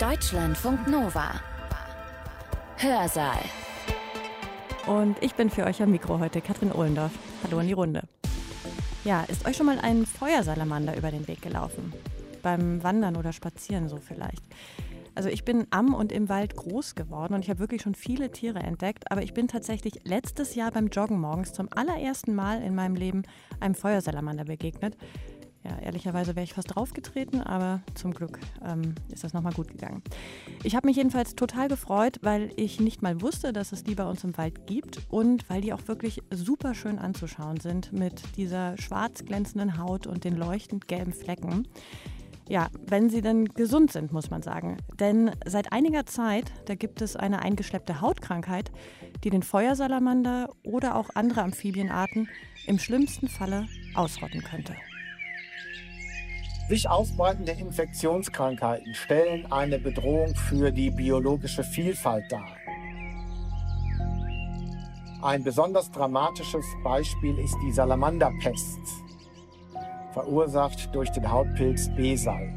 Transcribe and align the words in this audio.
Deutschlandfunk 0.00 0.88
Nova. 0.88 1.40
Hörsaal. 2.76 3.40
Und 4.86 5.16
ich 5.22 5.34
bin 5.34 5.48
für 5.48 5.64
euch 5.64 5.82
am 5.82 5.90
Mikro 5.90 6.18
heute, 6.18 6.42
Katrin 6.42 6.70
Ohlendorf. 6.70 7.12
Hallo 7.42 7.60
in 7.60 7.68
die 7.68 7.72
Runde. 7.72 8.02
Ja, 9.04 9.22
ist 9.22 9.46
euch 9.46 9.56
schon 9.56 9.64
mal 9.64 9.78
ein 9.78 10.04
Feuersalamander 10.04 10.98
über 10.98 11.10
den 11.10 11.26
Weg 11.28 11.40
gelaufen? 11.40 11.94
Beim 12.42 12.82
Wandern 12.82 13.16
oder 13.16 13.32
Spazieren 13.32 13.88
so 13.88 13.96
vielleicht. 13.96 14.42
Also 15.14 15.30
ich 15.30 15.46
bin 15.46 15.66
am 15.70 15.94
und 15.94 16.12
im 16.12 16.28
Wald 16.28 16.56
groß 16.56 16.94
geworden 16.94 17.32
und 17.32 17.40
ich 17.40 17.48
habe 17.48 17.60
wirklich 17.60 17.80
schon 17.80 17.94
viele 17.94 18.30
Tiere 18.30 18.58
entdeckt, 18.58 19.10
aber 19.10 19.22
ich 19.22 19.32
bin 19.32 19.48
tatsächlich 19.48 20.04
letztes 20.04 20.54
Jahr 20.54 20.72
beim 20.72 20.88
Joggen 20.88 21.18
morgens 21.18 21.54
zum 21.54 21.68
allerersten 21.74 22.34
Mal 22.34 22.62
in 22.62 22.74
meinem 22.74 22.96
Leben 22.96 23.22
einem 23.60 23.74
Feuersalamander 23.74 24.44
begegnet. 24.44 24.94
Ja, 25.66 25.78
ehrlicherweise 25.80 26.36
wäre 26.36 26.44
ich 26.44 26.54
fast 26.54 26.76
draufgetreten, 26.76 27.42
aber 27.42 27.80
zum 27.94 28.14
Glück 28.14 28.38
ähm, 28.64 28.94
ist 29.12 29.24
das 29.24 29.32
nochmal 29.32 29.52
gut 29.52 29.66
gegangen. 29.66 30.00
Ich 30.62 30.76
habe 30.76 30.86
mich 30.86 30.96
jedenfalls 30.96 31.34
total 31.34 31.66
gefreut, 31.66 32.18
weil 32.22 32.50
ich 32.54 32.78
nicht 32.78 33.02
mal 33.02 33.20
wusste, 33.20 33.52
dass 33.52 33.72
es 33.72 33.82
die 33.82 33.96
bei 33.96 34.04
uns 34.04 34.22
im 34.22 34.36
Wald 34.38 34.68
gibt 34.68 35.00
und 35.08 35.48
weil 35.50 35.62
die 35.62 35.72
auch 35.72 35.88
wirklich 35.88 36.22
super 36.30 36.74
schön 36.74 37.00
anzuschauen 37.00 37.58
sind 37.58 37.92
mit 37.92 38.36
dieser 38.36 38.78
schwarz 38.78 39.24
glänzenden 39.24 39.76
Haut 39.78 40.06
und 40.06 40.22
den 40.22 40.36
leuchtend 40.36 40.86
gelben 40.86 41.12
Flecken. 41.12 41.66
Ja, 42.48 42.68
wenn 42.86 43.10
sie 43.10 43.22
denn 43.22 43.46
gesund 43.46 43.90
sind, 43.90 44.12
muss 44.12 44.30
man 44.30 44.42
sagen. 44.42 44.76
Denn 45.00 45.32
seit 45.46 45.72
einiger 45.72 46.06
Zeit, 46.06 46.52
da 46.66 46.76
gibt 46.76 47.02
es 47.02 47.16
eine 47.16 47.40
eingeschleppte 47.42 48.00
Hautkrankheit, 48.00 48.70
die 49.24 49.30
den 49.30 49.42
Feuersalamander 49.42 50.50
oder 50.62 50.94
auch 50.94 51.10
andere 51.14 51.42
Amphibienarten 51.42 52.28
im 52.68 52.78
schlimmsten 52.78 53.26
Falle 53.26 53.66
ausrotten 53.96 54.44
könnte. 54.44 54.76
Sich 56.68 56.88
ausbreitende 56.88 57.52
Infektionskrankheiten 57.52 58.92
stellen 58.92 59.46
eine 59.52 59.78
Bedrohung 59.78 60.34
für 60.34 60.72
die 60.72 60.90
biologische 60.90 61.62
Vielfalt 61.62 62.24
dar. 62.30 62.56
Ein 65.22 65.44
besonders 65.44 65.92
dramatisches 65.92 66.66
Beispiel 66.82 67.38
ist 67.38 67.56
die 67.64 67.70
Salamanderpest, 67.70 68.80
verursacht 70.12 70.92
durch 70.92 71.10
den 71.10 71.30
Hautpilz 71.30 71.88
Besal. 71.94 72.52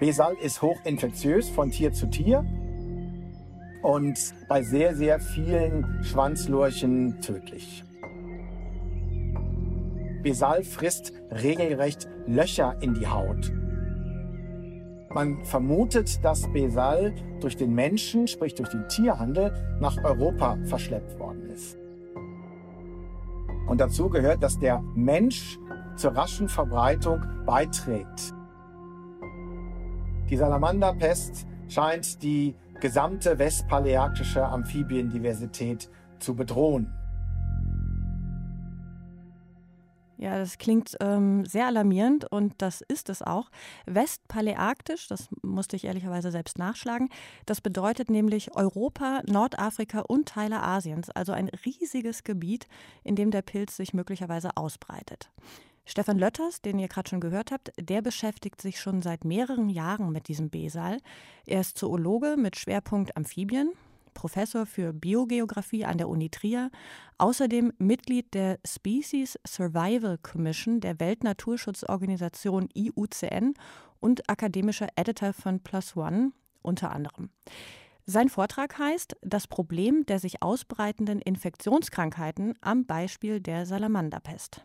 Besal 0.00 0.34
ist 0.42 0.60
hochinfektiös 0.60 1.48
von 1.48 1.70
Tier 1.70 1.94
zu 1.94 2.10
Tier 2.10 2.44
und 3.82 4.18
bei 4.48 4.62
sehr, 4.62 4.94
sehr 4.94 5.18
vielen 5.18 6.04
Schwanzlurchen 6.04 7.22
tödlich. 7.22 7.84
Besal 10.24 10.64
frisst 10.64 11.12
regelrecht 11.30 12.08
Löcher 12.26 12.76
in 12.80 12.94
die 12.94 13.06
Haut. 13.06 13.52
Man 15.10 15.44
vermutet, 15.44 16.24
dass 16.24 16.50
Besal 16.52 17.14
durch 17.40 17.56
den 17.56 17.74
Menschen, 17.74 18.26
sprich 18.26 18.54
durch 18.54 18.70
den 18.70 18.88
Tierhandel, 18.88 19.52
nach 19.78 20.02
Europa 20.02 20.58
verschleppt 20.64 21.20
worden 21.20 21.50
ist. 21.50 21.78
Und 23.68 23.80
dazu 23.80 24.08
gehört, 24.08 24.42
dass 24.42 24.58
der 24.58 24.82
Mensch 24.94 25.58
zur 25.94 26.16
raschen 26.16 26.48
Verbreitung 26.48 27.20
beiträgt. 27.46 28.34
Die 30.30 30.36
Salamanderpest 30.36 31.46
scheint 31.68 32.22
die 32.22 32.56
gesamte 32.80 33.38
westpaläarktische 33.38 34.44
Amphibiendiversität 34.44 35.90
zu 36.18 36.34
bedrohen. 36.34 36.92
Ja, 40.24 40.38
das 40.38 40.56
klingt 40.56 40.96
ähm, 41.00 41.44
sehr 41.44 41.66
alarmierend 41.66 42.24
und 42.24 42.54
das 42.56 42.80
ist 42.80 43.10
es 43.10 43.20
auch. 43.20 43.50
Westpaläarktisch, 43.84 45.06
das 45.06 45.28
musste 45.42 45.76
ich 45.76 45.84
ehrlicherweise 45.84 46.30
selbst 46.30 46.56
nachschlagen, 46.56 47.10
das 47.44 47.60
bedeutet 47.60 48.08
nämlich 48.08 48.56
Europa, 48.56 49.20
Nordafrika 49.26 50.00
und 50.00 50.26
Teile 50.26 50.62
Asiens, 50.62 51.10
also 51.10 51.32
ein 51.32 51.50
riesiges 51.66 52.24
Gebiet, 52.24 52.68
in 53.02 53.16
dem 53.16 53.32
der 53.32 53.42
Pilz 53.42 53.76
sich 53.76 53.92
möglicherweise 53.92 54.56
ausbreitet. 54.56 55.30
Stefan 55.84 56.18
Lötters, 56.18 56.62
den 56.62 56.78
ihr 56.78 56.88
gerade 56.88 57.10
schon 57.10 57.20
gehört 57.20 57.52
habt, 57.52 57.72
der 57.78 58.00
beschäftigt 58.00 58.62
sich 58.62 58.80
schon 58.80 59.02
seit 59.02 59.26
mehreren 59.26 59.68
Jahren 59.68 60.10
mit 60.10 60.28
diesem 60.28 60.48
Besal. 60.48 61.00
Er 61.44 61.60
ist 61.60 61.76
Zoologe 61.76 62.36
mit 62.38 62.56
Schwerpunkt 62.56 63.14
Amphibien, 63.14 63.74
Professor 64.14 64.64
für 64.64 64.92
Biogeographie 64.92 65.84
an 65.84 65.98
der 65.98 66.08
Uni 66.08 66.30
Trier, 66.30 66.70
außerdem 67.18 67.72
Mitglied 67.78 68.32
der 68.32 68.58
Species 68.66 69.38
Survival 69.46 70.18
Commission 70.18 70.80
der 70.80 70.98
Weltnaturschutzorganisation 71.00 72.68
IUCN 72.74 73.54
und 74.00 74.30
akademischer 74.30 74.88
Editor 74.96 75.32
von 75.32 75.60
Plus 75.60 75.96
One 75.96 76.32
unter 76.62 76.90
anderem. 76.90 77.30
Sein 78.06 78.28
Vortrag 78.28 78.78
heißt 78.78 79.16
Das 79.22 79.46
Problem 79.46 80.04
der 80.06 80.18
sich 80.18 80.42
ausbreitenden 80.42 81.20
Infektionskrankheiten 81.20 82.54
am 82.60 82.84
Beispiel 82.84 83.40
der 83.40 83.66
Salamanderpest. 83.66 84.60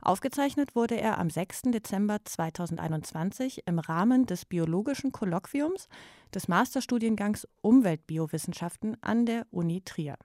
Aufgezeichnet 0.00 0.76
wurde 0.76 1.00
er 1.00 1.18
am 1.18 1.28
6. 1.28 1.62
Dezember 1.72 2.18
2021 2.24 3.64
im 3.66 3.80
Rahmen 3.80 4.26
des 4.26 4.44
biologischen 4.44 5.10
Kolloquiums 5.10 5.88
des 6.34 6.48
Masterstudiengangs 6.48 7.48
Umweltbiowissenschaften 7.60 8.96
an 9.02 9.26
der 9.26 9.46
Uni 9.50 9.82
Trier. 9.82 10.16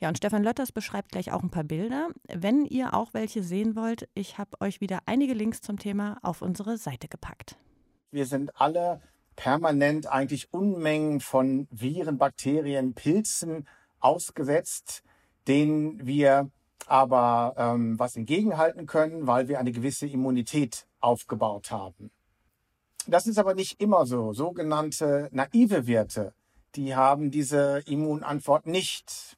Ja, 0.00 0.08
und 0.08 0.16
Stefan 0.16 0.42
Lötters 0.42 0.72
beschreibt 0.72 1.12
gleich 1.12 1.32
auch 1.32 1.42
ein 1.42 1.50
paar 1.50 1.64
Bilder. 1.64 2.08
Wenn 2.28 2.64
ihr 2.64 2.94
auch 2.94 3.14
welche 3.14 3.42
sehen 3.42 3.76
wollt, 3.76 4.08
ich 4.14 4.38
habe 4.38 4.60
euch 4.60 4.80
wieder 4.80 5.00
einige 5.06 5.34
Links 5.34 5.60
zum 5.60 5.78
Thema 5.78 6.18
auf 6.22 6.42
unsere 6.42 6.76
Seite 6.76 7.08
gepackt. 7.08 7.56
Wir 8.10 8.26
sind 8.26 8.60
alle 8.60 9.00
permanent 9.36 10.06
eigentlich 10.06 10.52
Unmengen 10.52 11.20
von 11.20 11.66
Viren, 11.70 12.18
Bakterien, 12.18 12.94
Pilzen 12.94 13.66
ausgesetzt, 14.00 15.02
denen 15.48 16.06
wir 16.06 16.50
aber 16.86 17.54
ähm, 17.56 17.98
was 17.98 18.16
entgegenhalten 18.16 18.86
können, 18.86 19.26
weil 19.26 19.48
wir 19.48 19.58
eine 19.58 19.72
gewisse 19.72 20.06
Immunität 20.06 20.86
aufgebaut 21.00 21.70
haben. 21.70 22.10
Das 23.06 23.26
ist 23.26 23.38
aber 23.38 23.54
nicht 23.54 23.80
immer 23.80 24.06
so. 24.06 24.32
Sogenannte 24.32 25.28
naive 25.32 25.86
Werte, 25.86 26.32
die 26.74 26.94
haben 26.94 27.30
diese 27.30 27.82
Immunantwort 27.86 28.66
nicht. 28.66 29.36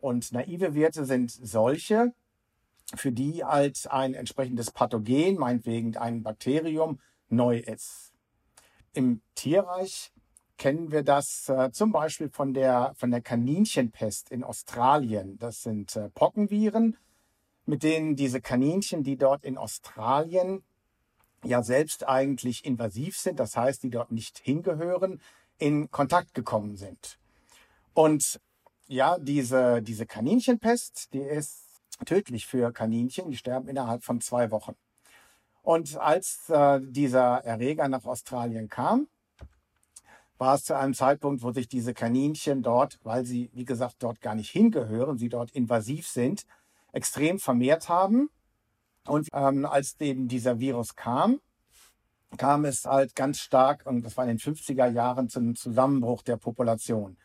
Und 0.00 0.32
naive 0.32 0.74
Werte 0.74 1.04
sind 1.04 1.30
solche, 1.30 2.12
für 2.94 3.12
die 3.12 3.44
als 3.44 3.86
ein 3.86 4.14
entsprechendes 4.14 4.70
Pathogen, 4.70 5.36
meinetwegen 5.36 5.96
ein 5.96 6.22
Bakterium, 6.22 7.00
neu 7.28 7.58
ist. 7.58 8.12
Im 8.92 9.22
Tierreich 9.34 10.12
kennen 10.58 10.92
wir 10.92 11.02
das 11.02 11.48
äh, 11.48 11.70
zum 11.72 11.90
Beispiel 11.92 12.28
von 12.28 12.52
der, 12.52 12.92
von 12.96 13.10
der 13.10 13.20
Kaninchenpest 13.20 14.30
in 14.30 14.44
Australien. 14.44 15.38
Das 15.38 15.62
sind 15.62 15.96
äh, 15.96 16.10
Pockenviren, 16.10 16.96
mit 17.66 17.82
denen 17.82 18.14
diese 18.14 18.40
Kaninchen, 18.40 19.02
die 19.02 19.16
dort 19.16 19.44
in 19.44 19.56
Australien 19.56 20.62
ja 21.44 21.62
selbst 21.62 22.08
eigentlich 22.08 22.64
invasiv 22.64 23.16
sind, 23.16 23.40
das 23.40 23.56
heißt, 23.56 23.82
die 23.82 23.90
dort 23.90 24.12
nicht 24.12 24.38
hingehören, 24.38 25.20
in 25.58 25.90
Kontakt 25.90 26.34
gekommen 26.34 26.76
sind. 26.76 27.18
Und 27.92 28.40
ja, 28.86 29.18
diese, 29.18 29.82
diese 29.82 30.06
Kaninchenpest, 30.06 31.12
die 31.12 31.20
ist 31.20 31.64
tödlich 32.04 32.46
für 32.46 32.72
Kaninchen, 32.72 33.30
die 33.30 33.36
sterben 33.36 33.68
innerhalb 33.68 34.02
von 34.02 34.20
zwei 34.20 34.50
Wochen. 34.50 34.74
Und 35.62 35.96
als 35.96 36.50
äh, 36.50 36.80
dieser 36.82 37.42
Erreger 37.44 37.88
nach 37.88 38.04
Australien 38.04 38.68
kam, 38.68 39.08
war 40.36 40.56
es 40.56 40.64
zu 40.64 40.76
einem 40.76 40.92
Zeitpunkt, 40.92 41.42
wo 41.42 41.52
sich 41.52 41.68
diese 41.68 41.94
Kaninchen 41.94 42.62
dort, 42.62 42.98
weil 43.02 43.24
sie, 43.24 43.50
wie 43.54 43.64
gesagt, 43.64 43.96
dort 44.00 44.20
gar 44.20 44.34
nicht 44.34 44.50
hingehören, 44.50 45.16
sie 45.16 45.28
dort 45.28 45.52
invasiv 45.52 46.06
sind, 46.08 46.44
extrem 46.92 47.38
vermehrt 47.38 47.88
haben. 47.88 48.28
Und 49.06 49.28
ähm, 49.32 49.66
als 49.66 50.00
eben 50.00 50.28
dieser 50.28 50.58
Virus 50.60 50.96
kam, 50.96 51.40
kam 52.36 52.64
es 52.64 52.84
halt 52.84 53.14
ganz 53.14 53.38
stark, 53.38 53.86
und 53.86 54.02
das 54.04 54.16
war 54.16 54.24
in 54.24 54.36
den 54.36 54.38
50er 54.38 54.90
Jahren, 54.90 55.28
zum 55.28 55.54
Zusammenbruch 55.54 56.22
der 56.22 56.36
Population. 56.36 57.16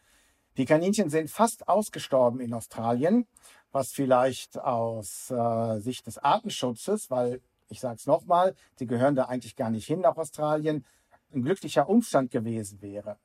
Die 0.58 0.66
Kaninchen 0.66 1.10
sind 1.10 1.30
fast 1.30 1.68
ausgestorben 1.68 2.42
in 2.42 2.54
Australien, 2.54 3.28
was 3.72 3.92
vielleicht 3.92 4.60
aus 4.60 5.32
äh, 5.32 5.80
Sicht 5.80 6.08
des 6.08 6.18
Artenschutzes, 6.18 7.10
weil 7.10 7.42
ich 7.70 7.80
sage 7.80 7.96
es 7.96 8.08
nochmal, 8.08 8.56
sie 8.76 8.88
gehören 8.88 9.16
da 9.16 9.26
eigentlich 9.26 9.56
gar 9.56 9.70
nicht 9.70 9.86
hin 9.86 10.02
nach 10.02 10.18
Australien, 10.18 10.86
ein 11.34 11.44
glücklicher 11.44 11.88
Umstand 11.88 12.32
gewesen 12.32 12.82
wäre. 12.82 13.18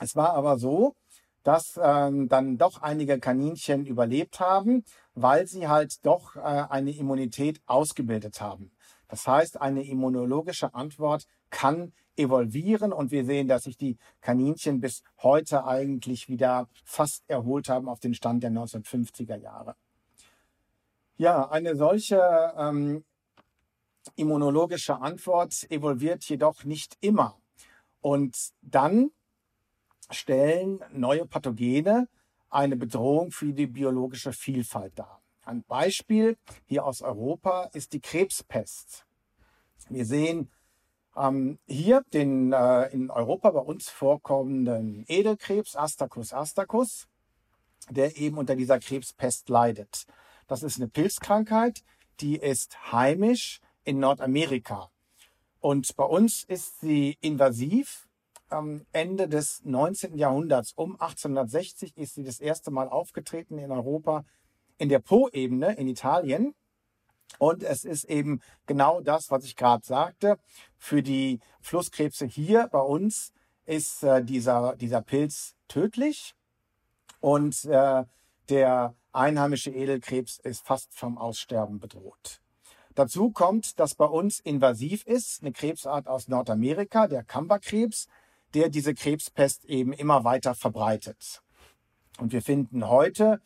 Es 0.00 0.16
war 0.16 0.34
aber 0.34 0.58
so, 0.58 0.94
dass 1.42 1.78
ähm, 1.80 2.28
dann 2.28 2.58
doch 2.58 2.82
einige 2.82 3.20
Kaninchen 3.20 3.86
überlebt 3.86 4.40
haben, 4.40 4.84
weil 5.16 5.46
sie 5.46 5.66
halt 5.66 6.04
doch 6.06 6.36
äh, 6.36 6.40
eine 6.40 6.92
Immunität 6.92 7.60
ausgebildet 7.66 8.40
haben. 8.40 8.70
Das 9.08 9.26
heißt, 9.26 9.60
eine 9.60 9.84
immunologische 9.84 10.74
Antwort 10.74 11.26
kann 11.50 11.92
evolvieren 12.16 12.92
und 12.92 13.10
wir 13.10 13.24
sehen, 13.24 13.48
dass 13.48 13.64
sich 13.64 13.76
die 13.76 13.96
Kaninchen 14.20 14.80
bis 14.80 15.02
heute 15.22 15.64
eigentlich 15.64 16.28
wieder 16.28 16.68
fast 16.84 17.24
erholt 17.28 17.68
haben 17.68 17.88
auf 17.88 18.00
den 18.00 18.14
Stand 18.14 18.42
der 18.42 18.50
1950er 18.50 19.36
Jahre. 19.36 19.74
Ja, 21.16 21.48
eine 21.48 21.76
solche 21.76 22.20
ähm, 22.58 23.04
immunologische 24.16 25.00
Antwort 25.00 25.66
evolviert 25.70 26.24
jedoch 26.24 26.64
nicht 26.64 26.96
immer. 27.00 27.38
Und 28.02 28.36
dann 28.60 29.10
stellen 30.10 30.80
neue 30.92 31.26
Pathogene 31.26 32.08
eine 32.56 32.76
Bedrohung 32.76 33.32
für 33.32 33.52
die 33.52 33.66
biologische 33.66 34.32
Vielfalt 34.32 34.98
dar. 34.98 35.20
Ein 35.44 35.62
Beispiel 35.62 36.38
hier 36.64 36.86
aus 36.86 37.02
Europa 37.02 37.64
ist 37.74 37.92
die 37.92 38.00
Krebspest. 38.00 39.04
Wir 39.90 40.06
sehen 40.06 40.50
ähm, 41.14 41.58
hier 41.66 42.02
den 42.14 42.54
äh, 42.54 42.86
in 42.88 43.10
Europa 43.10 43.50
bei 43.50 43.60
uns 43.60 43.90
vorkommenden 43.90 45.04
Edelkrebs, 45.06 45.76
Astacus 45.76 46.32
astacus, 46.32 47.06
der 47.90 48.16
eben 48.16 48.38
unter 48.38 48.56
dieser 48.56 48.80
Krebspest 48.80 49.50
leidet. 49.50 50.06
Das 50.46 50.62
ist 50.62 50.78
eine 50.78 50.88
Pilzkrankheit, 50.88 51.82
die 52.20 52.36
ist 52.36 52.90
heimisch 52.90 53.60
in 53.84 53.98
Nordamerika. 53.98 54.90
Und 55.60 55.94
bei 55.96 56.04
uns 56.04 56.42
ist 56.44 56.80
sie 56.80 57.18
invasiv. 57.20 58.05
Am 58.48 58.86
Ende 58.92 59.28
des 59.28 59.64
19. 59.64 60.16
Jahrhunderts, 60.16 60.72
um 60.72 60.92
1860, 60.92 61.96
ist 61.96 62.14
sie 62.14 62.22
das 62.22 62.38
erste 62.38 62.70
Mal 62.70 62.88
aufgetreten 62.88 63.58
in 63.58 63.72
Europa 63.72 64.24
in 64.78 64.88
der 64.88 65.00
Po-Ebene 65.00 65.74
in 65.74 65.88
Italien. 65.88 66.54
Und 67.38 67.62
es 67.62 67.84
ist 67.84 68.04
eben 68.04 68.40
genau 68.66 69.00
das, 69.00 69.30
was 69.30 69.44
ich 69.44 69.56
gerade 69.56 69.84
sagte. 69.84 70.38
Für 70.78 71.02
die 71.02 71.40
Flusskrebse 71.60 72.26
hier 72.26 72.68
bei 72.70 72.80
uns 72.80 73.32
ist 73.64 74.04
äh, 74.04 74.22
dieser, 74.24 74.76
dieser 74.76 75.02
Pilz 75.02 75.54
tödlich 75.66 76.34
und 77.20 77.64
äh, 77.64 78.04
der 78.48 78.94
einheimische 79.12 79.70
Edelkrebs 79.70 80.38
ist 80.38 80.64
fast 80.64 80.94
vom 80.94 81.18
Aussterben 81.18 81.80
bedroht. 81.80 82.40
Dazu 82.94 83.30
kommt, 83.30 83.78
dass 83.80 83.94
bei 83.94 84.06
uns 84.06 84.38
invasiv 84.38 85.04
ist, 85.04 85.42
eine 85.42 85.52
Krebsart 85.52 86.06
aus 86.06 86.28
Nordamerika, 86.28 87.08
der 87.08 87.24
Kamberkrebs, 87.24 88.06
der 88.56 88.70
diese 88.70 88.94
Krebspest 88.94 89.66
eben 89.66 89.92
immer 89.92 90.24
weiter 90.24 90.54
verbreitet. 90.54 91.42
Und 92.18 92.32
wir 92.32 92.40
finden 92.40 92.88
heute 92.88 93.42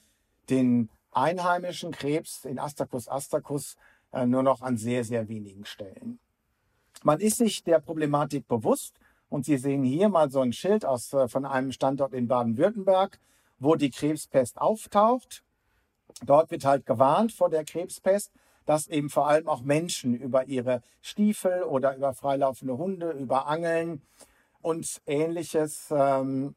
den 0.48 0.88
einheimischen 1.10 1.90
Krebs, 1.90 2.44
in 2.44 2.60
Astacus 2.60 3.08
astacus, 3.08 3.76
äh, 4.12 4.24
nur 4.24 4.44
noch 4.44 4.62
an 4.62 4.76
sehr, 4.76 5.02
sehr 5.02 5.26
wenigen 5.26 5.64
Stellen. 5.64 6.20
Man 7.02 7.18
ist 7.18 7.38
sich 7.38 7.64
der 7.64 7.80
Problematik 7.80 8.46
bewusst 8.46 9.00
und 9.28 9.44
Sie 9.44 9.56
sehen 9.56 9.82
hier 9.82 10.08
mal 10.08 10.30
so 10.30 10.42
ein 10.42 10.52
Schild 10.52 10.84
aus, 10.84 11.12
äh, 11.12 11.26
von 11.26 11.44
einem 11.44 11.72
Standort 11.72 12.14
in 12.14 12.28
Baden-Württemberg, 12.28 13.18
wo 13.58 13.74
die 13.74 13.90
Krebspest 13.90 14.60
auftaucht. 14.60 15.42
Dort 16.24 16.52
wird 16.52 16.64
halt 16.64 16.86
gewarnt 16.86 17.32
vor 17.32 17.50
der 17.50 17.64
Krebspest, 17.64 18.30
dass 18.64 18.86
eben 18.86 19.10
vor 19.10 19.26
allem 19.26 19.48
auch 19.48 19.62
Menschen 19.62 20.14
über 20.14 20.46
ihre 20.46 20.82
Stiefel 21.00 21.64
oder 21.64 21.96
über 21.96 22.14
freilaufende 22.14 22.78
Hunde, 22.78 23.10
über 23.10 23.48
Angeln 23.48 24.02
und 24.62 25.00
ähnliches 25.06 25.88
ähm, 25.90 26.54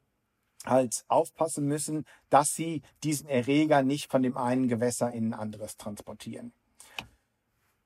halt 0.65 1.03
aufpassen 1.07 1.65
müssen, 1.65 2.05
dass 2.29 2.55
sie 2.55 2.81
diesen 3.03 3.27
Erreger 3.27 3.83
nicht 3.83 4.09
von 4.09 4.23
dem 4.23 4.37
einen 4.37 4.67
Gewässer 4.67 5.11
in 5.11 5.29
ein 5.29 5.39
anderes 5.39 5.77
transportieren. 5.77 6.53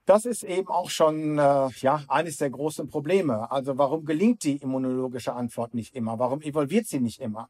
Das 0.06 0.26
ist 0.26 0.44
eben 0.44 0.70
auch 0.70 0.90
schon 0.90 1.38
äh, 1.38 1.68
ja, 1.82 2.04
eines 2.08 2.38
der 2.38 2.50
großen 2.50 2.88
Probleme. 2.88 3.52
Also 3.52 3.78
warum 3.78 4.06
gelingt 4.06 4.44
die 4.44 4.56
immunologische 4.56 5.34
Antwort 5.34 5.74
nicht 5.74 5.96
immer? 5.96 6.18
Warum 6.18 6.42
evolviert 6.42 6.88
sie 6.88 7.02
nicht 7.02 7.20
immer? 7.20 7.50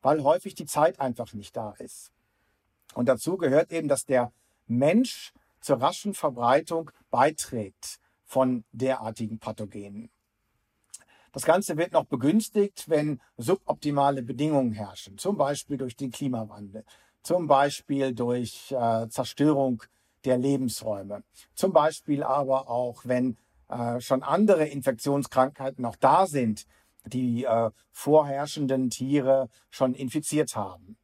Weil 0.00 0.22
häufig 0.22 0.54
die 0.54 0.64
Zeit 0.64 1.00
einfach 1.00 1.34
nicht 1.34 1.54
da 1.54 1.72
ist. 1.78 2.10
Und 2.94 3.10
dazu 3.10 3.36
gehört 3.36 3.72
eben, 3.72 3.88
dass 3.88 4.06
der 4.06 4.32
Mensch 4.66 5.32
zur 5.60 5.82
raschen 5.82 6.14
Verbreitung 6.14 6.90
beiträgt 7.10 7.98
von 8.24 8.64
derartigen 8.72 9.38
Pathogenen. 9.38 10.10
Das 11.32 11.44
Ganze 11.44 11.76
wird 11.76 11.92
noch 11.92 12.04
begünstigt, 12.04 12.88
wenn 12.88 13.20
suboptimale 13.36 14.22
Bedingungen 14.22 14.72
herrschen, 14.72 15.18
zum 15.18 15.36
Beispiel 15.36 15.76
durch 15.76 15.96
den 15.96 16.10
Klimawandel, 16.10 16.84
zum 17.22 17.46
Beispiel 17.46 18.14
durch 18.14 18.72
äh, 18.72 19.08
Zerstörung 19.08 19.82
der 20.24 20.38
Lebensräume, 20.38 21.22
zum 21.54 21.72
Beispiel 21.72 22.22
aber 22.22 22.68
auch, 22.68 23.02
wenn 23.04 23.36
äh, 23.68 24.00
schon 24.00 24.22
andere 24.22 24.66
Infektionskrankheiten 24.66 25.82
noch 25.82 25.96
da 25.96 26.26
sind, 26.26 26.66
die 27.04 27.44
äh, 27.44 27.70
vorherrschenden 27.92 28.90
Tiere 28.90 29.48
schon 29.70 29.94
infiziert 29.94 30.56
haben. 30.56 30.96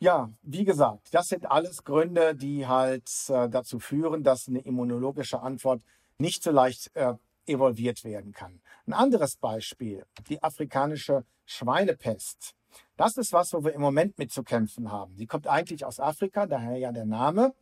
Ja, 0.00 0.30
wie 0.42 0.64
gesagt, 0.64 1.12
das 1.12 1.26
sind 1.26 1.50
alles 1.50 1.82
Gründe, 1.82 2.36
die 2.36 2.68
halt 2.68 3.10
äh, 3.28 3.48
dazu 3.48 3.80
führen, 3.80 4.22
dass 4.22 4.46
eine 4.46 4.60
immunologische 4.60 5.40
Antwort 5.40 5.82
nicht 6.18 6.44
so 6.44 6.52
leicht 6.52 6.94
äh, 6.94 7.14
evolviert 7.48 8.04
werden 8.04 8.32
kann. 8.32 8.60
Ein 8.86 8.92
anderes 8.92 9.36
Beispiel, 9.36 10.04
die 10.28 10.42
afrikanische 10.42 11.24
Schweinepest. 11.44 12.54
Das 12.96 13.16
ist 13.16 13.32
was, 13.32 13.52
wo 13.52 13.64
wir 13.64 13.72
im 13.72 13.80
Moment 13.80 14.18
mit 14.18 14.32
zu 14.32 14.42
kämpfen 14.42 14.90
haben. 14.92 15.14
Sie 15.16 15.26
kommt 15.26 15.46
eigentlich 15.46 15.84
aus 15.84 16.00
Afrika, 16.00 16.46
daher 16.46 16.76
ja 16.76 16.92
der 16.92 17.06
Name. 17.06 17.54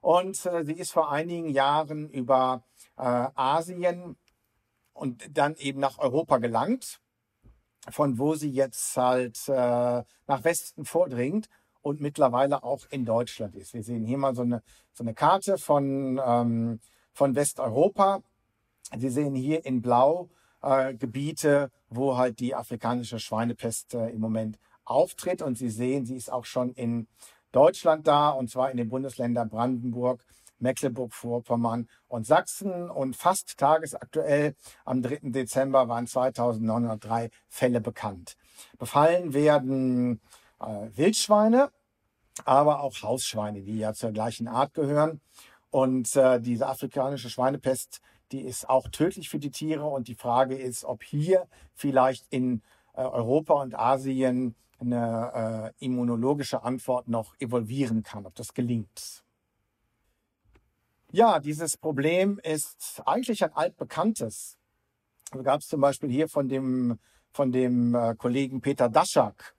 Und 0.00 0.46
äh, 0.46 0.64
sie 0.64 0.74
ist 0.74 0.92
vor 0.92 1.10
einigen 1.10 1.48
Jahren 1.48 2.08
über 2.10 2.62
äh, 2.96 3.02
Asien 3.34 4.16
und 4.92 5.36
dann 5.36 5.56
eben 5.56 5.80
nach 5.80 5.98
Europa 5.98 6.38
gelangt, 6.38 7.00
von 7.90 8.18
wo 8.18 8.34
sie 8.34 8.50
jetzt 8.50 8.96
halt 8.96 9.48
äh, 9.48 9.52
nach 10.26 10.44
Westen 10.44 10.84
vordringt 10.84 11.48
und 11.82 12.00
mittlerweile 12.00 12.62
auch 12.62 12.86
in 12.90 13.04
Deutschland 13.04 13.54
ist. 13.54 13.74
Wir 13.74 13.82
sehen 13.82 14.04
hier 14.04 14.18
mal 14.18 14.34
so 14.34 14.42
eine, 14.42 14.62
so 14.92 15.04
eine 15.04 15.14
Karte 15.14 15.58
von, 15.58 16.20
ähm, 16.24 16.80
von 17.12 17.34
Westeuropa 17.34 18.22
Sie 18.98 19.10
sehen 19.10 19.34
hier 19.34 19.64
in 19.64 19.82
Blau 19.82 20.28
äh, 20.62 20.94
Gebiete, 20.94 21.70
wo 21.88 22.16
halt 22.16 22.40
die 22.40 22.54
afrikanische 22.54 23.18
Schweinepest 23.18 23.94
äh, 23.94 24.08
im 24.10 24.20
Moment 24.20 24.58
auftritt. 24.84 25.42
Und 25.42 25.58
Sie 25.58 25.70
sehen, 25.70 26.06
sie 26.06 26.16
ist 26.16 26.32
auch 26.32 26.44
schon 26.44 26.72
in 26.72 27.08
Deutschland 27.52 28.06
da, 28.06 28.30
und 28.30 28.50
zwar 28.50 28.70
in 28.70 28.76
den 28.76 28.88
Bundesländern 28.88 29.48
Brandenburg, 29.48 30.24
Mecklenburg-Vorpommern 30.58 31.88
und 32.08 32.26
Sachsen. 32.26 32.90
Und 32.90 33.16
fast 33.16 33.58
tagesaktuell 33.58 34.54
am 34.84 35.02
3. 35.02 35.20
Dezember 35.22 35.88
waren 35.88 36.06
2903 36.06 37.30
Fälle 37.48 37.80
bekannt. 37.80 38.36
Befallen 38.78 39.34
werden 39.34 40.20
äh, 40.60 40.88
Wildschweine, 40.94 41.70
aber 42.44 42.80
auch 42.80 42.94
Hausschweine, 43.02 43.62
die 43.62 43.78
ja 43.78 43.92
zur 43.92 44.12
gleichen 44.12 44.48
Art 44.48 44.74
gehören. 44.74 45.20
Und 45.70 46.14
äh, 46.16 46.40
diese 46.40 46.66
afrikanische 46.66 47.28
Schweinepest 47.28 48.00
die 48.32 48.42
ist 48.42 48.68
auch 48.68 48.88
tödlich 48.88 49.28
für 49.28 49.38
die 49.38 49.50
Tiere. 49.50 49.86
Und 49.86 50.08
die 50.08 50.14
Frage 50.14 50.56
ist, 50.56 50.84
ob 50.84 51.02
hier 51.02 51.46
vielleicht 51.74 52.26
in 52.30 52.62
äh, 52.94 53.02
Europa 53.02 53.54
und 53.54 53.74
Asien 53.78 54.54
eine 54.78 55.72
äh, 55.78 55.84
immunologische 55.84 56.62
Antwort 56.62 57.08
noch 57.08 57.34
evolvieren 57.38 58.02
kann, 58.02 58.26
ob 58.26 58.34
das 58.34 58.52
gelingt. 58.52 59.24
Ja, 61.12 61.40
dieses 61.40 61.76
Problem 61.76 62.38
ist 62.42 63.02
eigentlich 63.06 63.42
ein 63.42 63.52
altbekanntes. 63.52 64.58
Da 65.30 65.40
gab 65.42 65.60
es 65.60 65.68
zum 65.68 65.80
Beispiel 65.80 66.10
hier 66.10 66.28
von 66.28 66.48
dem, 66.48 66.98
von 67.32 67.52
dem 67.52 67.94
äh, 67.94 68.14
Kollegen 68.16 68.60
Peter 68.60 68.88
Daschak 68.88 69.56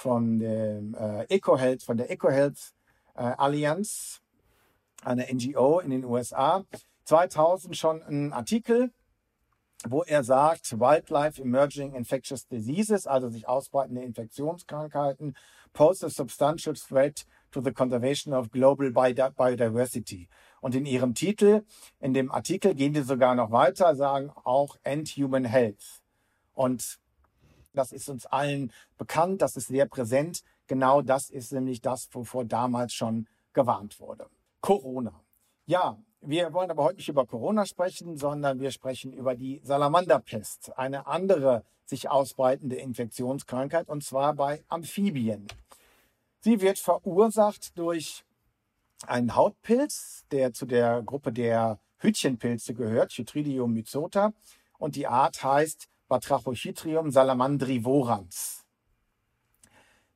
von 0.00 0.38
dem 0.38 0.94
äh, 0.94 1.24
EcoHealth, 1.24 1.82
von 1.82 1.98
der 1.98 2.10
EcoHealth 2.10 2.72
äh, 3.14 3.22
Allianz, 3.22 4.22
einer 5.04 5.26
NGO 5.30 5.80
in 5.80 5.90
den 5.90 6.04
USA, 6.04 6.64
2000 7.04 7.76
schon 7.76 8.02
einen 8.02 8.32
Artikel, 8.32 8.92
wo 9.88 10.02
er 10.02 10.22
sagt, 10.24 10.78
Wildlife 10.78 11.40
Emerging 11.40 11.94
Infectious 11.94 12.46
Diseases, 12.46 13.06
also 13.06 13.28
sich 13.28 13.48
ausbreitende 13.48 14.02
Infektionskrankheiten, 14.02 15.36
pose 15.72 16.06
a 16.06 16.10
substantial 16.10 16.74
threat 16.74 17.24
to 17.50 17.60
the 17.60 17.72
conservation 17.72 18.34
of 18.34 18.50
global 18.50 18.90
biodiversity. 18.90 20.28
Und 20.60 20.74
in 20.74 20.84
ihrem 20.84 21.14
Titel, 21.14 21.64
in 21.98 22.12
dem 22.12 22.30
Artikel 22.30 22.74
gehen 22.74 22.92
die 22.92 23.02
sogar 23.02 23.34
noch 23.34 23.50
weiter, 23.50 23.96
sagen 23.96 24.30
auch 24.44 24.76
End 24.82 25.08
Human 25.10 25.44
Health. 25.44 26.02
Und 26.54 26.98
das 27.72 27.92
ist 27.92 28.08
uns 28.08 28.26
allen 28.26 28.72
bekannt, 28.98 29.42
das 29.42 29.56
ist 29.56 29.68
sehr 29.68 29.86
präsent. 29.86 30.42
Genau 30.66 31.02
das 31.02 31.30
ist 31.30 31.52
nämlich 31.52 31.80
das, 31.80 32.08
wovor 32.12 32.44
damals 32.44 32.92
schon 32.92 33.26
gewarnt 33.52 33.98
wurde. 33.98 34.28
Corona. 34.60 35.24
Ja, 35.66 35.98
wir 36.20 36.52
wollen 36.52 36.70
aber 36.70 36.84
heute 36.84 36.96
nicht 36.96 37.08
über 37.08 37.26
Corona 37.26 37.64
sprechen, 37.64 38.16
sondern 38.16 38.60
wir 38.60 38.70
sprechen 38.70 39.12
über 39.12 39.34
die 39.34 39.60
Salamanderpest, 39.64 40.76
eine 40.76 41.06
andere 41.06 41.64
sich 41.86 42.08
ausbreitende 42.08 42.76
Infektionskrankheit, 42.76 43.88
und 43.88 44.04
zwar 44.04 44.34
bei 44.34 44.62
Amphibien. 44.68 45.48
Sie 46.40 46.60
wird 46.60 46.78
verursacht 46.78 47.76
durch 47.76 48.24
einen 49.06 49.34
Hautpilz, 49.34 50.24
der 50.30 50.52
zu 50.52 50.66
der 50.66 51.02
Gruppe 51.02 51.32
der 51.32 51.78
Hütchenpilze 51.98 52.74
gehört, 52.74 53.12
Chytridium 53.12 53.72
myxota, 53.72 54.32
und 54.78 54.96
die 54.96 55.06
Art 55.06 55.42
heißt 55.42 55.88
Batrachochytrium 56.08 57.10
salamandrivorans. 57.10 58.64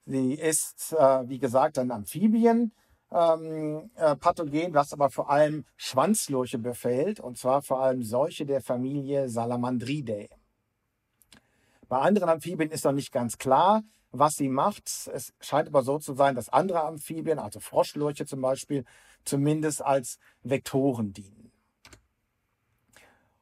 Sie 0.07 0.35
ist, 0.35 0.93
äh, 0.93 1.29
wie 1.29 1.39
gesagt, 1.39 1.79
ein 1.79 1.91
Amphibien, 1.91 2.73
ähm, 3.15 3.91
äh, 3.95 4.17
Pathogen, 4.17 4.75
was 4.75 4.93
aber 4.93 5.09
vor 5.09 5.31
allem 5.31 5.65
Schwanzlurche 5.77 6.59
befällt, 6.59 7.21
und 7.21 7.39
zwar 7.39 7.63
vor 7.63 7.81
allem 7.81 8.03
solche 8.03 8.45
der 8.45 8.61
Familie 8.61 9.29
Salamandridae. 9.29 10.29
Bei 11.89 11.99
anderen 11.99 12.29
Amphibien 12.29 12.71
ist 12.71 12.85
noch 12.85 12.93
nicht 12.93 13.13
ganz 13.13 13.39
klar, 13.39 13.85
was 14.11 14.35
sie 14.35 14.49
macht. 14.49 14.89
Es 15.13 15.33
scheint 15.41 15.69
aber 15.69 15.83
so 15.83 15.99
zu 15.99 16.15
sein, 16.15 16.35
dass 16.35 16.49
andere 16.49 16.83
Amphibien, 16.83 17.39
also 17.39 17.61
Froschlurche 17.61 18.27
zum 18.27 18.41
Beispiel, 18.41 18.85
zumindest 19.25 19.83
als 19.83 20.19
Vektoren 20.43 21.13
dienen. 21.13 21.53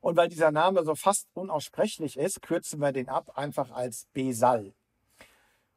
Und 0.01 0.17
weil 0.17 0.29
dieser 0.29 0.51
Name 0.51 0.85
so 0.85 0.95
fast 0.97 1.29
unaussprechlich 1.33 2.19
ist, 2.19 2.43
kürzen 2.43 2.81
wir 2.81 2.93
den 2.93 3.09
ab 3.09 3.39
einfach 3.39 3.71
als 3.71 4.07
Besal. 4.13 4.75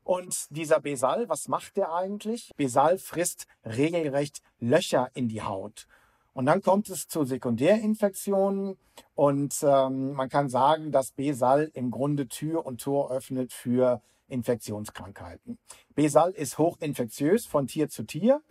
Und 0.06 0.56
dieser 0.56 0.80
Besal, 0.80 1.30
was 1.30 1.48
macht 1.48 1.78
der 1.78 1.92
eigentlich? 1.92 2.52
Besal 2.56 3.00
frisst 3.00 3.48
regelrecht 3.66 4.44
Löcher 4.60 5.10
in 5.16 5.28
die 5.28 5.42
Haut. 5.42 5.88
Und 6.34 6.46
dann 6.46 6.62
kommt 6.62 6.90
es 6.90 7.08
zu 7.08 7.24
Sekundärinfektionen 7.24 8.78
und 9.16 9.56
ähm, 9.64 10.14
man 10.14 10.30
kann 10.30 10.48
sagen, 10.48 10.92
dass 10.92 11.12
Besal 11.12 11.72
im 11.74 11.90
Grunde 11.90 12.28
Tür 12.28 12.68
und 12.68 12.82
Tor 12.82 13.10
öffnet 13.10 13.52
für 13.52 14.00
Infektionskrankheiten. 14.28 15.58
Besal 15.96 16.32
ist 16.32 16.60
hochinfektiös 16.60 17.48
von 17.48 17.66
Tier 17.66 17.90
zu 17.90 18.04
Tier 18.04 18.42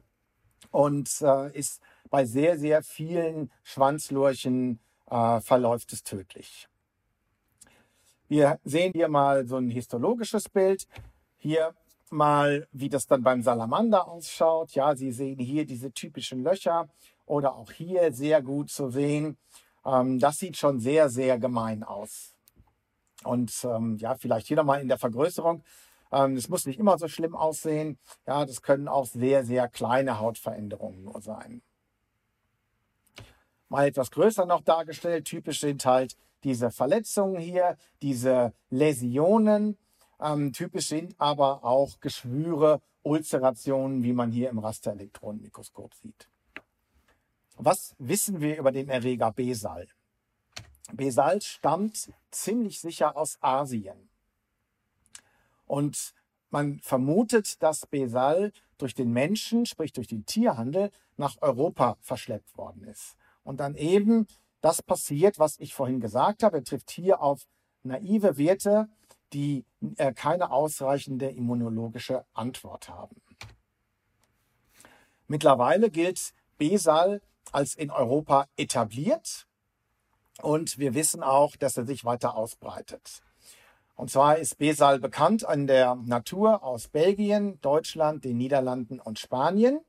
und 0.72 1.08
äh, 1.22 1.56
ist 1.56 1.80
bei 2.10 2.24
sehr, 2.24 2.58
sehr 2.58 2.82
vielen 2.82 3.52
Schwanzlurchen 3.62 4.80
äh, 5.08 5.40
verläuft 5.40 5.92
es 5.92 6.02
tödlich. 6.02 6.68
Wir 8.26 8.58
sehen 8.64 8.92
hier 8.92 9.08
mal 9.08 9.46
so 9.46 9.56
ein 9.56 9.70
histologisches 9.70 10.48
Bild. 10.48 10.88
Hier 11.44 11.74
mal, 12.08 12.66
wie 12.72 12.88
das 12.88 13.06
dann 13.06 13.22
beim 13.22 13.42
Salamander 13.42 14.08
ausschaut. 14.08 14.70
Ja, 14.70 14.96
Sie 14.96 15.12
sehen 15.12 15.38
hier 15.38 15.66
diese 15.66 15.92
typischen 15.92 16.42
Löcher 16.42 16.88
oder 17.26 17.54
auch 17.54 17.70
hier 17.70 18.14
sehr 18.14 18.40
gut 18.40 18.70
zu 18.70 18.88
sehen. 18.88 19.36
Ähm, 19.84 20.18
das 20.18 20.38
sieht 20.38 20.56
schon 20.56 20.80
sehr, 20.80 21.10
sehr 21.10 21.38
gemein 21.38 21.82
aus. 21.82 22.34
Und 23.24 23.52
ähm, 23.64 23.98
ja, 23.98 24.14
vielleicht 24.14 24.46
hier 24.46 24.56
nochmal 24.56 24.80
in 24.80 24.88
der 24.88 24.96
Vergrößerung. 24.96 25.62
Ähm, 26.10 26.34
es 26.38 26.48
muss 26.48 26.64
nicht 26.64 26.78
immer 26.78 26.96
so 26.96 27.08
schlimm 27.08 27.36
aussehen. 27.36 27.98
Ja, 28.26 28.46
das 28.46 28.62
können 28.62 28.88
auch 28.88 29.04
sehr, 29.04 29.44
sehr 29.44 29.68
kleine 29.68 30.20
Hautveränderungen 30.20 31.04
nur 31.04 31.20
sein. 31.20 31.60
Mal 33.68 33.88
etwas 33.88 34.10
größer 34.10 34.46
noch 34.46 34.62
dargestellt. 34.62 35.26
Typisch 35.26 35.60
sind 35.60 35.84
halt 35.84 36.16
diese 36.42 36.70
Verletzungen 36.70 37.36
hier, 37.36 37.76
diese 38.00 38.54
Läsionen. 38.70 39.76
Ähm, 40.20 40.52
typisch 40.52 40.88
sind 40.88 41.14
aber 41.18 41.64
auch 41.64 42.00
Geschwüre, 42.00 42.80
Ulzerationen, 43.02 44.02
wie 44.02 44.12
man 44.12 44.30
hier 44.30 44.50
im 44.50 44.58
Rasterelektronenmikroskop 44.58 45.94
sieht. 45.94 46.28
Was 47.56 47.94
wissen 47.98 48.40
wir 48.40 48.58
über 48.58 48.72
den 48.72 48.88
Erreger 48.88 49.30
Besal? 49.32 49.86
Besal 50.92 51.40
stammt 51.40 52.12
ziemlich 52.30 52.80
sicher 52.80 53.16
aus 53.16 53.38
Asien. 53.40 54.08
Und 55.66 56.14
man 56.50 56.78
vermutet, 56.80 57.62
dass 57.62 57.86
Besal 57.86 58.52
durch 58.78 58.94
den 58.94 59.12
Menschen, 59.12 59.66
sprich 59.66 59.92
durch 59.92 60.08
den 60.08 60.26
Tierhandel, 60.26 60.90
nach 61.16 61.36
Europa 61.40 61.96
verschleppt 62.00 62.56
worden 62.56 62.84
ist. 62.84 63.16
Und 63.44 63.60
dann 63.60 63.74
eben 63.76 64.26
das 64.60 64.82
passiert, 64.82 65.38
was 65.38 65.58
ich 65.58 65.74
vorhin 65.74 66.00
gesagt 66.00 66.42
habe. 66.42 66.58
Er 66.58 66.64
trifft 66.64 66.90
hier 66.90 67.20
auf 67.20 67.46
naive 67.82 68.36
Werte, 68.38 68.88
die 69.34 69.64
äh, 69.96 70.12
keine 70.12 70.50
ausreichende 70.50 71.28
immunologische 71.28 72.24
Antwort 72.32 72.88
haben. 72.88 73.20
Mittlerweile 75.26 75.90
gilt 75.90 76.32
Besal 76.56 77.20
als 77.52 77.74
in 77.74 77.90
Europa 77.90 78.46
etabliert 78.56 79.46
und 80.40 80.78
wir 80.78 80.94
wissen 80.94 81.22
auch, 81.22 81.56
dass 81.56 81.76
er 81.76 81.84
sich 81.84 82.04
weiter 82.04 82.36
ausbreitet. 82.36 83.22
Und 83.96 84.10
zwar 84.10 84.38
ist 84.38 84.58
Besal 84.58 84.98
bekannt 84.98 85.44
an 85.44 85.66
der 85.66 85.94
Natur 85.94 86.64
aus 86.64 86.88
Belgien, 86.88 87.60
Deutschland, 87.60 88.24
den 88.24 88.36
Niederlanden 88.36 88.98
und 88.98 89.18
Spanien. 89.18 89.80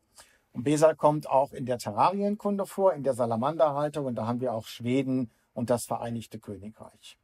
Und 0.53 0.63
Besal 0.63 0.95
kommt 0.95 1.27
auch 1.27 1.53
in 1.53 1.65
der 1.65 1.79
Terrarienkunde 1.79 2.65
vor, 2.65 2.93
in 2.93 3.03
der 3.03 3.13
Salamanderhaltung. 3.13 4.05
Und 4.05 4.15
da 4.15 4.27
haben 4.27 4.41
wir 4.41 4.53
auch 4.53 4.67
Schweden 4.67 5.31
und 5.53 5.71
das 5.71 5.85
Vereinigte 5.85 6.39
Königreich. 6.39 7.17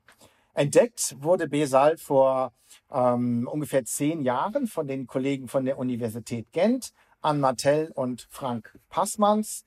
Entdeckt 0.54 1.16
wurde 1.20 1.48
Besal 1.48 1.98
vor 1.98 2.54
ähm, 2.92 3.48
ungefähr 3.52 3.86
zehn 3.86 4.22
Jahren 4.22 4.68
von 4.68 4.88
den 4.88 5.08
Kollegen 5.08 5.48
von 5.48 5.66
der 5.66 5.78
Universität 5.78 6.52
Gent, 6.52 6.94
Ann 7.22 7.40
Martell 7.40 7.92
und 7.96 8.28
Frank 8.30 8.78
Passmanns, 8.90 9.66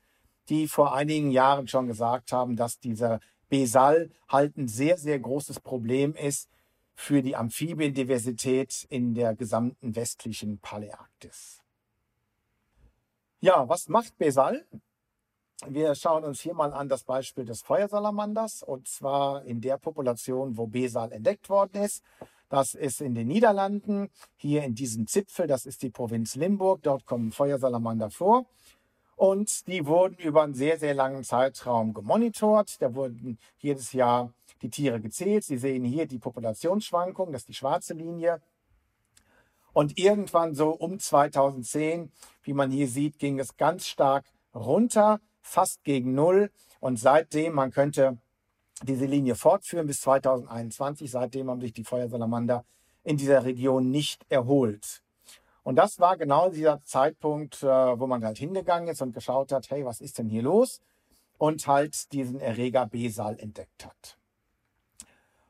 die 0.48 0.68
vor 0.68 0.94
einigen 0.94 1.30
Jahren 1.30 1.68
schon 1.68 1.86
gesagt 1.86 2.32
haben, 2.32 2.56
dass 2.56 2.78
dieser 2.78 3.20
Besal 3.48 4.10
halt 4.28 4.56
ein 4.56 4.68
sehr, 4.68 4.98
sehr 4.98 5.18
großes 5.18 5.60
Problem 5.60 6.14
ist 6.14 6.50
für 6.94 7.22
die 7.22 7.36
Amphibiendiversität 7.36 8.86
in 8.90 9.14
der 9.14 9.34
gesamten 9.34 9.96
westlichen 9.96 10.58
Paläarktis. 10.58 11.62
Ja, 13.40 13.68
was 13.68 13.88
macht 13.88 14.16
Besal? 14.18 14.66
Wir 15.66 15.94
schauen 15.94 16.24
uns 16.24 16.40
hier 16.40 16.54
mal 16.54 16.72
an 16.72 16.88
das 16.88 17.04
Beispiel 17.04 17.44
des 17.44 17.62
Feuersalamanders 17.62 18.62
und 18.62 18.88
zwar 18.88 19.44
in 19.44 19.60
der 19.60 19.78
Population, 19.78 20.56
wo 20.56 20.66
Besal 20.66 21.12
entdeckt 21.12 21.48
worden 21.48 21.82
ist. 21.82 22.02
Das 22.48 22.74
ist 22.74 23.00
in 23.00 23.14
den 23.14 23.28
Niederlanden, 23.28 24.10
hier 24.36 24.64
in 24.64 24.74
diesem 24.74 25.06
Zipfel, 25.06 25.46
das 25.46 25.64
ist 25.64 25.82
die 25.82 25.90
Provinz 25.90 26.34
Limburg, 26.34 26.82
dort 26.82 27.06
kommen 27.06 27.32
Feuersalamander 27.32 28.10
vor. 28.10 28.46
Und 29.16 29.68
die 29.68 29.86
wurden 29.86 30.16
über 30.18 30.42
einen 30.42 30.54
sehr, 30.54 30.78
sehr 30.78 30.94
langen 30.94 31.22
Zeitraum 31.22 31.94
gemonitort. 31.94 32.82
Da 32.82 32.94
wurden 32.94 33.38
jedes 33.58 33.92
Jahr 33.92 34.32
die 34.60 34.70
Tiere 34.70 35.00
gezählt. 35.00 35.44
Sie 35.44 35.56
sehen 35.56 35.84
hier 35.84 36.06
die 36.06 36.18
Populationsschwankung, 36.18 37.32
das 37.32 37.42
ist 37.42 37.48
die 37.48 37.54
schwarze 37.54 37.94
Linie. 37.94 38.42
Und 39.72 39.98
irgendwann 39.98 40.54
so 40.54 40.70
um 40.70 40.98
2010, 40.98 42.12
wie 42.42 42.52
man 42.52 42.70
hier 42.70 42.88
sieht, 42.88 43.18
ging 43.18 43.38
es 43.38 43.56
ganz 43.56 43.86
stark 43.86 44.24
runter, 44.54 45.20
fast 45.44 45.84
gegen 45.84 46.14
Null. 46.14 46.50
Und 46.80 46.98
seitdem, 46.98 47.54
man 47.54 47.70
könnte 47.70 48.18
diese 48.82 49.06
Linie 49.06 49.36
fortführen 49.36 49.86
bis 49.86 50.00
2021, 50.00 51.10
seitdem 51.10 51.48
haben 51.48 51.60
sich 51.60 51.72
die 51.72 51.84
Feuersalamander 51.84 52.64
in 53.04 53.16
dieser 53.16 53.44
Region 53.44 53.90
nicht 53.90 54.24
erholt. 54.28 55.02
Und 55.62 55.76
das 55.76 56.00
war 56.00 56.16
genau 56.16 56.50
dieser 56.50 56.82
Zeitpunkt, 56.82 57.62
äh, 57.62 57.66
wo 57.66 58.06
man 58.06 58.24
halt 58.24 58.38
hingegangen 58.38 58.88
ist 58.88 59.00
und 59.00 59.14
geschaut 59.14 59.52
hat, 59.52 59.70
hey, 59.70 59.84
was 59.84 60.00
ist 60.00 60.18
denn 60.18 60.28
hier 60.28 60.42
los? 60.42 60.82
Und 61.38 61.66
halt 61.66 62.12
diesen 62.12 62.40
Erreger 62.40 62.86
Besal 62.86 63.38
entdeckt 63.38 63.86
hat. 63.86 64.18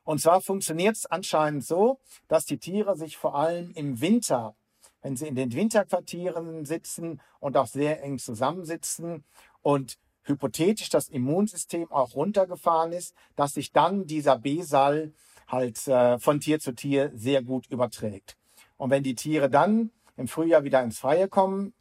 Und 0.03 0.21
zwar 0.21 0.39
funktioniert 0.39 0.95
es 0.95 1.05
anscheinend 1.05 1.65
so, 1.65 1.99
dass 2.27 2.45
die 2.45 2.59
Tiere 2.59 2.95
sich 2.95 3.17
vor 3.17 3.35
allem 3.35 3.71
im 3.71 3.99
Winter, 4.01 4.55
wenn 5.01 5.17
sie 5.17 5.27
in 5.27 5.35
den 5.35 5.51
Winterquartieren 5.53 6.65
sitzen 6.65 7.19
und 7.39 7.57
auch 7.57 7.67
sehr 7.67 8.01
eng 8.03 8.19
zusammensitzen 8.19 9.23
und 9.65 9.97
hypothetisch 10.25 10.89
das 10.89 11.09
Immunsystem 11.09 11.91
auch 11.91 12.13
runtergefahren 12.13 12.91
ist, 12.91 13.15
dass 13.35 13.55
sich 13.55 13.71
dann 13.71 14.05
dieser 14.05 14.37
Besal 14.37 15.11
halt 15.47 15.87
äh, 15.87 16.19
von 16.19 16.39
Tier 16.39 16.59
zu 16.59 16.73
Tier 16.73 17.11
sehr 17.15 17.41
gut 17.41 17.65
überträgt. 17.71 18.37
Und 18.77 18.91
wenn 18.91 19.01
die 19.01 19.15
Tiere 19.15 19.49
dann 19.49 19.89
im 20.17 20.27
Frühjahr 20.27 20.63
wieder 20.63 20.83
ins 20.83 20.99
Freie 20.99 21.27
kommen, 21.27 21.73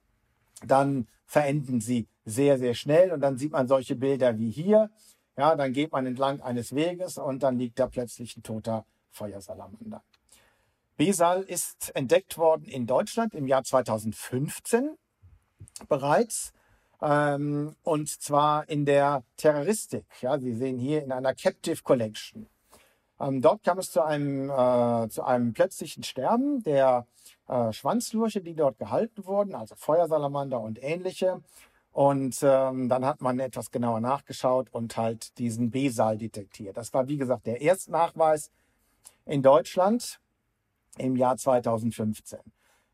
dann 0.67 1.09
verenden 1.27 1.83
sie 1.83 2.09
sehr, 2.25 2.59
sehr 2.59 2.73
schnell 2.73 3.13
und 3.13 3.21
dann 3.21 3.37
sieht 3.37 3.53
man 3.53 3.69
solche 3.69 3.97
Bilder 3.97 4.39
wie 4.39 4.51
hier. 4.51 4.91
Ja, 5.37 5.55
dann 5.55 5.75
geht 5.75 5.93
man 5.93 6.07
entlang 6.07 6.41
eines 6.41 6.75
Weges 6.75 7.19
und 7.19 7.43
dann 7.43 7.59
liegt 7.59 7.79
da 7.79 7.87
plötzlich 7.87 8.35
ein 8.35 8.43
toter 8.43 8.87
Feuersalamander. 9.11 10.03
Besal 10.97 11.43
ist 11.43 11.95
entdeckt 11.95 12.39
worden 12.39 12.65
in 12.65 12.87
Deutschland 12.87 13.35
im 13.35 13.47
Jahr 13.47 13.63
2015 13.63 14.97
bereits. 15.87 16.55
Ähm, 17.03 17.75
und 17.83 18.09
zwar 18.09 18.69
in 18.69 18.85
der 18.85 19.23
Terroristik. 19.37 20.07
Ja, 20.21 20.39
Sie 20.39 20.55
sehen 20.55 20.79
hier 20.79 21.03
in 21.03 21.13
einer 21.13 21.35
Captive 21.35 21.83
Collection. 21.83 22.47
Ähm, 23.21 23.41
dort 23.41 23.63
kam 23.63 23.79
es 23.79 23.91
zu 23.91 24.03
einem, 24.03 24.51
äh, 24.51 25.09
zu 25.09 25.23
einem 25.23 25.53
plötzlichen 25.53 26.03
Sterben 26.03 26.63
der 26.63 27.07
äh, 27.49 27.73
Schwanzlurche, 27.73 28.41
die 28.41 28.55
dort 28.55 28.79
gehalten 28.79 29.25
wurden, 29.27 29.55
also 29.55 29.75
Feuersalamander 29.77 30.61
und 30.61 30.83
ähnliche. 30.83 31.43
Und 31.93 32.39
ähm, 32.43 32.89
dann 32.89 33.05
hat 33.05 33.21
man 33.21 33.39
etwas 33.39 33.71
genauer 33.71 34.01
nachgeschaut 34.01 34.69
und 34.73 34.97
halt 34.97 35.39
diesen 35.39 35.71
B-Saal 35.71 36.19
detektiert. 36.19 36.77
Das 36.77 36.93
war, 36.93 37.07
wie 37.07 37.19
gesagt, 37.19 37.47
der 37.47 37.61
Erstnachweis 37.61 38.51
in 39.27 39.43
Deutschland 39.43 40.19
im 40.99 41.15
Jahr 41.15 41.37
2015. 41.37 42.41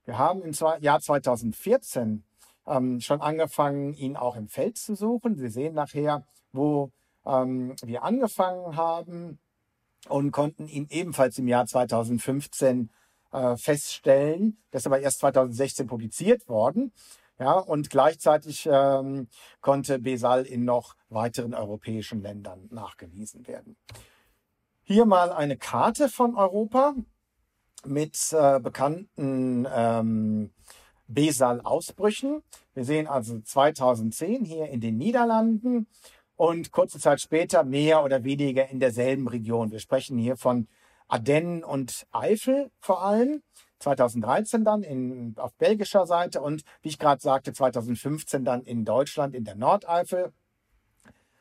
Wir 0.04 0.18
haben 0.18 0.42
im 0.42 0.52
Jahr 0.80 1.00
2014 1.00 2.24
ähm, 2.70 3.00
schon 3.00 3.20
angefangen, 3.20 3.94
ihn 3.94 4.16
auch 4.16 4.36
im 4.36 4.48
Feld 4.48 4.78
zu 4.78 4.94
suchen. 4.94 5.36
Sie 5.36 5.48
sehen 5.48 5.74
nachher, 5.74 6.24
wo 6.52 6.92
ähm, 7.26 7.74
wir 7.82 8.04
angefangen 8.04 8.76
haben 8.76 9.38
und 10.08 10.30
konnten 10.30 10.68
ihn 10.68 10.86
ebenfalls 10.90 11.38
im 11.38 11.48
Jahr 11.48 11.66
2015 11.66 12.90
äh, 13.32 13.56
feststellen. 13.56 14.58
Das 14.70 14.82
ist 14.82 14.86
aber 14.86 15.00
erst 15.00 15.20
2016 15.20 15.86
publiziert 15.86 16.48
worden. 16.48 16.92
Ja, 17.38 17.52
und 17.52 17.88
gleichzeitig 17.88 18.68
ähm, 18.70 19.28
konnte 19.62 19.98
Besal 19.98 20.44
in 20.44 20.66
noch 20.66 20.94
weiteren 21.08 21.54
europäischen 21.54 22.20
Ländern 22.20 22.68
nachgewiesen 22.70 23.46
werden. 23.46 23.76
Hier 24.82 25.06
mal 25.06 25.32
eine 25.32 25.56
Karte 25.56 26.10
von 26.10 26.34
Europa 26.34 26.94
mit 27.86 28.18
äh, 28.32 28.60
bekannten 28.60 29.66
ähm, 29.72 30.52
Besal-Ausbrüchen. 31.12 32.42
Wir 32.74 32.84
sehen 32.84 33.06
also 33.06 33.40
2010 33.40 34.44
hier 34.44 34.68
in 34.68 34.80
den 34.80 34.96
Niederlanden 34.96 35.86
und 36.36 36.72
kurze 36.72 36.98
Zeit 36.98 37.20
später 37.20 37.64
mehr 37.64 38.02
oder 38.04 38.24
weniger 38.24 38.68
in 38.68 38.80
derselben 38.80 39.28
Region. 39.28 39.72
Wir 39.72 39.80
sprechen 39.80 40.18
hier 40.18 40.36
von 40.36 40.68
Ardennen 41.08 41.64
und 41.64 42.06
Eifel 42.12 42.70
vor 42.78 43.04
allem. 43.04 43.42
2013 43.80 44.64
dann 44.64 44.82
in, 44.82 45.34
auf 45.38 45.54
belgischer 45.54 46.06
Seite 46.06 46.42
und 46.42 46.62
wie 46.82 46.88
ich 46.88 46.98
gerade 46.98 47.20
sagte, 47.20 47.52
2015 47.52 48.44
dann 48.44 48.62
in 48.62 48.84
Deutschland 48.84 49.34
in 49.34 49.44
der 49.44 49.56
Nordeifel. 49.56 50.32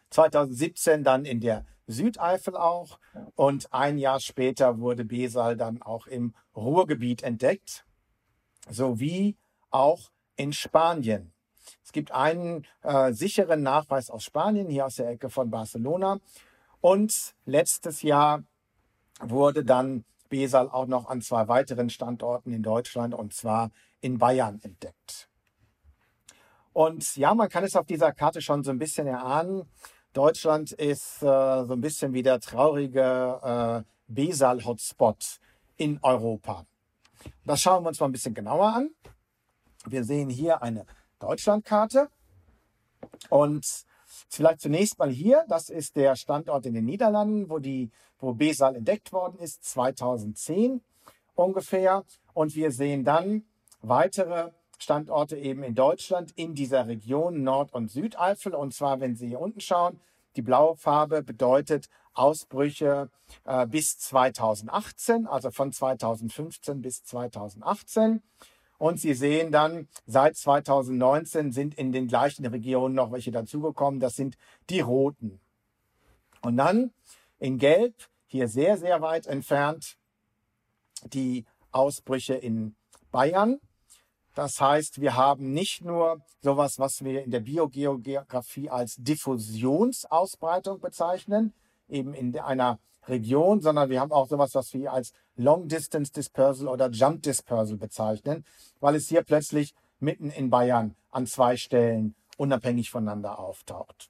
2017 0.09 1.03
dann 1.03 1.25
in 1.25 1.41
der 1.41 1.65
Südeifel 1.85 2.55
auch 2.55 2.99
und 3.35 3.71
ein 3.73 3.97
Jahr 3.97 4.19
später 4.19 4.79
wurde 4.79 5.05
Besal 5.05 5.57
dann 5.57 5.81
auch 5.81 6.07
im 6.07 6.33
Ruhrgebiet 6.55 7.23
entdeckt, 7.23 7.85
sowie 8.69 9.37
auch 9.71 10.11
in 10.35 10.53
Spanien. 10.53 11.33
Es 11.83 11.91
gibt 11.91 12.11
einen 12.11 12.65
äh, 12.81 13.11
sicheren 13.13 13.63
Nachweis 13.63 14.09
aus 14.09 14.23
Spanien, 14.23 14.69
hier 14.69 14.85
aus 14.85 14.95
der 14.95 15.09
Ecke 15.09 15.29
von 15.29 15.49
Barcelona. 15.49 16.19
Und 16.81 17.35
letztes 17.45 18.01
Jahr 18.01 18.43
wurde 19.19 19.63
dann 19.63 20.05
Besal 20.29 20.69
auch 20.69 20.85
noch 20.85 21.09
an 21.09 21.21
zwei 21.21 21.47
weiteren 21.47 21.89
Standorten 21.89 22.53
in 22.53 22.61
Deutschland 22.61 23.15
und 23.15 23.33
zwar 23.33 23.71
in 23.99 24.19
Bayern 24.19 24.59
entdeckt. 24.61 25.27
Und 26.71 27.15
ja, 27.17 27.33
man 27.33 27.49
kann 27.49 27.63
es 27.63 27.75
auf 27.75 27.87
dieser 27.87 28.13
Karte 28.13 28.41
schon 28.41 28.63
so 28.63 28.71
ein 28.71 28.77
bisschen 28.77 29.07
erahnen. 29.07 29.67
Deutschland 30.13 30.71
ist 30.71 31.21
äh, 31.23 31.65
so 31.65 31.73
ein 31.73 31.81
bisschen 31.81 32.13
wie 32.13 32.23
der 32.23 32.39
traurige 32.39 33.83
äh, 33.83 33.91
Besal-Hotspot 34.07 35.39
in 35.77 35.99
Europa. 36.01 36.65
Das 37.45 37.61
schauen 37.61 37.83
wir 37.83 37.89
uns 37.89 37.99
mal 37.99 38.07
ein 38.07 38.11
bisschen 38.11 38.33
genauer 38.33 38.73
an. 38.73 38.91
Wir 39.85 40.03
sehen 40.03 40.29
hier 40.29 40.61
eine 40.61 40.85
Deutschlandkarte 41.19 42.09
und 43.29 43.65
vielleicht 44.29 44.61
zunächst 44.61 44.99
mal 44.99 45.09
hier, 45.09 45.45
das 45.47 45.69
ist 45.69 45.95
der 45.95 46.15
Standort 46.15 46.65
in 46.65 46.73
den 46.73 46.85
Niederlanden, 46.85 47.49
wo, 47.49 47.59
die, 47.59 47.91
wo 48.19 48.33
Besal 48.33 48.75
entdeckt 48.75 49.13
worden 49.13 49.39
ist, 49.39 49.63
2010 49.63 50.81
ungefähr. 51.35 52.03
Und 52.33 52.55
wir 52.55 52.71
sehen 52.71 53.03
dann 53.03 53.43
weitere 53.81 54.51
Standorte 54.77 55.37
eben 55.37 55.63
in 55.63 55.75
Deutschland 55.75 56.31
in 56.35 56.55
dieser 56.55 56.87
Region 56.87 57.43
Nord- 57.43 57.73
und 57.73 57.91
Südeifel. 57.91 58.55
Und 58.55 58.73
zwar, 58.73 58.99
wenn 58.99 59.15
Sie 59.15 59.27
hier 59.27 59.41
unten 59.41 59.61
schauen, 59.61 59.99
die 60.35 60.41
blaue 60.41 60.75
Farbe 60.75 61.23
bedeutet 61.23 61.89
Ausbrüche 62.13 63.09
äh, 63.45 63.65
bis 63.67 63.97
2018, 63.99 65.27
also 65.27 65.51
von 65.51 65.71
2015 65.71 66.81
bis 66.81 67.03
2018. 67.03 68.21
Und 68.79 68.97
Sie 68.99 69.13
sehen 69.13 69.51
dann, 69.51 69.89
seit 70.05 70.37
2019 70.37 71.51
sind 71.51 71.75
in 71.75 71.91
den 71.91 72.07
gleichen 72.07 72.45
Regionen 72.45 72.95
noch 72.95 73.11
welche 73.11 73.29
dazugekommen. 73.29 73.99
Das 73.99 74.15
sind 74.15 74.37
die 74.69 74.79
roten. 74.79 75.41
Und 76.41 76.55
dann 76.55 76.91
in 77.39 77.57
Gelb, 77.57 77.93
hier 78.25 78.47
sehr, 78.47 78.77
sehr 78.77 79.01
weit 79.01 79.27
entfernt, 79.27 79.97
die 81.03 81.45
Ausbrüche 81.71 82.35
in 82.35 82.75
Bayern. 83.11 83.59
Das 84.33 84.61
heißt, 84.61 85.01
wir 85.01 85.17
haben 85.17 85.51
nicht 85.51 85.83
nur 85.83 86.21
sowas, 86.41 86.79
was 86.79 87.03
wir 87.03 87.23
in 87.23 87.31
der 87.31 87.41
Biogeografie 87.41 88.69
als 88.69 88.95
Diffusionsausbreitung 88.95 90.79
bezeichnen, 90.79 91.53
eben 91.89 92.13
in 92.13 92.37
einer 92.39 92.79
Region, 93.07 93.61
sondern 93.61 93.89
wir 93.89 93.99
haben 93.99 94.11
auch 94.11 94.27
sowas, 94.27 94.55
was 94.55 94.73
wir 94.73 94.91
als 94.91 95.13
Long 95.35 95.67
Distance 95.67 96.11
Dispersal 96.11 96.67
oder 96.67 96.89
Jump 96.89 97.23
Dispersal 97.23 97.77
bezeichnen, 97.77 98.45
weil 98.79 98.95
es 98.95 99.07
hier 99.07 99.23
plötzlich 99.23 99.73
mitten 99.99 100.29
in 100.29 100.49
Bayern 100.49 100.95
an 101.11 101.25
zwei 101.25 101.57
Stellen 101.57 102.15
unabhängig 102.37 102.89
voneinander 102.89 103.39
auftaucht. 103.39 104.09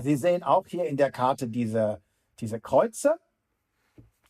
Sie 0.00 0.16
sehen 0.16 0.42
auch 0.42 0.66
hier 0.66 0.86
in 0.86 0.96
der 0.96 1.10
Karte 1.10 1.48
diese, 1.48 2.00
diese 2.40 2.60
Kreuze. 2.60 3.16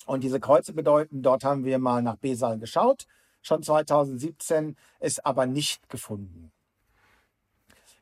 Und 0.07 0.25
diese 0.25 0.41
Kreuze 0.41 0.73
bedeuten, 0.73 1.23
dort 1.23 1.45
haben 1.45 1.65
wir 1.65 1.79
mal 1.79 2.03
nach 2.03 2.17
Besal 2.17 2.59
geschaut, 2.59 3.07
schon 3.41 3.63
2017, 3.63 4.77
ist 4.99 5.25
aber 5.25 5.47
nicht 5.47 5.89
gefunden. 5.89 6.51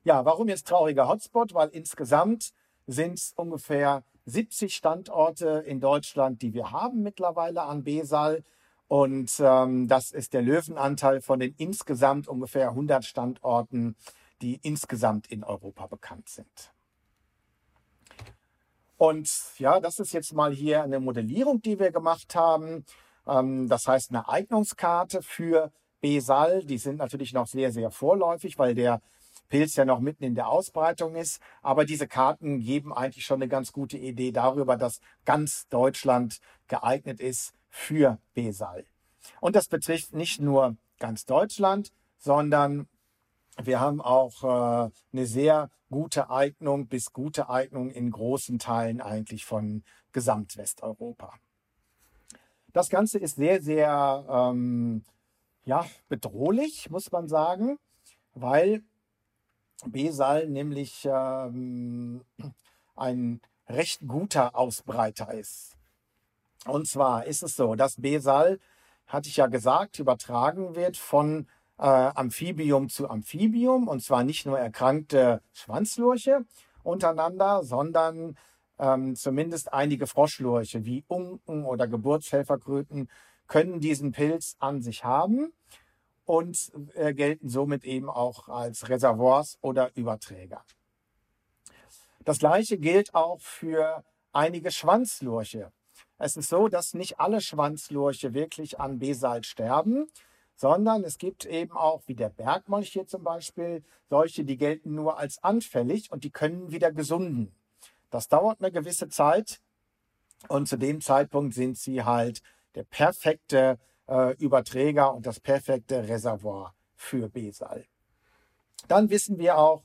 Ja, 0.03 0.25
warum 0.25 0.49
jetzt 0.49 0.67
trauriger 0.67 1.09
Hotspot? 1.09 1.53
Weil 1.53 1.69
insgesamt 1.69 2.53
sind 2.91 3.19
es 3.19 3.33
ungefähr 3.37 4.03
70 4.27 4.75
Standorte 4.75 5.65
in 5.67 5.81
Deutschland, 5.81 6.43
die 6.43 6.55
wir 6.55 6.71
haben 6.71 7.03
mittlerweile 7.03 7.63
an 7.63 7.85
Besal. 7.85 8.45
Und 8.89 9.33
ähm, 9.41 9.87
das 9.87 10.11
ist 10.11 10.33
der 10.33 10.43
Löwenanteil 10.43 11.21
von 11.21 11.39
den 11.39 11.55
insgesamt 11.59 12.29
ungefähr 12.29 12.71
100 12.71 13.05
Standorten, 13.05 13.97
die 14.43 14.59
insgesamt 14.63 15.29
in 15.29 15.45
Europa 15.45 15.87
bekannt 15.87 16.29
sind. 16.29 16.73
Und 18.97 19.31
ja, 19.59 19.81
das 19.81 19.99
ist 19.99 20.13
jetzt 20.13 20.35
mal 20.35 20.53
hier 20.53 20.83
eine 20.83 21.01
Modellierung, 21.01 21.63
die 21.63 21.79
wir 21.79 21.91
gemacht 21.91 22.35
haben. 22.35 22.85
Ähm, 23.27 23.69
das 23.69 23.87
heißt 23.87 24.11
eine 24.11 24.29
Eignungskarte 24.29 25.23
für 25.23 25.73
Besal. 26.01 26.65
Die 26.65 26.79
sind 26.79 26.97
natürlich 26.97 27.33
noch 27.33 27.47
sehr, 27.47 27.73
sehr 27.73 27.91
vorläufig, 27.91 28.59
weil 28.59 28.75
der 28.75 29.01
Pilz 29.51 29.77
ja 29.77 29.85
noch 29.85 30.01
mitten 30.01 30.25
in 30.25 30.35
der 30.35 30.49
Ausbreitung 30.49 31.15
ist. 31.17 31.43
Aber 31.61 31.85
diese 31.85 32.09
Karten 32.09 32.61
geben 32.61 32.95
eigentlich 32.95 33.27
schon 33.27 33.43
eine 33.43 33.49
ganz 33.49 33.73
gute 33.73 33.99
Idee 33.99 34.33
darüber, 34.33 34.79
dass 34.79 35.01
ganz 35.27 35.69
Deutschland 35.69 36.41
geeignet 36.69 37.21
ist 37.21 37.53
für 37.69 38.19
Besal. 38.33 38.87
Und 39.41 39.55
das 39.57 39.69
betrifft 39.69 40.15
nicht 40.15 40.41
nur 40.41 40.77
ganz 40.99 41.27
Deutschland, 41.27 41.93
sondern 42.17 42.89
wir 43.63 43.81
haben 43.81 44.01
auch 44.01 44.43
äh, 44.45 44.91
eine 45.13 45.27
sehr 45.27 45.71
gute 45.91 46.31
Eignung 46.31 46.87
bis 46.87 47.13
gute 47.13 47.51
Eignung 47.51 47.91
in 47.91 48.11
großen 48.11 48.59
Teilen 48.59 49.01
eigentlich 49.01 49.45
von 49.45 49.83
Gesamtwesteuropa. 50.13 51.35
Das 52.73 52.89
Ganze 52.89 53.19
ist 53.19 53.37
sehr, 53.37 53.61
sehr 53.61 54.25
ähm, 54.29 55.05
ja, 55.65 55.85
bedrohlich, 56.09 56.89
muss 56.91 57.11
man 57.11 57.29
sagen, 57.29 57.79
weil 58.35 58.83
Besal 59.87 60.49
nämlich 60.49 61.09
ähm, 61.11 62.23
ein 62.97 63.41
recht 63.69 64.01
guter 64.07 64.57
Ausbreiter 64.57 65.33
ist. 65.33 65.77
Und 66.67 66.87
zwar 66.87 67.27
ist 67.27 67.43
es 67.43 67.57
so, 67.57 67.75
dass 67.75 68.01
Besal, 68.01 68.59
hatte 69.07 69.29
ich 69.29 69.37
ja 69.37 69.47
gesagt, 69.47 69.99
übertragen 69.99 70.75
wird 70.75 70.97
von 70.97 71.47
äh, 71.79 71.85
Amphibium 71.85 72.89
zu 72.89 73.09
Amphibium 73.09 73.89
und 73.89 74.03
zwar 74.03 74.25
nicht 74.25 74.47
nur 74.47 74.59
erkrankte 74.59 75.41
Schwanzlurche 75.53 76.45
untereinander, 76.83 77.65
sondern 77.65 78.37
ähm, 78.79 79.17
zumindest 79.17 79.73
einige 79.73 80.07
Froschlurche 80.07 80.85
wie 80.85 81.05
Unken 81.09 81.65
oder 81.65 81.87
Geburtshelferkröten 81.89 83.09
können 83.47 83.81
diesen 83.81 84.13
Pilz 84.13 84.57
an 84.59 84.81
sich 84.81 85.05
haben 85.05 85.53
und 86.25 86.73
äh, 86.95 87.15
gelten 87.15 87.49
somit 87.49 87.85
eben 87.85 88.09
auch 88.09 88.49
als 88.49 88.89
Reservoirs 88.89 89.59
oder 89.61 89.91
Überträger. 89.97 90.65
Das 92.25 92.39
gleiche 92.39 92.79
gilt 92.79 93.15
auch 93.15 93.41
für 93.41 94.05
einige 94.33 94.71
Schwanzlurche. 94.71 95.73
Es 96.19 96.37
ist 96.37 96.51
so, 96.51 96.69
dass 96.69 96.95
nicht 96.95 97.19
alle 97.19 97.41
Schwanzlurche 97.41 98.35
wirklich 98.35 98.79
an 98.79 98.99
Besalt 98.99 99.47
sterben, 99.47 100.07
sondern 100.55 101.03
es 101.05 101.17
gibt 101.17 101.47
eben 101.47 101.73
auch, 101.73 102.03
wie 102.07 102.15
der 102.15 102.29
Bergmolch 102.29 102.91
hier 102.91 103.07
zum 103.07 103.25
Beispiel, 103.25 103.83
solche, 104.11 104.45
die 104.45 104.59
gelten 104.59 104.95
nur 104.95 105.19
als 105.19 105.43
anfällig 105.43 106.13
und 106.13 106.25
die 106.25 106.31
können 106.31 106.71
wieder 106.71 106.93
gesunden. 106.93 107.55
Das 108.11 108.29
dauert 108.29 108.61
eine 108.61 108.71
gewisse 108.71 109.09
Zeit 109.09 109.61
und 110.49 110.69
zu 110.69 110.77
dem 110.77 111.01
Zeitpunkt 111.01 111.55
sind 111.55 111.79
sie 111.79 112.05
halt 112.05 112.43
der 112.75 112.85
perfekte 112.85 113.79
äh, 114.11 114.35
Überträger 114.37 115.15
und 115.15 115.25
das 115.27 115.41
perfekte 115.41 116.09
Reservoir 116.09 116.75
für 116.97 117.29
Besal. 117.29 117.87
Dann 118.89 119.09
wissen 119.09 119.39
wir 119.39 119.57
auch, 119.57 119.85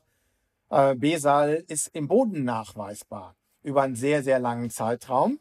äh, 0.70 0.96
Besal 0.96 1.64
ist 1.68 1.90
im 1.94 2.08
Boden 2.08 2.44
nachweisbar 2.44 3.36
über 3.64 3.84
einen 3.84 3.96
sehr, 3.96 4.24
sehr 4.24 4.40
langen 4.40 4.70
Zeitraum. 4.70 5.40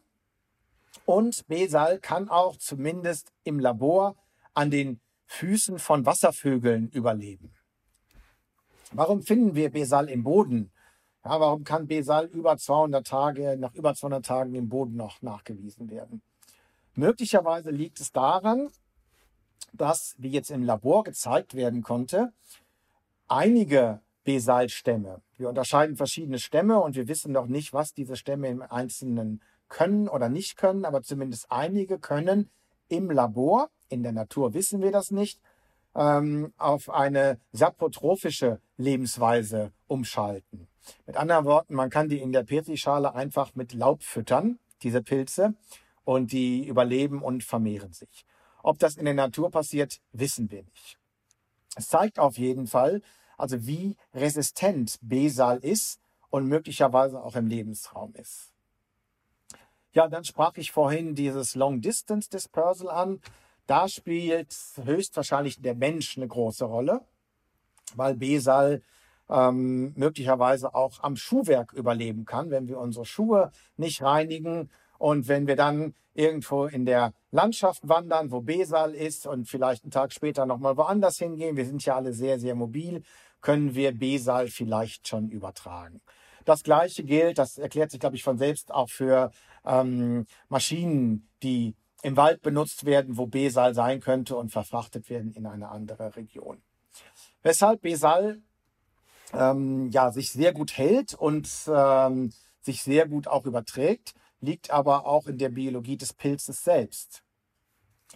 Und 1.05 1.47
Besal 1.47 1.99
kann 1.99 2.29
auch 2.29 2.57
zumindest 2.57 3.33
im 3.43 3.59
Labor 3.59 4.15
an 4.53 4.71
den 4.71 5.01
Füßen 5.25 5.79
von 5.79 6.05
Wasservögeln 6.05 6.89
überleben. 6.89 7.53
Warum 8.91 9.23
finden 9.23 9.55
wir 9.55 9.71
Besal 9.71 10.09
im 10.09 10.23
Boden? 10.23 10.71
Ja, 11.25 11.39
warum 11.39 11.63
kann 11.63 11.87
Besal 11.87 12.27
über 12.27 12.55
200 12.55 13.05
Tage, 13.05 13.57
nach 13.57 13.73
über 13.73 13.95
200 13.95 14.25
Tagen 14.25 14.53
im 14.53 14.69
Boden 14.69 14.95
noch 14.95 15.21
nachgewiesen 15.21 15.89
werden? 15.89 16.21
Möglicherweise 16.95 17.71
liegt 17.71 17.99
es 17.99 18.11
daran, 18.11 18.69
dass, 19.73 20.15
wie 20.17 20.29
jetzt 20.29 20.49
im 20.49 20.63
Labor 20.63 21.03
gezeigt 21.03 21.53
werden 21.53 21.83
konnte, 21.83 22.31
einige 23.27 24.01
B-Salzstämme. 24.23 25.21
Wir 25.37 25.49
unterscheiden 25.49 25.97
verschiedene 25.97 26.39
Stämme 26.39 26.79
und 26.79 26.95
wir 26.95 27.07
wissen 27.07 27.31
noch 27.31 27.47
nicht, 27.47 27.73
was 27.73 27.93
diese 27.93 28.15
Stämme 28.15 28.47
im 28.47 28.61
Einzelnen 28.61 29.41
können 29.67 30.07
oder 30.07 30.29
nicht 30.29 30.57
können, 30.57 30.85
aber 30.85 31.01
zumindest 31.01 31.51
einige 31.51 31.99
können 31.99 32.49
im 32.87 33.11
Labor, 33.11 33.69
in 33.89 34.03
der 34.03 34.11
Natur 34.11 34.53
wissen 34.53 34.81
wir 34.81 34.91
das 34.91 35.11
nicht, 35.11 35.41
ähm, 35.95 36.53
auf 36.57 36.89
eine 36.89 37.39
saprotrophische 37.51 38.59
Lebensweise 38.77 39.71
umschalten. 39.87 40.67
Mit 41.05 41.17
anderen 41.17 41.45
Worten, 41.45 41.73
man 41.73 41.89
kann 41.89 42.09
die 42.09 42.19
in 42.19 42.31
der 42.31 42.43
Petrischale 42.43 43.13
einfach 43.15 43.55
mit 43.55 43.73
Laub 43.73 44.03
füttern, 44.03 44.59
diese 44.83 45.01
Pilze, 45.01 45.55
und 46.05 46.31
die 46.31 46.65
überleben 46.65 47.21
und 47.21 47.43
vermehren 47.43 47.91
sich. 47.91 48.25
Ob 48.63 48.79
das 48.79 48.95
in 48.95 49.05
der 49.05 49.13
Natur 49.13 49.51
passiert, 49.51 49.99
wissen 50.11 50.49
wir 50.49 50.63
nicht. 50.63 50.97
Es 51.75 51.89
zeigt 51.89 52.19
auf 52.19 52.37
jeden 52.37 52.67
Fall, 52.67 53.01
also 53.37 53.67
wie 53.67 53.97
resistent 54.13 54.97
Besal 55.01 55.57
ist 55.57 55.99
und 56.29 56.47
möglicherweise 56.47 57.21
auch 57.21 57.35
im 57.35 57.47
Lebensraum 57.47 58.13
ist. 58.15 58.53
Ja, 59.91 60.07
dann 60.07 60.23
sprach 60.23 60.57
ich 60.57 60.71
vorhin 60.71 61.15
dieses 61.15 61.55
Long 61.55 61.81
Distance 61.81 62.29
Dispersal 62.29 62.89
an. 62.89 63.21
Da 63.67 63.87
spielt 63.87 64.55
höchstwahrscheinlich 64.83 65.61
der 65.61 65.75
Mensch 65.75 66.17
eine 66.17 66.27
große 66.27 66.65
Rolle, 66.65 67.01
weil 67.95 68.15
Besal 68.15 68.81
ähm, 69.29 69.93
möglicherweise 69.95 70.75
auch 70.75 71.01
am 71.01 71.15
Schuhwerk 71.15 71.73
überleben 71.73 72.25
kann, 72.25 72.51
wenn 72.51 72.67
wir 72.67 72.77
unsere 72.77 73.05
Schuhe 73.05 73.51
nicht 73.77 74.01
reinigen 74.01 74.69
und 74.97 75.27
wenn 75.27 75.47
wir 75.47 75.55
dann 75.55 75.93
irgendwo 76.13 76.65
in 76.65 76.85
der 76.85 77.13
Landschaft 77.31 77.87
wandern, 77.87 78.31
wo 78.31 78.41
Besal 78.41 78.93
ist 78.93 79.27
und 79.27 79.47
vielleicht 79.47 79.83
einen 79.83 79.91
Tag 79.91 80.13
später 80.13 80.45
nochmal 80.45 80.77
woanders 80.77 81.17
hingehen, 81.17 81.57
wir 81.57 81.65
sind 81.65 81.83
ja 81.85 81.95
alle 81.95 82.13
sehr, 82.13 82.39
sehr 82.39 82.55
mobil, 82.55 83.03
können 83.41 83.75
wir 83.75 83.91
Besal 83.91 84.47
vielleicht 84.47 85.07
schon 85.07 85.29
übertragen. 85.29 86.01
Das 86.45 86.63
Gleiche 86.63 87.03
gilt, 87.03 87.37
das 87.37 87.57
erklärt 87.57 87.91
sich, 87.91 87.99
glaube 87.99 88.15
ich, 88.15 88.23
von 88.23 88.37
selbst 88.37 88.71
auch 88.71 88.89
für 88.89 89.31
ähm, 89.65 90.25
Maschinen, 90.47 91.27
die 91.43 91.75
im 92.03 92.15
Wald 92.17 92.41
benutzt 92.41 92.85
werden, 92.85 93.17
wo 93.17 93.25
Besal 93.25 93.73
sein 93.73 93.99
könnte 93.99 94.35
und 94.35 94.51
verfrachtet 94.51 95.09
werden 95.09 95.33
in 95.33 95.45
eine 95.47 95.69
andere 95.69 96.15
Region. 96.15 96.61
Weshalb 97.41 97.81
Besal 97.81 98.41
ähm, 99.33 99.89
ja, 99.89 100.11
sich 100.11 100.31
sehr 100.31 100.53
gut 100.53 100.77
hält 100.77 101.13
und 101.15 101.49
ähm, 101.67 102.31
sich 102.61 102.83
sehr 102.83 103.07
gut 103.07 103.27
auch 103.27 103.45
überträgt, 103.45 104.13
liegt 104.41 104.71
aber 104.71 105.05
auch 105.05 105.27
in 105.27 105.37
der 105.37 105.49
Biologie 105.49 105.97
des 105.97 106.13
Pilzes 106.13 106.63
selbst. 106.63 107.23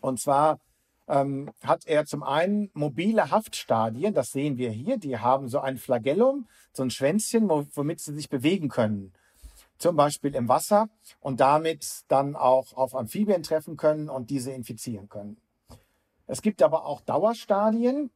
Und 0.02 0.20
zwar 0.20 0.60
ähm, 1.08 1.52
hat 1.64 1.86
er 1.86 2.06
zum 2.06 2.24
einen 2.24 2.70
mobile 2.74 3.32
Haftstadien, 3.32 4.14
das 4.14 4.32
sehen 4.32 4.58
wir 4.58 4.72
hier, 4.72 4.98
die 4.98 5.18
haben 5.18 5.50
so 5.50 5.60
ein 5.60 5.78
Flagellum, 5.78 6.48
so 6.74 6.84
ein 6.84 6.92
Schwänzchen, 6.92 7.50
womit 7.50 8.00
sie 8.00 8.14
sich 8.14 8.30
bewegen 8.30 8.70
können 8.70 9.14
zum 9.80 9.96
Beispiel 9.96 10.36
im 10.36 10.48
Wasser 10.48 10.90
und 11.20 11.40
damit 11.40 12.04
dann 12.10 12.36
auch 12.36 12.74
auf 12.74 12.96
Amphibien 12.96 13.42
treffen 13.44 13.78
können 13.78 14.10
und 14.10 14.30
diese 14.30 14.52
infizieren 14.52 15.10
können. 15.10 15.38
Es 16.28 16.42
gibt 16.42 16.62
aber 16.62 16.86
auch 16.86 17.02
Dauerstadien, 17.02 18.12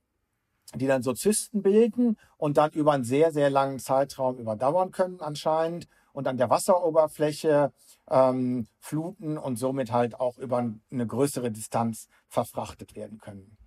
die 0.76 0.88
dann 0.88 1.04
so 1.04 1.13
Zysten 1.13 1.63
bilden 1.63 2.18
und 2.38 2.58
dann 2.58 2.72
über 2.72 2.92
einen 2.92 3.04
sehr, 3.04 3.32
sehr 3.32 3.50
langen 3.50 3.80
Zeitraum 3.80 4.38
überdauern 4.38 4.92
können 4.92 5.22
anscheinend 5.22 5.88
und 6.13 6.28
an 6.28 6.38
der 6.38 6.49
Wasseroberfläche 6.49 7.73
ähm, 8.10 8.67
fluten 8.80 9.38
und 9.38 9.58
somit 9.58 9.91
halt 9.91 10.19
auch 10.19 10.38
über 10.38 10.58
eine 10.58 11.08
größere 11.08 11.52
Distanz 11.52 12.08
verfrachtet 12.28 12.95
werden 12.95 13.19
können. 13.19 13.58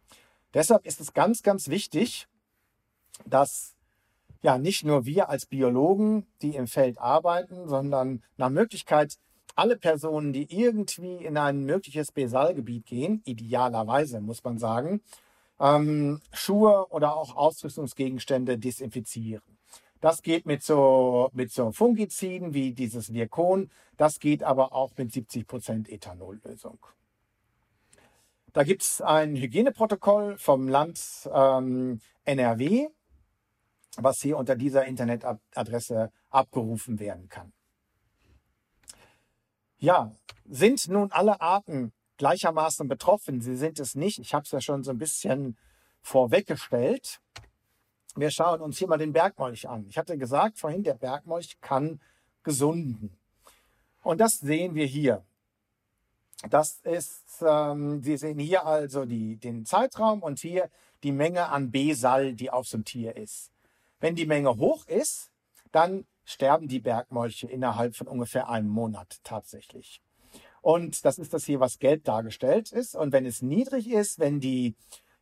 Deshalb 0.54 0.87
ist 0.87 1.00
es 1.00 1.12
ganz, 1.12 1.42
ganz 1.42 1.68
wichtig, 1.68 2.28
dass 3.26 3.74
ja 4.42 4.59
nicht 4.59 4.85
nur 4.85 5.04
wir 5.04 5.28
als 5.28 5.46
Biologen, 5.46 6.26
die 6.40 6.54
im 6.54 6.66
Feld 6.66 6.98
arbeiten, 6.98 7.68
sondern 7.68 8.22
nach 8.37 8.50
Möglichkeit 8.50 9.18
alle 9.54 9.76
Personen, 9.76 10.32
die 10.32 10.54
irgendwie 10.54 11.16
in 11.16 11.37
ein 11.37 11.64
mögliches 11.64 12.12
Besalgebiet 12.12 12.87
gehen, 12.87 13.22
idealerweise 13.24 14.20
muss 14.20 14.44
man 14.44 14.59
sagen, 14.59 15.00
ähm, 15.59 16.20
Schuhe 16.32 16.87
oder 16.90 17.16
auch 17.16 17.35
Ausrüstungsgegenstände 17.35 18.59
desinfizieren. 18.59 19.55
Das 20.06 20.22
geht 20.22 20.46
mit 20.46 20.62
so, 20.62 21.30
mit 21.32 21.50
so 21.50 21.72
Fungiziden 21.72 22.54
wie 22.54 22.72
dieses 22.72 23.12
Virkon. 23.12 23.72
Das 23.96 24.20
geht 24.20 24.44
aber 24.44 24.72
auch 24.72 24.92
mit 24.96 25.12
70 25.12 25.48
Prozent 25.48 25.88
Ethanollösung. 25.88 26.78
Da 28.52 28.62
gibt 28.62 28.82
es 28.82 29.00
ein 29.00 29.34
Hygieneprotokoll 29.34 30.38
vom 30.38 30.68
Land 30.68 31.28
ähm, 31.34 31.98
NRW 32.24 32.86
was 33.96 34.22
hier 34.22 34.36
unter 34.36 34.54
dieser 34.54 34.84
Internetadresse 34.84 36.12
abgerufen 36.30 37.00
werden 37.00 37.28
kann. 37.28 37.52
Ja, 39.78 40.14
sind 40.44 40.86
nun 40.86 41.10
alle 41.10 41.40
Arten 41.40 41.92
gleichermaßen 42.18 42.86
betroffen? 42.86 43.40
Sie 43.40 43.56
sind 43.56 43.80
es 43.80 43.96
nicht. 43.96 44.20
Ich 44.20 44.34
habe 44.34 44.44
es 44.44 44.52
ja 44.52 44.60
schon 44.60 44.84
so 44.84 44.92
ein 44.92 44.98
bisschen 44.98 45.58
vorweggestellt. 46.00 47.20
Wir 48.16 48.31
schauen 48.31 48.62
uns 48.62 48.79
hier 48.79 48.88
mal 48.88 48.96
den 48.96 49.12
Bergmolch 49.12 49.68
an. 49.68 49.87
Ich 49.88 49.98
hatte 49.98 50.16
gesagt 50.16 50.59
vorhin, 50.59 50.83
der 50.83 50.94
Bergmolch 50.94 51.61
kann 51.61 52.00
gesunden. 52.42 53.16
Und 54.02 54.20
das 54.20 54.40
sehen 54.40 54.74
wir 54.74 54.87
hier. 54.87 55.22
Das 56.48 56.81
ist, 56.81 57.42
ähm, 57.46 58.02
Sie 58.02 58.16
sehen 58.16 58.38
hier 58.38 58.64
also 58.64 59.05
die, 59.05 59.37
den 59.37 59.66
Zeitraum 59.66 60.22
und 60.22 60.38
hier 60.38 60.70
die 61.02 61.12
Menge 61.12 61.48
an 61.48 61.70
B-Sal, 61.70 62.33
die 62.33 62.50
auf 62.50 62.66
so 62.66 62.79
einem 62.79 62.85
Tier 62.85 63.16
ist. 63.16 63.50
Wenn 64.00 64.14
die 64.14 64.26
Menge 64.26 64.57
hoch 64.57 64.87
ist, 64.87 65.31
dann 65.72 66.07
sterben 66.24 66.68
die 66.68 66.81
Bergmolche 66.81 67.48
innerhalb 67.48 67.96
von 67.96 68.09
ungefähr 68.09 68.48
einem 68.48 68.68
Monat 68.68 69.18
tatsächlich. 69.24 70.00
Und 70.62 71.05
das 71.05 71.18
ist 71.18 71.35
das 71.35 71.44
hier, 71.44 71.61
was 71.61 71.79
gelb 71.79 72.05
dargestellt 72.05 72.72
ist. 72.72 72.96
Und 72.96 73.12
wenn 73.12 73.26
es 73.26 73.42
niedrig 73.42 73.90
ist, 73.90 74.18
wenn 74.18 74.40
die, 74.40 74.74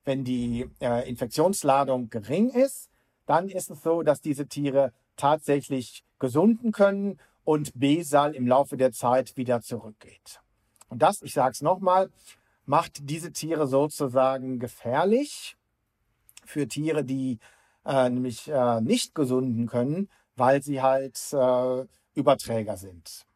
wenn 0.05 0.25
die 0.25 0.69
äh, 0.81 1.09
Infektionsladung 1.09 2.11
gering 2.11 2.51
ist, 2.51 2.91
dann 3.27 3.49
ist 3.49 3.71
es 3.71 3.83
so, 3.83 4.03
dass 4.03 4.21
diese 4.21 4.47
Tiere 4.47 4.93
tatsächlich 5.17 6.05
gesunden 6.19 6.73
können 6.73 7.19
und 7.45 7.79
B-Sal 7.79 8.35
im 8.35 8.47
Laufe 8.47 8.77
der 8.77 8.93
Zeit 8.93 9.37
wieder 9.37 9.61
zurückgeht. 9.61 10.41
Und 10.89 11.03
das, 11.03 11.23
ich 11.23 11.33
sage 11.33 11.53
es 11.53 11.63
nochmal, 11.63 12.11
macht 12.67 13.09
diese 13.09 13.33
Tiere 13.33 13.67
sozusagen 13.67 14.59
gefährlich 14.59 15.57
für 16.45 16.69
Tiere, 16.69 17.05
die 17.05 17.39
äh, 17.85 18.09
nämlich 18.09 18.49
äh, 18.49 18.81
nicht 18.81 19.15
gesunden 19.15 19.67
können, 19.67 20.09
weil 20.37 20.63
sie 20.63 20.83
halt 20.83 21.19
äh, 21.33 21.85
Überträger 22.15 22.77
sind. 22.77 23.27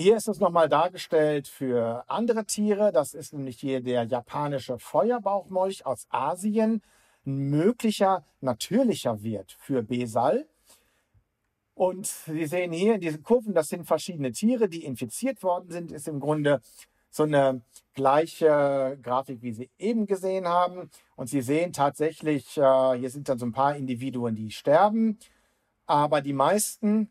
Hier 0.00 0.16
ist 0.16 0.28
es 0.28 0.38
nochmal 0.38 0.68
dargestellt 0.68 1.48
für 1.48 2.04
andere 2.06 2.44
Tiere. 2.44 2.92
Das 2.92 3.14
ist 3.14 3.32
nämlich 3.32 3.58
hier 3.58 3.80
der 3.80 4.04
japanische 4.04 4.78
Feuerbauchmolch 4.78 5.86
aus 5.86 6.06
Asien. 6.08 6.82
Ein 7.26 7.50
möglicher 7.50 8.24
natürlicher 8.40 9.24
Wert 9.24 9.56
für 9.58 9.82
Besal. 9.82 10.46
Und 11.74 12.06
Sie 12.06 12.46
sehen 12.46 12.70
hier 12.70 12.94
in 12.94 13.00
diesen 13.00 13.24
Kurven, 13.24 13.54
das 13.54 13.70
sind 13.70 13.86
verschiedene 13.86 14.30
Tiere, 14.30 14.68
die 14.68 14.84
infiziert 14.84 15.42
worden 15.42 15.72
sind. 15.72 15.90
Ist 15.90 16.06
im 16.06 16.20
Grunde 16.20 16.60
so 17.10 17.24
eine 17.24 17.62
gleiche 17.94 19.00
Grafik, 19.02 19.42
wie 19.42 19.52
Sie 19.52 19.68
eben 19.78 20.06
gesehen 20.06 20.46
haben. 20.46 20.90
Und 21.16 21.28
Sie 21.28 21.42
sehen 21.42 21.72
tatsächlich, 21.72 22.56
äh, 22.56 22.96
hier 22.96 23.10
sind 23.10 23.28
dann 23.28 23.40
so 23.40 23.46
ein 23.46 23.52
paar 23.52 23.74
Individuen, 23.74 24.36
die 24.36 24.52
sterben. 24.52 25.18
Aber 25.86 26.20
die 26.20 26.34
meisten, 26.34 27.10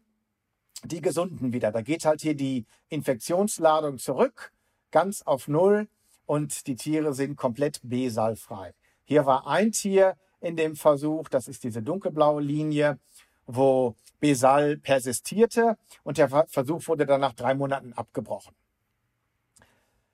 die 0.83 1.01
gesunden 1.01 1.53
wieder. 1.53 1.71
Da 1.71 1.81
geht 1.81 2.05
halt 2.05 2.21
hier 2.21 2.35
die 2.35 2.65
Infektionsladung 2.89 3.97
zurück, 3.97 4.51
ganz 4.91 5.21
auf 5.21 5.47
Null. 5.47 5.87
Und 6.25 6.67
die 6.67 6.75
Tiere 6.75 7.13
sind 7.13 7.37
komplett 7.37 7.79
B-salfrei. 7.83 8.73
Hier 9.05 9.25
war 9.25 9.47
ein 9.47 9.71
Tier 9.71 10.17
in 10.41 10.57
dem 10.57 10.75
Versuch, 10.75 11.29
das 11.29 11.47
ist 11.47 11.63
diese 11.63 11.81
dunkelblaue 11.81 12.41
Linie, 12.41 12.99
wo 13.45 13.95
Besal 14.19 14.77
persistierte 14.77 15.77
und 16.03 16.17
der 16.17 16.29
Versuch 16.47 16.87
wurde 16.87 17.05
dann 17.05 17.21
nach 17.21 17.33
drei 17.33 17.53
Monaten 17.53 17.93
abgebrochen. 17.93 18.53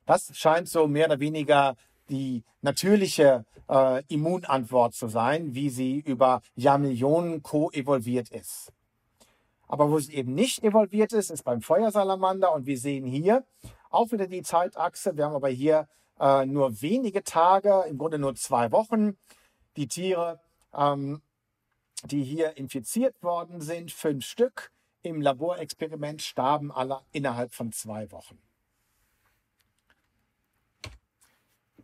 Das 0.05 0.37
scheint 0.37 0.67
so 0.67 0.87
mehr 0.87 1.07
oder 1.07 1.19
weniger 1.19 1.75
die 2.09 2.43
natürliche 2.61 3.45
äh, 3.69 4.03
Immunantwort 4.07 4.93
zu 4.93 5.07
sein, 5.07 5.55
wie 5.55 5.69
sie 5.69 5.99
über 5.99 6.41
Jahrmillionen 6.55 7.41
co-evolviert 7.41 8.29
ist. 8.29 8.73
Aber 9.73 9.89
wo 9.89 9.97
sie 9.97 10.13
eben 10.13 10.35
nicht 10.35 10.63
evolviert 10.63 11.13
ist, 11.13 11.31
ist 11.31 11.41
beim 11.41 11.63
Feuersalamander. 11.63 12.53
Und 12.53 12.67
wir 12.67 12.77
sehen 12.77 13.07
hier 13.07 13.43
auch 13.89 14.11
wieder 14.11 14.27
die 14.27 14.43
Zeitachse. 14.43 15.17
Wir 15.17 15.25
haben 15.25 15.33
aber 15.33 15.49
hier 15.49 15.87
äh, 16.19 16.45
nur 16.45 16.83
wenige 16.83 17.23
Tage, 17.23 17.83
im 17.89 17.97
Grunde 17.97 18.19
nur 18.19 18.35
zwei 18.35 18.71
Wochen. 18.71 19.17
Die 19.75 19.87
Tiere, 19.87 20.39
ähm, 20.75 21.23
die 22.03 22.23
hier 22.23 22.55
infiziert 22.55 23.23
worden 23.23 23.61
sind, 23.61 23.91
fünf 23.91 24.23
Stück 24.25 24.71
im 25.01 25.21
Laborexperiment, 25.21 26.21
starben 26.21 26.71
alle 26.71 26.99
innerhalb 27.11 27.51
von 27.51 27.71
zwei 27.71 28.11
Wochen. 28.11 28.37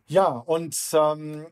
Ja, 0.06 0.28
und 0.28 0.76
ähm, 0.92 1.48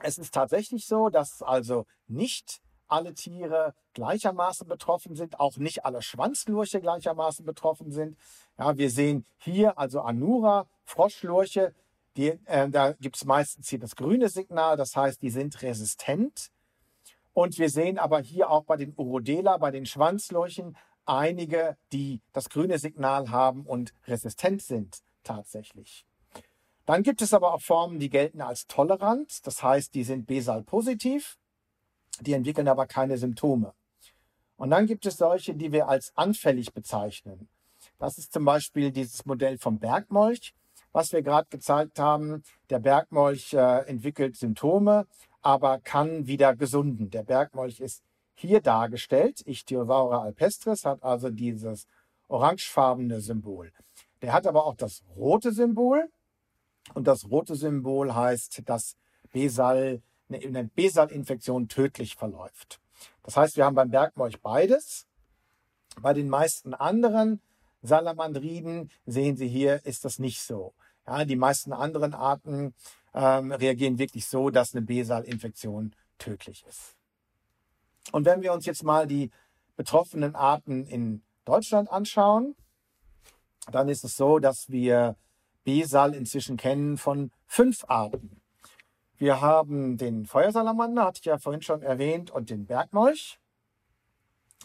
Es 0.00 0.18
ist 0.18 0.34
tatsächlich 0.34 0.86
so, 0.86 1.08
dass 1.08 1.42
also 1.42 1.86
nicht 2.08 2.60
alle 2.88 3.14
Tiere 3.14 3.74
gleichermaßen 3.94 4.66
betroffen 4.68 5.16
sind, 5.16 5.40
auch 5.40 5.56
nicht 5.56 5.84
alle 5.84 6.02
Schwanzlurche 6.02 6.80
gleichermaßen 6.80 7.44
betroffen 7.44 7.90
sind. 7.90 8.16
Ja, 8.58 8.76
wir 8.76 8.90
sehen 8.90 9.24
hier 9.38 9.78
also 9.78 10.00
Anura, 10.00 10.66
Froschlurche, 10.84 11.74
die, 12.16 12.30
äh, 12.46 12.68
da 12.68 12.92
gibt 12.92 13.16
es 13.16 13.24
meistens 13.24 13.68
hier 13.68 13.78
das 13.78 13.94
grüne 13.94 14.28
Signal, 14.28 14.76
das 14.76 14.96
heißt, 14.96 15.22
die 15.22 15.30
sind 15.30 15.62
resistent. 15.62 16.50
Und 17.32 17.58
wir 17.58 17.70
sehen 17.70 17.98
aber 17.98 18.20
hier 18.20 18.50
auch 18.50 18.64
bei 18.64 18.76
den 18.76 18.92
Urodela, 18.96 19.58
bei 19.58 19.70
den 19.70 19.86
Schwanzlurchen, 19.86 20.76
einige, 21.06 21.76
die 21.92 22.20
das 22.32 22.50
grüne 22.50 22.78
Signal 22.78 23.30
haben 23.30 23.64
und 23.64 23.94
resistent 24.06 24.62
sind 24.62 24.98
tatsächlich. 25.22 26.04
Dann 26.86 27.02
gibt 27.02 27.22
es 27.22 27.34
aber 27.34 27.52
auch 27.52 27.60
Formen, 27.60 27.98
die 27.98 28.10
gelten 28.10 28.40
als 28.40 28.66
tolerant, 28.66 29.46
das 29.46 29.62
heißt, 29.62 29.94
die 29.94 30.04
sind 30.04 30.26
Besal-positiv, 30.26 31.38
die 32.20 32.32
entwickeln 32.32 32.68
aber 32.68 32.86
keine 32.86 33.18
Symptome. 33.18 33.72
Und 34.56 34.70
dann 34.70 34.86
gibt 34.86 35.06
es 35.06 35.16
solche, 35.16 35.54
die 35.54 35.72
wir 35.72 35.88
als 35.88 36.12
anfällig 36.16 36.72
bezeichnen. 36.72 37.48
Das 37.98 38.18
ist 38.18 38.32
zum 38.32 38.44
Beispiel 38.44 38.90
dieses 38.90 39.24
Modell 39.24 39.58
vom 39.58 39.78
Bergmolch, 39.78 40.54
was 40.92 41.12
wir 41.12 41.22
gerade 41.22 41.48
gezeigt 41.50 41.98
haben. 41.98 42.42
Der 42.70 42.80
Bergmolch 42.80 43.54
äh, 43.54 43.86
entwickelt 43.86 44.36
Symptome, 44.36 45.06
aber 45.42 45.78
kann 45.78 46.26
wieder 46.26 46.56
gesunden. 46.56 47.10
Der 47.10 47.22
Bergmolch 47.22 47.80
ist 47.80 48.02
hier 48.34 48.60
dargestellt. 48.60 49.46
Ichthyosaura 49.46 50.22
alpestris 50.22 50.84
hat 50.84 51.02
also 51.02 51.30
dieses 51.30 51.86
orangefarbene 52.28 53.20
Symbol. 53.20 53.72
Der 54.22 54.32
hat 54.32 54.46
aber 54.46 54.66
auch 54.66 54.74
das 54.74 55.02
rote 55.16 55.52
Symbol. 55.52 56.10
Und 56.94 57.06
das 57.06 57.30
rote 57.30 57.54
Symbol 57.54 58.14
heißt, 58.14 58.62
dass 58.64 58.96
Besal, 59.30 60.00
eine 60.30 60.64
Besal-Infektion 60.64 61.68
tödlich 61.68 62.16
verläuft. 62.16 62.80
Das 63.22 63.36
heißt, 63.36 63.56
wir 63.56 63.64
haben 63.64 63.74
beim 63.74 63.90
Bergmolch 63.90 64.40
beides. 64.40 65.06
Bei 66.00 66.12
den 66.12 66.28
meisten 66.28 66.74
anderen 66.74 67.40
Salamandriden 67.82 68.90
sehen 69.06 69.36
Sie 69.36 69.48
hier, 69.48 69.84
ist 69.86 70.04
das 70.04 70.18
nicht 70.18 70.40
so. 70.40 70.74
Ja, 71.06 71.24
die 71.24 71.36
meisten 71.36 71.72
anderen 71.72 72.14
Arten 72.14 72.74
ähm, 73.14 73.52
reagieren 73.52 73.98
wirklich 73.98 74.26
so, 74.26 74.50
dass 74.50 74.74
eine 74.74 74.84
Besal-Infektion 74.84 75.94
tödlich 76.18 76.64
ist. 76.68 76.96
Und 78.12 78.24
wenn 78.24 78.42
wir 78.42 78.52
uns 78.52 78.66
jetzt 78.66 78.82
mal 78.82 79.06
die 79.06 79.30
betroffenen 79.76 80.34
Arten 80.34 80.86
in 80.86 81.22
Deutschland 81.44 81.90
anschauen, 81.90 82.56
dann 83.70 83.88
ist 83.88 84.04
es 84.04 84.16
so, 84.16 84.38
dass 84.38 84.68
wir 84.68 85.16
Besal 85.64 86.14
inzwischen 86.14 86.56
kennen 86.56 86.96
von 86.96 87.30
fünf 87.46 87.84
Arten. 87.88 88.40
Wir 89.18 89.40
haben 89.40 89.96
den 89.96 90.26
Feuersalamander, 90.26 91.04
hatte 91.04 91.18
ich 91.20 91.26
ja 91.26 91.38
vorhin 91.38 91.62
schon 91.62 91.82
erwähnt, 91.82 92.30
und 92.30 92.50
den 92.50 92.66
Bergmolch. 92.66 93.38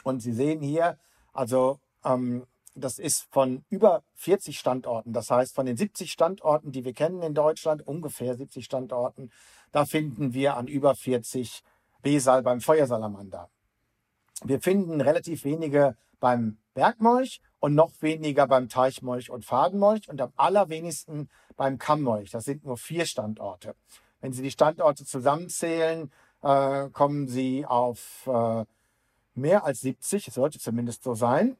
Und 0.04 0.22
Sie 0.22 0.34
sehen 0.34 0.62
hier, 0.62 0.98
also 1.34 1.80
ähm, 2.06 2.46
das 2.76 3.00
ist 3.00 3.28
von 3.32 3.66
über 3.70 4.04
40 4.16 4.58
Standorten. 4.58 5.14
Das 5.14 5.30
heißt, 5.30 5.56
von 5.56 5.66
den 5.66 5.78
70 5.78 6.12
Standorten, 6.12 6.72
die 6.72 6.86
wir 6.86 6.94
kennen 6.94 7.22
in 7.22 7.34
Deutschland, 7.34 7.86
ungefähr 7.86 8.36
70 8.36 8.66
Standorten, 8.66 9.32
da 9.72 9.86
finden 9.86 10.34
wir 10.34 10.56
an 10.56 10.68
über 10.68 10.96
40 10.96 11.64
Besal 12.02 12.44
beim 12.44 12.62
Feuersalamander. 12.62 13.50
Wir 14.44 14.62
finden 14.62 15.02
relativ 15.02 15.46
wenige 15.46 15.96
beim 16.20 16.58
Bergmolch 16.74 17.42
und 17.60 17.76
noch 17.76 17.92
weniger 18.02 18.48
beim 18.48 18.68
Teichmolch 18.68 19.30
und 19.30 19.46
Fadenmolch 19.46 20.10
und 20.10 20.20
am 20.20 20.34
allerwenigsten 20.36 21.30
beim 21.56 21.78
Kammmolch. 21.78 22.32
Das 22.32 22.46
sind 22.46 22.66
nur 22.66 22.78
vier 22.78 23.06
Standorte. 23.06 23.76
Wenn 24.24 24.32
Sie 24.32 24.42
die 24.42 24.52
Standorte 24.52 25.04
zusammenzählen, 25.04 26.10
äh, 26.44 26.88
kommen 26.92 27.28
Sie 27.28 27.66
auf 27.66 28.26
äh, 28.26 28.64
mehr 29.34 29.66
als 29.66 29.82
70. 29.82 30.30
Es 30.30 30.36
sollte 30.36 30.60
zumindest 30.60 31.04
so 31.04 31.14
sein. 31.14 31.58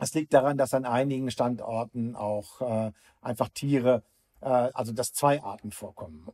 Es 0.00 0.12
liegt 0.12 0.34
daran, 0.34 0.58
dass 0.58 0.74
an 0.74 0.84
einigen 0.84 1.30
Standorten 1.30 2.16
auch 2.16 2.60
äh, 2.62 2.90
einfach 3.22 3.48
Tiere, 3.50 4.02
äh, 4.40 4.48
also 4.48 4.92
dass 4.92 5.12
zwei 5.12 5.40
Arten 5.40 5.70
vorkommen. 5.70 6.26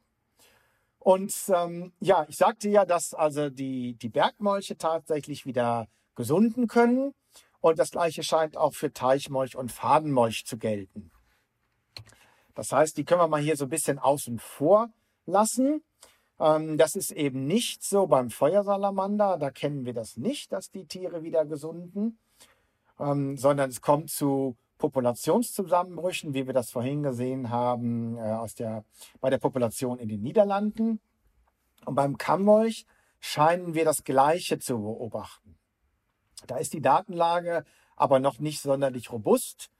Und 0.98 1.35
ähm, 1.54 1.92
ja, 2.00 2.24
ich 2.26 2.38
sagte 2.38 2.70
ja, 2.70 2.87
dass 2.87 3.12
also 3.12 3.50
die, 3.50 3.96
die 3.96 4.09
Bergmolche 4.09 4.78
tatsächlich 4.78 5.44
wieder 5.44 5.88
gesunden 6.14 6.68
können. 6.68 7.12
Und 7.61 7.78
das 7.78 7.90
gleiche 7.90 8.22
scheint 8.22 8.57
auch 8.57 8.72
für 8.72 8.94
Teichmolch 8.94 9.57
und 9.57 9.70
Fadenmolch 9.70 10.46
zu 10.46 10.57
gelten. 10.57 11.11
Das 12.54 12.72
heißt, 12.72 12.96
die 12.96 13.04
können 13.04 13.20
wir 13.20 13.28
mal 13.28 13.42
hier 13.42 13.59
so 13.59 13.66
ein 13.66 13.70
bisschen 13.70 13.98
außen 13.98 14.38
vor 14.38 14.88
lassen. 15.27 15.83
Ähm, 16.39 16.79
das 16.79 16.97
ist 16.97 17.11
eben 17.11 17.47
nicht 17.47 17.83
so 17.85 18.07
beim 18.07 18.31
Feuersalamander. 18.31 19.39
Da 19.39 19.51
kennen 19.51 19.85
wir 19.85 19.95
das 19.95 20.17
nicht, 20.17 20.53
dass 20.53 20.71
die 20.71 20.87
Tiere 20.87 21.23
wieder 21.23 21.45
gesunden 21.45 22.19
ähm, 22.99 23.37
sondern 23.37 23.71
es 23.71 23.81
kommt 23.81 24.11
zu 24.11 24.57
Populationszusammenbrüchen, 24.79 26.35
wie 26.35 26.47
wir 26.47 26.55
das 26.55 26.71
vorhin 26.71 27.03
gesehen 27.03 27.51
haben, 27.51 28.17
äh, 28.17 28.21
aus 28.21 28.55
der, 28.55 28.85
bei 29.21 29.31
der 29.31 29.39
Population 29.39 29.99
in 29.99 30.09
den 30.09 30.23
Niederlanden. 30.23 31.01
Und 31.85 31.95
beim 31.95 32.19
Kammmolch 32.19 32.87
scheinen 33.21 33.75
wir 33.75 33.85
das 33.85 34.05
Gleiche 34.05 34.59
zu 34.59 34.79
beobachten. 34.79 35.57
Da 36.47 36.57
ist 36.57 36.73
die 36.73 36.83
Datenlage 36.83 37.65
aber 37.97 38.19
noch 38.19 38.39
nicht 38.39 38.61
sonderlich 38.61 39.13
robust. 39.13 39.71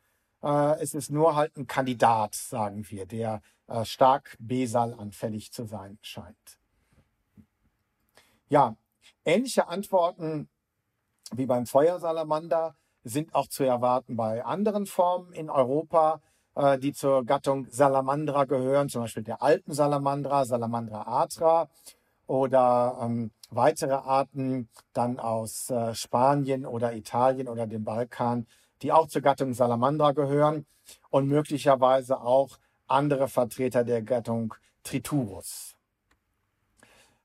Äh, 0.45 0.81
es 0.81 0.95
ist 0.95 1.11
nur 1.11 1.35
halt 1.35 1.57
ein 1.57 1.67
Kandidat, 1.67 2.35
sagen 2.35 2.85
wir, 2.91 3.07
der 3.07 3.41
äh, 3.67 3.85
stark 3.85 4.37
Besal-anfällig 4.39 5.53
zu 5.53 5.65
sein 5.65 5.99
scheint. 6.03 6.59
Ja, 8.49 8.77
ähnliche 9.25 9.69
Antworten 9.69 10.49
wie 11.35 11.47
beim 11.47 11.65
Feuersalamander 11.65 12.77
sind 13.05 13.35
auch 13.35 13.49
zu 13.49 13.65
erwarten 13.65 14.17
bei 14.17 14.45
anderen 14.45 14.85
Formen 14.85 15.33
in 15.33 15.49
Europa, 15.49 16.21
äh, 16.55 16.79
die 16.79 16.93
zur 16.93 17.25
Gattung 17.25 17.67
Salamandra 17.71 18.45
gehören, 18.45 18.91
zum 18.91 19.03
Beispiel 19.03 19.23
der 19.23 19.43
Alpensalamandra, 19.43 20.45
Salamandra 20.45 21.23
atra 21.23 21.71
oder 22.27 22.99
ähm, 23.01 23.31
weitere 23.51 23.95
Arten 23.95 24.69
dann 24.93 25.19
aus 25.19 25.71
äh, 25.71 25.95
Spanien 25.95 26.67
oder 26.67 26.95
Italien 26.95 27.49
oder 27.49 27.67
dem 27.67 27.85
Balkan, 27.85 28.47
die 28.85 28.93
auch 28.93 29.09
zur 29.09 29.23
Gattung 29.23 29.55
Salamandra 29.55 30.13
gehören 30.13 30.67
und 31.09 31.27
möglicherweise 31.27 32.21
auch 32.21 32.59
andere 32.87 33.29
Vertreter 33.29 33.83
der 33.83 34.03
Gattung 34.03 34.55
Triturus. 34.83 35.75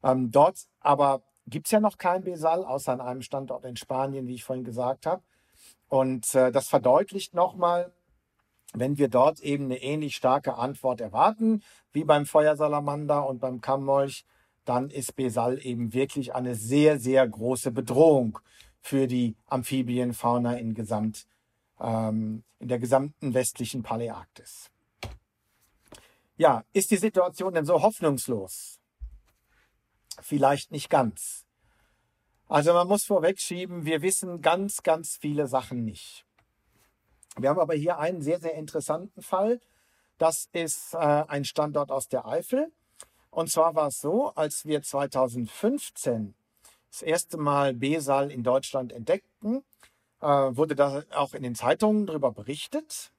Ähm, 0.02 0.32
dort 0.32 0.68
aber 0.80 1.22
gibt 1.48 1.68
es 1.68 1.72
ja 1.72 1.82
noch 1.82 1.98
kein 1.98 2.24
Besal, 2.24 2.64
außer 2.64 2.94
an 2.94 3.02
einem 3.02 3.22
Standort 3.22 3.66
in 3.66 3.76
Spanien, 3.76 4.26
wie 4.26 4.36
ich 4.36 4.46
vorhin 4.46 4.64
gesagt 4.64 5.06
habe. 5.06 5.22
Und 5.90 6.34
äh, 6.34 6.50
das 6.54 6.70
verdeutlicht 6.70 7.34
nochmal, 7.34 7.92
wenn 8.74 8.98
wir 8.98 9.10
dort 9.10 9.42
eben 9.42 9.66
eine 9.66 9.82
ähnlich 9.82 10.16
starke 10.16 10.56
Antwort 10.56 11.02
erwarten, 11.02 11.62
wie 11.92 12.06
beim 12.06 12.26
Feuersalamander 12.26 13.28
und 13.28 13.40
beim 13.40 13.60
Kammmolch, 13.60 14.26
dann 14.64 14.90
ist 14.90 15.18
Besal 15.18 15.60
eben 15.66 15.92
wirklich 15.92 16.34
eine 16.34 16.56
sehr, 16.56 17.00
sehr 17.00 17.28
große 17.28 17.72
Bedrohung 17.72 18.40
für 18.80 19.08
die 19.08 19.36
Amphibienfauna 19.48 20.54
in, 20.54 20.74
Gesamt, 20.74 21.26
ähm, 21.80 22.44
in 22.60 22.68
der 22.68 22.80
gesamten 22.80 23.34
westlichen 23.34 23.84
Paläarktis. 23.84 24.70
Ja, 26.38 26.64
ist 26.74 26.92
die 26.92 26.98
Situation 26.98 27.54
denn 27.54 27.66
so 27.66 27.82
hoffnungslos? 27.82 28.80
Vielleicht 30.22 30.72
nicht 30.72 30.90
ganz. 30.90 31.46
Also 32.48 32.74
man 32.74 32.88
muss 32.88 33.04
vorwegschieben, 33.04 33.86
wir 33.86 34.02
wissen 34.02 34.42
ganz, 34.42 34.82
ganz 34.82 35.18
viele 35.18 35.48
Sachen 35.48 35.84
nicht. 35.84 36.26
Wir 37.38 37.50
haben 37.50 37.60
aber 37.60 37.76
hier 37.76 38.00
einen 38.00 38.22
sehr, 38.22 38.40
sehr 38.40 38.56
interessanten 38.56 39.22
Fall. 39.22 39.62
Das 40.18 40.50
ist 40.52 40.94
äh, 40.94 40.98
ein 40.98 41.46
Standort 41.46 41.92
aus 41.92 42.08
der 42.08 42.26
Eifel. 42.26 42.72
Und 43.30 43.52
zwar 43.52 43.76
war 43.76 43.88
es 43.88 44.00
so, 44.00 44.30
als 44.30 44.66
wir 44.66 44.82
2015 44.82 46.34
das 46.90 47.02
erste 47.02 47.38
Mal 47.38 47.74
Besal 47.74 48.32
in 48.32 48.44
Deutschland 48.44 48.92
entdeckten, 48.92 49.64
äh, 50.22 50.26
wurde 50.28 50.76
da 50.76 51.04
auch 51.16 51.34
in 51.34 51.44
den 51.44 51.56
Zeitungen 51.56 52.06
darüber 52.06 52.32
berichtet. 52.32 53.12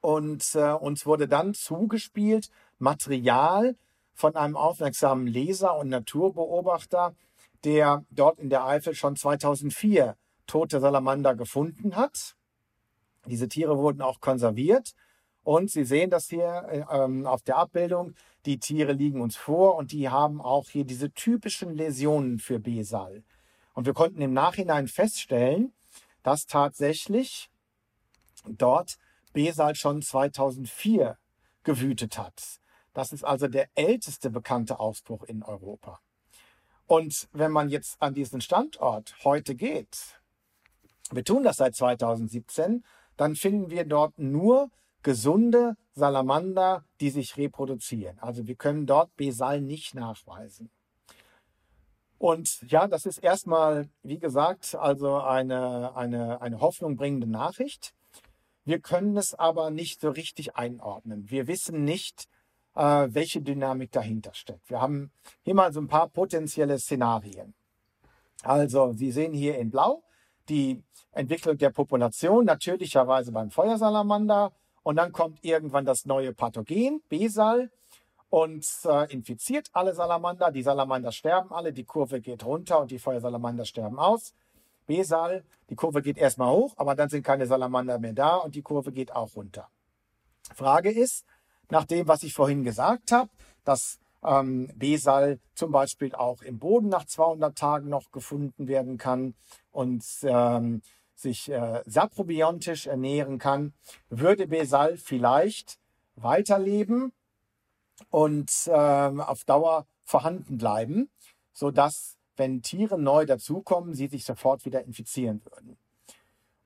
Und 0.00 0.54
äh, 0.54 0.72
uns 0.72 1.06
wurde 1.06 1.28
dann 1.28 1.54
zugespielt 1.54 2.50
Material 2.78 3.76
von 4.14 4.36
einem 4.36 4.56
aufmerksamen 4.56 5.26
Leser 5.26 5.76
und 5.76 5.88
Naturbeobachter, 5.88 7.14
der 7.64 8.04
dort 8.10 8.38
in 8.38 8.50
der 8.50 8.64
Eifel 8.64 8.94
schon 8.94 9.16
2004 9.16 10.16
tote 10.46 10.80
Salamander 10.80 11.34
gefunden 11.34 11.96
hat. 11.96 12.34
Diese 13.26 13.48
Tiere 13.48 13.78
wurden 13.78 14.02
auch 14.02 14.20
konserviert. 14.20 14.94
Und 15.44 15.70
Sie 15.70 15.84
sehen 15.84 16.10
das 16.10 16.28
hier 16.28 16.64
äh, 16.70 16.84
ähm, 16.90 17.26
auf 17.26 17.42
der 17.42 17.56
Abbildung. 17.56 18.14
Die 18.46 18.58
Tiere 18.58 18.92
liegen 18.92 19.20
uns 19.20 19.36
vor 19.36 19.76
und 19.76 19.92
die 19.92 20.08
haben 20.08 20.40
auch 20.40 20.68
hier 20.68 20.84
diese 20.84 21.12
typischen 21.12 21.74
Läsionen 21.74 22.38
für 22.38 22.58
Besal. 22.58 23.22
Und 23.74 23.86
wir 23.86 23.94
konnten 23.94 24.20
im 24.20 24.32
Nachhinein 24.32 24.88
feststellen, 24.88 25.72
dass 26.22 26.46
tatsächlich 26.46 27.50
dort 28.46 28.98
Besal 29.32 29.74
schon 29.74 30.02
2004 30.02 31.16
gewütet 31.64 32.18
hat. 32.18 32.60
Das 32.92 33.12
ist 33.12 33.24
also 33.24 33.48
der 33.48 33.68
älteste 33.74 34.30
bekannte 34.30 34.78
Ausbruch 34.78 35.24
in 35.24 35.42
Europa. 35.42 36.00
Und 36.86 37.28
wenn 37.32 37.52
man 37.52 37.70
jetzt 37.70 38.00
an 38.02 38.12
diesen 38.12 38.40
Standort 38.40 39.14
heute 39.24 39.54
geht, 39.54 40.20
wir 41.10 41.24
tun 41.24 41.42
das 41.42 41.56
seit 41.56 41.74
2017, 41.74 42.84
dann 43.16 43.36
finden 43.36 43.70
wir 43.70 43.84
dort 43.84 44.18
nur 44.18 44.70
gesunde 45.02 45.76
Salamander, 45.94 46.84
die 47.00 47.10
sich 47.10 47.36
reproduzieren. 47.36 48.18
Also 48.18 48.46
wir 48.46 48.56
können 48.56 48.86
dort 48.86 49.14
Besal 49.16 49.60
nicht 49.60 49.94
nachweisen. 49.94 50.70
Und 52.22 52.70
ja, 52.70 52.86
das 52.86 53.04
ist 53.04 53.18
erstmal, 53.18 53.88
wie 54.04 54.20
gesagt, 54.20 54.76
also 54.76 55.16
eine, 55.16 55.96
eine, 55.96 56.40
eine 56.40 56.60
hoffnungbringende 56.60 57.26
Nachricht. 57.26 57.94
Wir 58.64 58.78
können 58.78 59.16
es 59.16 59.34
aber 59.34 59.70
nicht 59.70 60.00
so 60.00 60.08
richtig 60.08 60.54
einordnen. 60.54 61.28
Wir 61.28 61.48
wissen 61.48 61.82
nicht, 61.82 62.28
äh, 62.76 63.08
welche 63.10 63.42
Dynamik 63.42 63.90
dahinter 63.90 64.34
steckt. 64.34 64.70
Wir 64.70 64.80
haben 64.80 65.10
hier 65.42 65.56
mal 65.56 65.72
so 65.72 65.80
ein 65.80 65.88
paar 65.88 66.10
potenzielle 66.10 66.78
Szenarien. 66.78 67.54
Also, 68.44 68.92
Sie 68.92 69.10
sehen 69.10 69.32
hier 69.32 69.58
in 69.58 69.72
Blau 69.72 70.04
die 70.48 70.80
Entwicklung 71.10 71.58
der 71.58 71.70
Population, 71.70 72.44
natürlicherweise 72.44 73.32
beim 73.32 73.50
Feuersalamander. 73.50 74.52
Und 74.84 74.94
dann 74.94 75.10
kommt 75.10 75.44
irgendwann 75.44 75.84
das 75.84 76.06
neue 76.06 76.32
Pathogen, 76.32 77.02
Besal, 77.08 77.72
und 78.32 78.66
äh, 78.86 79.12
infiziert 79.12 79.68
alle 79.74 79.92
Salamander. 79.92 80.50
Die 80.50 80.62
Salamander 80.62 81.12
sterben 81.12 81.52
alle, 81.52 81.70
die 81.70 81.84
Kurve 81.84 82.22
geht 82.22 82.46
runter 82.46 82.80
und 82.80 82.90
die 82.90 82.98
Feuersalamander 82.98 83.66
sterben 83.66 83.98
aus. 83.98 84.32
Besal, 84.86 85.44
die 85.68 85.74
Kurve 85.74 86.00
geht 86.00 86.16
erstmal 86.16 86.50
hoch, 86.50 86.72
aber 86.78 86.94
dann 86.94 87.10
sind 87.10 87.24
keine 87.24 87.46
Salamander 87.46 87.98
mehr 87.98 88.14
da 88.14 88.36
und 88.36 88.54
die 88.54 88.62
Kurve 88.62 88.90
geht 88.90 89.14
auch 89.14 89.36
runter. 89.36 89.68
Frage 90.54 90.90
ist, 90.90 91.26
nach 91.70 91.84
dem, 91.84 92.08
was 92.08 92.22
ich 92.22 92.32
vorhin 92.32 92.64
gesagt 92.64 93.12
habe, 93.12 93.28
dass 93.64 93.98
ähm, 94.24 94.70
Besal 94.76 95.38
zum 95.54 95.70
Beispiel 95.70 96.14
auch 96.14 96.40
im 96.40 96.58
Boden 96.58 96.88
nach 96.88 97.04
200 97.04 97.54
Tagen 97.54 97.90
noch 97.90 98.12
gefunden 98.12 98.66
werden 98.66 98.96
kann 98.96 99.34
und 99.72 100.02
ähm, 100.22 100.80
sich 101.14 101.50
äh, 101.50 101.82
saprobiontisch 101.84 102.86
ernähren 102.86 103.38
kann, 103.38 103.74
würde 104.08 104.46
Besal 104.46 104.96
vielleicht 104.96 105.78
weiterleben 106.16 107.12
und 108.10 108.50
ähm, 108.68 109.20
auf 109.20 109.44
Dauer 109.44 109.86
vorhanden 110.04 110.58
bleiben, 110.58 111.10
sodass, 111.52 112.16
wenn 112.36 112.62
Tiere 112.62 112.98
neu 112.98 113.26
dazukommen, 113.26 113.94
sie 113.94 114.08
sich 114.08 114.24
sofort 114.24 114.64
wieder 114.64 114.84
infizieren 114.84 115.42
würden. 115.44 115.76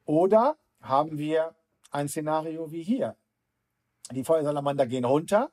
Oder 0.05 0.57
haben 0.81 1.19
wir 1.19 1.55
ein 1.91 2.09
Szenario 2.09 2.71
wie 2.71 2.83
hier. 2.83 3.17
Die 4.13 4.25
Feuersalamander 4.25 4.87
gehen 4.87 5.05
runter, 5.05 5.51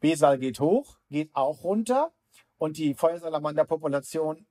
Besal 0.00 0.38
geht 0.38 0.58
hoch, 0.58 0.98
geht 1.10 1.30
auch 1.34 1.62
runter 1.62 2.12
und 2.58 2.76
die 2.76 2.94
Feuersalamanderpopulation 2.94 4.46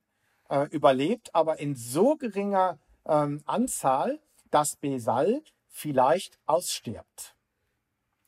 äh, 0.50 0.68
überlebt, 0.70 1.34
aber 1.36 1.60
in 1.60 1.76
so 1.76 2.16
geringer 2.16 2.80
ähm, 3.06 3.42
Anzahl, 3.46 4.20
dass 4.50 4.78
Besal 4.78 5.42
vielleicht 5.68 6.40
ausstirbt. 6.46 7.36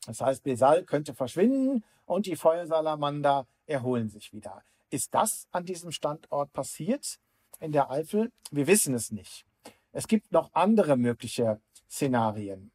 Das 0.06 0.22
heißt, 0.22 0.44
Besal 0.44 0.84
könnte 0.84 1.13
verschwinden 1.13 1.84
und 2.06 2.26
die 2.26 2.36
Feuersalamander 2.36 3.48
erholen 3.66 4.10
sich 4.10 4.34
wieder. 4.34 4.63
Ist 4.89 5.13
das 5.13 5.48
an 5.52 5.66
diesem 5.66 5.92
Standort 5.92 6.52
passiert 6.54 7.20
in 7.60 7.72
der 7.72 7.89
Eifel? 7.89 8.32
Wir 8.52 8.68
wissen 8.68 8.94
es 8.94 9.12
nicht. 9.12 9.46
Es 9.92 10.08
gibt 10.08 10.32
noch 10.32 10.54
andere 10.54 10.98
mögliche 10.98 11.60
Szenarien. 11.89 12.72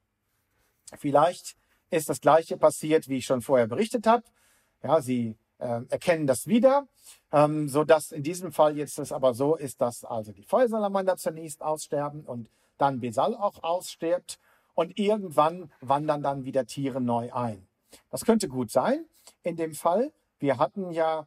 Vielleicht 0.97 1.57
ist 1.91 2.09
das 2.09 2.21
Gleiche 2.21 2.57
passiert, 2.57 3.09
wie 3.09 3.19
ich 3.19 3.27
schon 3.27 3.43
vorher 3.43 3.67
berichtet 3.67 4.07
habe. 4.07 4.25
Ja, 4.83 5.01
sie 5.01 5.37
äh, 5.59 5.83
erkennen 5.89 6.27
das 6.27 6.47
wieder, 6.47 6.87
ähm, 7.33 7.69
so 7.69 7.85
dass 7.85 8.13
in 8.13 8.23
diesem 8.23 8.53
Fall 8.53 8.77
jetzt 8.77 8.99
es 8.99 9.13
aber 9.13 9.35
so 9.35 9.57
ist, 9.57 9.81
dass 9.81 10.05
also 10.05 10.33
die 10.33 10.45
Feuersalamander 10.45 11.17
zunächst 11.17 11.63
aussterben 11.63 12.25
und 12.25 12.51
dann 12.79 13.01
Besal 13.01 13.35
auch 13.35 13.63
ausstirbt 13.63 14.39
und 14.79 14.97
irgendwann 14.97 15.73
wandern 15.81 16.23
dann 16.23 16.45
wieder 16.45 16.65
Tiere 16.65 17.01
neu 17.01 17.33
ein. 17.33 17.67
Das 18.11 18.25
könnte 18.25 18.47
gut 18.47 18.71
sein. 18.71 19.07
In 19.43 19.57
dem 19.57 19.75
Fall, 19.75 20.13
wir 20.39 20.59
hatten 20.59 20.93
ja 20.93 21.27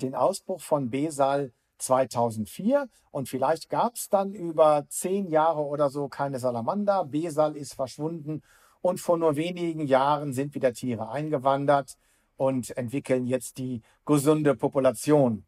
den 0.00 0.14
Ausbruch 0.14 0.62
von 0.62 0.88
Besal 0.88 1.52
2004 1.76 2.88
und 3.10 3.28
vielleicht 3.28 3.68
gab 3.68 3.96
es 3.96 4.08
dann 4.08 4.32
über 4.32 4.86
zehn 4.88 5.28
Jahre 5.28 5.60
oder 5.60 5.90
so 5.90 6.08
keine 6.08 6.38
Salamander. 6.38 7.04
Besal 7.04 7.54
ist 7.54 7.74
verschwunden 7.74 8.40
und 8.80 8.98
vor 8.98 9.18
nur 9.18 9.36
wenigen 9.36 9.86
Jahren 9.86 10.32
sind 10.32 10.54
wieder 10.54 10.72
Tiere 10.72 11.10
eingewandert 11.10 11.98
und 12.38 12.74
entwickeln 12.78 13.26
jetzt 13.26 13.58
die 13.58 13.82
gesunde 14.06 14.54
Population, 14.54 15.44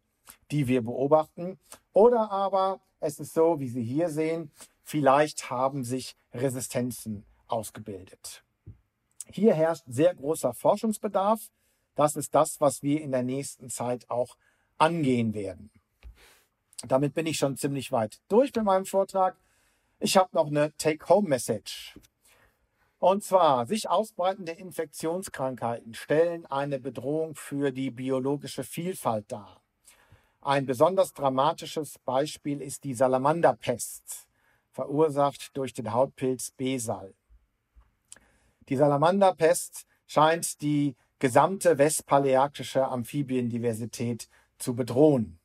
die 0.51 0.67
wir 0.67 0.83
beobachten. 0.83 1.57
Oder 1.93 2.29
aber 2.31 2.79
es 2.99 3.19
ist 3.19 3.33
so, 3.33 3.59
wie 3.59 3.69
Sie 3.69 3.83
hier 3.83 4.09
sehen, 4.09 4.51
vielleicht 4.91 5.49
haben 5.49 5.85
sich 5.85 6.17
Resistenzen 6.33 7.25
ausgebildet. 7.47 8.43
Hier 9.25 9.53
herrscht 9.53 9.85
sehr 9.87 10.13
großer 10.13 10.53
Forschungsbedarf. 10.53 11.49
Das 11.95 12.17
ist 12.17 12.35
das, 12.35 12.59
was 12.59 12.83
wir 12.83 12.99
in 12.99 13.11
der 13.11 13.23
nächsten 13.23 13.69
Zeit 13.69 14.09
auch 14.09 14.35
angehen 14.77 15.33
werden. 15.33 15.71
Damit 16.85 17.13
bin 17.13 17.25
ich 17.25 17.37
schon 17.37 17.55
ziemlich 17.55 17.93
weit 17.93 18.19
durch 18.27 18.53
mit 18.53 18.65
meinem 18.65 18.85
Vortrag. 18.85 19.37
Ich 19.99 20.17
habe 20.17 20.29
noch 20.33 20.47
eine 20.47 20.75
Take-Home-Message. 20.75 21.97
Und 22.99 23.23
zwar, 23.23 23.65
sich 23.67 23.89
ausbreitende 23.89 24.51
Infektionskrankheiten 24.51 25.93
stellen 25.93 26.45
eine 26.47 26.79
Bedrohung 26.79 27.35
für 27.35 27.71
die 27.71 27.91
biologische 27.91 28.65
Vielfalt 28.65 29.31
dar. 29.31 29.61
Ein 30.41 30.65
besonders 30.65 31.13
dramatisches 31.13 31.97
Beispiel 31.99 32.61
ist 32.61 32.83
die 32.83 32.93
Salamanderpest, 32.93 34.27
verursacht 34.71 35.55
durch 35.55 35.73
den 35.73 35.93
Hautpilz 35.93 36.51
Besal. 36.51 37.13
Die 38.69 38.75
Salamanderpest 38.75 39.85
scheint 40.07 40.61
die 40.61 40.95
gesamte 41.19 41.77
westpaläarktische 41.77 42.87
Amphibiendiversität 42.87 44.27
zu 44.57 44.75
bedrohen. 44.75 45.39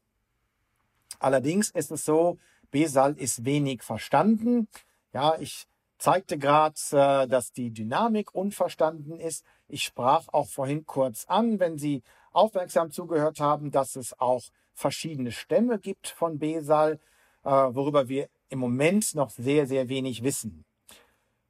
Allerdings 1.18 1.70
ist 1.70 1.90
es 1.90 2.04
so, 2.04 2.38
Besal 2.70 3.14
ist 3.14 3.44
wenig 3.44 3.82
verstanden. 3.82 4.68
Ja, 5.12 5.36
ich 5.38 5.66
zeigte 5.98 6.38
gerade, 6.38 6.76
äh, 6.92 7.26
dass 7.26 7.52
die 7.52 7.70
Dynamik 7.70 8.34
unverstanden 8.34 9.18
ist. 9.18 9.44
Ich 9.68 9.82
sprach 9.82 10.28
auch 10.28 10.48
vorhin 10.48 10.84
kurz 10.84 11.24
an, 11.26 11.58
wenn 11.58 11.78
Sie 11.78 12.02
aufmerksam 12.32 12.90
zugehört 12.90 13.40
haben, 13.40 13.70
dass 13.70 13.96
es 13.96 14.18
auch 14.20 14.42
verschiedene 14.74 15.32
Stämme 15.32 15.78
gibt 15.78 16.08
von 16.08 16.38
Besal, 16.38 17.00
äh, 17.44 17.50
worüber 17.50 18.08
wir 18.08 18.28
im 18.48 18.58
Moment 18.58 19.14
noch 19.14 19.30
sehr, 19.30 19.66
sehr 19.66 19.88
wenig 19.88 20.22
wissen. 20.22 20.64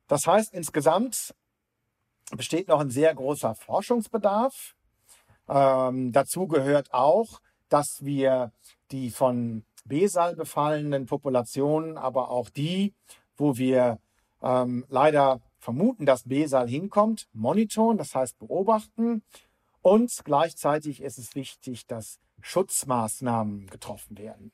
Das 0.08 0.26
heißt, 0.26 0.54
insgesamt 0.54 1.34
besteht 2.36 2.68
noch 2.68 2.80
ein 2.80 2.90
sehr 2.90 3.14
großer 3.14 3.54
Forschungsbedarf. 3.54 4.76
Ähm, 5.48 6.12
dazu 6.12 6.46
gehört 6.46 6.92
auch, 6.92 7.40
dass 7.68 8.04
wir 8.04 8.52
die 8.90 9.10
von 9.10 9.64
Besal 9.84 10.34
befallenen 10.34 11.06
Populationen, 11.06 11.96
aber 11.96 12.30
auch 12.30 12.50
die, 12.50 12.94
wo 13.36 13.56
wir 13.56 13.98
ähm, 14.42 14.84
leider 14.88 15.40
vermuten, 15.58 16.06
dass 16.06 16.24
Besal 16.24 16.68
hinkommt, 16.68 17.28
monitoren, 17.32 17.98
das 17.98 18.14
heißt 18.14 18.38
beobachten. 18.38 19.22
Und 19.82 20.24
gleichzeitig 20.24 21.00
ist 21.00 21.18
es 21.18 21.34
wichtig, 21.34 21.86
dass 21.86 22.18
Schutzmaßnahmen 22.40 23.68
getroffen 23.68 24.18
werden. 24.18 24.52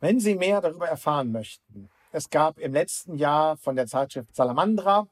Wenn 0.00 0.18
Sie 0.18 0.34
mehr 0.34 0.62
darüber 0.62 0.88
erfahren 0.88 1.30
möchten, 1.30 1.90
es 2.10 2.30
gab 2.30 2.58
im 2.58 2.72
letzten 2.72 3.16
Jahr 3.16 3.58
von 3.58 3.76
der 3.76 3.86
Zeitschrift 3.86 4.34
Salamandra 4.34 5.06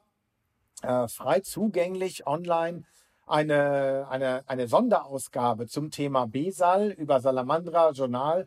äh, 0.81 1.07
frei 1.07 1.41
zugänglich 1.41 2.25
online 2.25 2.83
eine, 3.27 4.07
eine, 4.09 4.43
eine 4.47 4.67
Sonderausgabe 4.67 5.67
zum 5.67 5.91
Thema 5.91 6.25
Besal 6.25 6.89
über 6.89 7.19
Salamandra 7.19 7.91
Journal. 7.91 8.45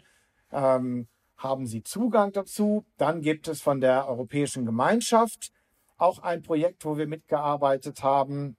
Ähm, 0.51 1.07
haben 1.37 1.67
Sie 1.67 1.85
Zugang 1.85 2.33
dazu. 2.33 2.85
Dann 2.97 3.21
gibt 3.21 3.47
es 3.47 3.63
von 3.63 3.81
der 3.81 4.09
Europäischen 4.09 4.67
Gemeinschaft 4.67 5.53
auch 5.97 6.19
ein 6.19 6.43
Projekt, 6.43 6.85
wo 6.85 6.97
wir 6.97 7.07
mitgearbeitet 7.07 8.03
haben. 8.03 8.57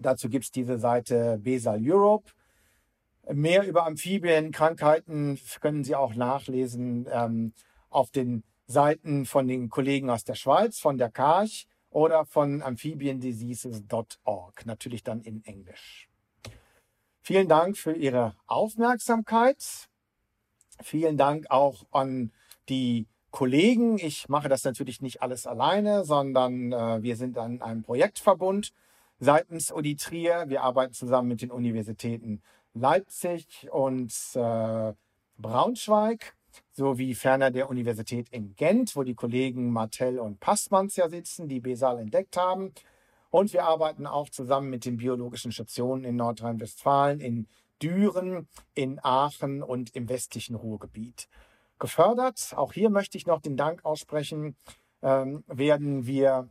Dazu 0.00 0.28
gibt 0.28 0.44
es 0.44 0.50
diese 0.52 0.78
Seite 0.78 1.40
Besal 1.42 1.80
Europe. 1.82 2.30
Mehr 3.28 3.66
über 3.66 3.86
Amphibienkrankheiten 3.86 5.38
können 5.60 5.84
Sie 5.84 5.94
auch 5.94 6.14
nachlesen 6.14 7.06
ähm, 7.10 7.52
auf 7.88 8.10
den 8.10 8.44
Seiten 8.66 9.26
von 9.26 9.48
den 9.48 9.68
Kollegen 9.68 10.10
aus 10.10 10.24
der 10.24 10.34
Schweiz, 10.34 10.78
von 10.78 10.96
der 10.96 11.10
KARCH 11.10 11.66
oder 11.90 12.24
von 12.24 12.62
amphibiendiseases.org, 12.62 14.64
natürlich 14.64 15.02
dann 15.02 15.20
in 15.20 15.44
Englisch. 15.44 16.08
Vielen 17.20 17.48
Dank 17.48 17.76
für 17.76 17.92
Ihre 17.92 18.34
Aufmerksamkeit. 18.46 19.88
Vielen 20.82 21.16
Dank 21.16 21.50
auch 21.50 21.84
an 21.90 22.32
die 22.68 23.06
Kollegen. 23.30 23.98
Ich 23.98 24.28
mache 24.28 24.48
das 24.48 24.64
natürlich 24.64 25.02
nicht 25.02 25.22
alles 25.22 25.46
alleine, 25.46 26.04
sondern 26.04 26.72
äh, 26.72 27.02
wir 27.02 27.16
sind 27.16 27.38
an 27.38 27.60
einem 27.60 27.82
Projektverbund. 27.82 28.72
seitens 29.22 29.70
Uni 29.70 29.96
Trier. 29.96 30.46
Wir 30.48 30.62
arbeiten 30.62 30.94
zusammen 30.94 31.28
mit 31.28 31.42
den 31.42 31.50
Universitäten 31.50 32.40
Leipzig 32.74 33.68
und 33.70 34.12
äh, 34.34 34.92
Braunschweig 35.38 36.34
sowie 36.72 37.14
ferner 37.14 37.50
der 37.50 37.68
Universität 37.68 38.28
in 38.30 38.54
Gent, 38.56 38.96
wo 38.96 39.02
die 39.02 39.14
Kollegen 39.14 39.70
Martell 39.70 40.18
und 40.18 40.40
Passmanns 40.40 40.96
ja 40.96 41.08
sitzen, 41.08 41.48
die 41.48 41.60
Besal 41.60 41.98
entdeckt 41.98 42.36
haben. 42.36 42.72
Und 43.30 43.52
wir 43.52 43.64
arbeiten 43.64 44.06
auch 44.06 44.28
zusammen 44.28 44.70
mit 44.70 44.84
den 44.84 44.96
biologischen 44.96 45.52
Stationen 45.52 46.04
in 46.04 46.16
Nordrhein-Westfalen, 46.16 47.20
in 47.20 47.46
Düren, 47.80 48.48
in 48.74 48.98
Aachen 49.02 49.62
und 49.62 49.94
im 49.94 50.08
westlichen 50.08 50.54
Ruhrgebiet. 50.54 51.28
Gefördert, 51.78 52.52
auch 52.56 52.72
hier 52.72 52.90
möchte 52.90 53.16
ich 53.16 53.26
noch 53.26 53.40
den 53.40 53.56
Dank 53.56 53.84
aussprechen, 53.84 54.56
ähm, 55.02 55.44
werden 55.46 56.06
wir 56.06 56.48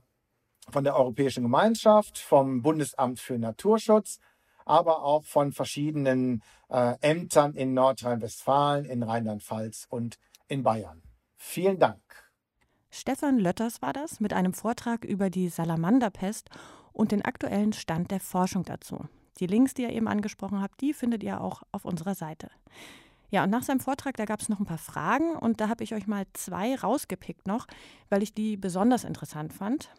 von 0.71 0.83
der 0.83 0.95
Europäischen 0.95 1.43
Gemeinschaft, 1.43 2.17
vom 2.17 2.61
Bundesamt 2.61 3.19
für 3.19 3.37
Naturschutz, 3.37 4.19
aber 4.69 5.03
auch 5.03 5.23
von 5.23 5.51
verschiedenen 5.51 6.43
äh, 6.69 6.95
Ämtern 7.01 7.55
in 7.55 7.73
Nordrhein-Westfalen, 7.73 8.85
in 8.85 9.01
Rheinland-Pfalz 9.01 9.87
und 9.89 10.19
in 10.47 10.61
Bayern. 10.61 11.01
Vielen 11.35 11.79
Dank. 11.79 12.01
Stefan 12.91 13.39
Lötters 13.39 13.81
war 13.81 13.93
das 13.93 14.19
mit 14.19 14.31
einem 14.31 14.53
Vortrag 14.53 15.05
über 15.05 15.31
die 15.31 15.49
Salamanderpest 15.49 16.49
und 16.93 17.11
den 17.11 17.23
aktuellen 17.23 17.73
Stand 17.73 18.11
der 18.11 18.19
Forschung 18.19 18.63
dazu. 18.63 19.05
Die 19.39 19.47
Links, 19.47 19.73
die 19.73 19.83
ihr 19.83 19.91
eben 19.91 20.07
angesprochen 20.07 20.61
habt, 20.61 20.81
die 20.81 20.93
findet 20.93 21.23
ihr 21.23 21.41
auch 21.41 21.63
auf 21.71 21.85
unserer 21.85 22.13
Seite. 22.13 22.51
Ja, 23.31 23.43
und 23.43 23.49
nach 23.49 23.63
seinem 23.63 23.79
Vortrag, 23.79 24.17
da 24.17 24.25
gab 24.25 24.41
es 24.41 24.49
noch 24.49 24.59
ein 24.59 24.65
paar 24.65 24.77
Fragen 24.77 25.35
und 25.35 25.61
da 25.61 25.69
habe 25.69 25.83
ich 25.83 25.95
euch 25.95 26.07
mal 26.07 26.25
zwei 26.33 26.75
rausgepickt 26.75 27.47
noch, 27.47 27.65
weil 28.09 28.21
ich 28.21 28.33
die 28.33 28.57
besonders 28.57 29.03
interessant 29.03 29.53
fand. 29.53 29.89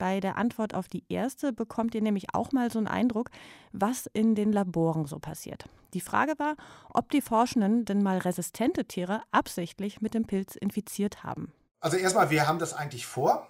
Bei 0.00 0.18
der 0.18 0.38
Antwort 0.38 0.74
auf 0.74 0.88
die 0.88 1.04
erste 1.10 1.52
bekommt 1.52 1.94
ihr 1.94 2.00
nämlich 2.00 2.34
auch 2.34 2.52
mal 2.52 2.70
so 2.70 2.78
einen 2.78 2.88
Eindruck, 2.88 3.28
was 3.72 4.06
in 4.14 4.34
den 4.34 4.50
Laboren 4.50 5.04
so 5.04 5.18
passiert. 5.18 5.66
Die 5.92 6.00
Frage 6.00 6.38
war, 6.38 6.56
ob 6.94 7.10
die 7.10 7.20
Forschenden 7.20 7.84
denn 7.84 8.02
mal 8.02 8.16
resistente 8.16 8.86
Tiere 8.86 9.20
absichtlich 9.30 10.00
mit 10.00 10.14
dem 10.14 10.24
Pilz 10.24 10.56
infiziert 10.56 11.22
haben. 11.22 11.52
Also 11.80 11.98
erstmal, 11.98 12.30
wir 12.30 12.48
haben 12.48 12.58
das 12.58 12.72
eigentlich 12.72 13.04
vor. 13.04 13.46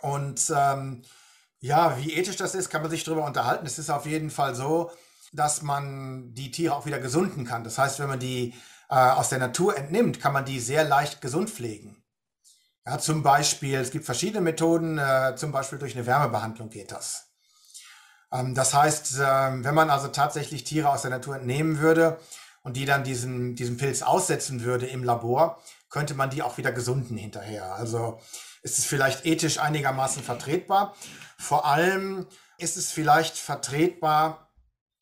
Und 0.00 0.52
ähm, 0.52 1.02
ja, 1.60 1.96
wie 1.98 2.14
ethisch 2.14 2.34
das 2.34 2.56
ist, 2.56 2.68
kann 2.68 2.82
man 2.82 2.90
sich 2.90 3.04
darüber 3.04 3.24
unterhalten. 3.24 3.64
Es 3.64 3.78
ist 3.78 3.90
auf 3.90 4.06
jeden 4.06 4.30
Fall 4.30 4.56
so, 4.56 4.90
dass 5.32 5.62
man 5.62 6.34
die 6.34 6.50
Tiere 6.50 6.74
auch 6.74 6.84
wieder 6.84 6.98
gesunden 6.98 7.44
kann. 7.44 7.62
Das 7.62 7.78
heißt, 7.78 8.00
wenn 8.00 8.08
man 8.08 8.18
die 8.18 8.54
äh, 8.90 8.96
aus 8.96 9.28
der 9.28 9.38
Natur 9.38 9.76
entnimmt, 9.76 10.18
kann 10.18 10.32
man 10.32 10.44
die 10.44 10.58
sehr 10.58 10.82
leicht 10.82 11.20
gesund 11.20 11.48
pflegen. 11.48 12.01
Ja, 12.84 12.98
zum 12.98 13.22
Beispiel, 13.22 13.76
es 13.76 13.92
gibt 13.92 14.04
verschiedene 14.04 14.40
Methoden, 14.40 14.98
äh, 14.98 15.34
zum 15.36 15.52
Beispiel 15.52 15.78
durch 15.78 15.94
eine 15.94 16.06
Wärmebehandlung 16.06 16.68
geht 16.68 16.90
das. 16.90 17.28
Ähm, 18.32 18.54
das 18.54 18.74
heißt, 18.74 19.18
äh, 19.18 19.64
wenn 19.64 19.74
man 19.74 19.90
also 19.90 20.08
tatsächlich 20.08 20.64
Tiere 20.64 20.88
aus 20.88 21.02
der 21.02 21.12
Natur 21.12 21.36
entnehmen 21.36 21.78
würde 21.78 22.18
und 22.62 22.76
die 22.76 22.84
dann 22.84 23.04
diesem, 23.04 23.54
diesem 23.54 23.76
Pilz 23.76 24.02
aussetzen 24.02 24.62
würde 24.64 24.86
im 24.86 25.04
Labor, 25.04 25.62
könnte 25.90 26.14
man 26.14 26.30
die 26.30 26.42
auch 26.42 26.58
wieder 26.58 26.72
gesunden 26.72 27.16
hinterher. 27.16 27.74
Also 27.74 28.20
ist 28.62 28.78
es 28.78 28.84
vielleicht 28.84 29.26
ethisch 29.26 29.58
einigermaßen 29.58 30.22
vertretbar. 30.22 30.96
Vor 31.38 31.66
allem 31.66 32.26
ist 32.58 32.76
es 32.76 32.90
vielleicht 32.90 33.36
vertretbar, 33.36 34.50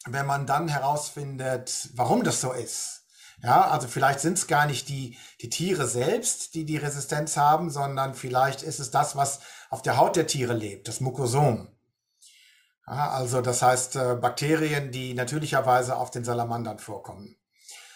wenn 0.07 0.26
man 0.26 0.47
dann 0.47 0.68
herausfindet, 0.68 1.91
warum 1.95 2.24
das 2.24 2.41
so 2.41 2.53
ist. 2.53 2.99
Ja, 3.43 3.68
also 3.70 3.88
vielleicht 3.88 4.20
sind 4.20 4.36
es 4.36 4.47
gar 4.47 4.66
nicht 4.66 4.88
die, 4.88 5.16
die 5.41 5.49
Tiere 5.49 5.86
selbst, 5.86 6.55
die 6.55 6.66
die 6.66 6.76
Resistenz 6.76 7.36
haben, 7.36 7.70
sondern 7.70 8.14
vielleicht 8.14 8.62
ist 8.62 8.80
es 8.80 8.91
das, 8.91 9.16
was 9.16 9.41
auf 9.70 9.80
der 9.82 9.97
Haut 9.97 10.16
der 10.16 10.26
Tiere 10.26 10.53
lebt, 10.53 10.88
das 10.88 11.01
Mukosom. 11.01 11.68
Ja, 12.86 13.11
also 13.11 13.41
das 13.41 13.62
heißt 13.62 13.97
äh, 13.97 14.16
Bakterien, 14.20 14.91
die 14.93 15.14
natürlicherweise 15.14 15.97
auf 15.97 16.11
den 16.11 16.24
Salamandern 16.24 16.78
vorkommen. 16.78 17.36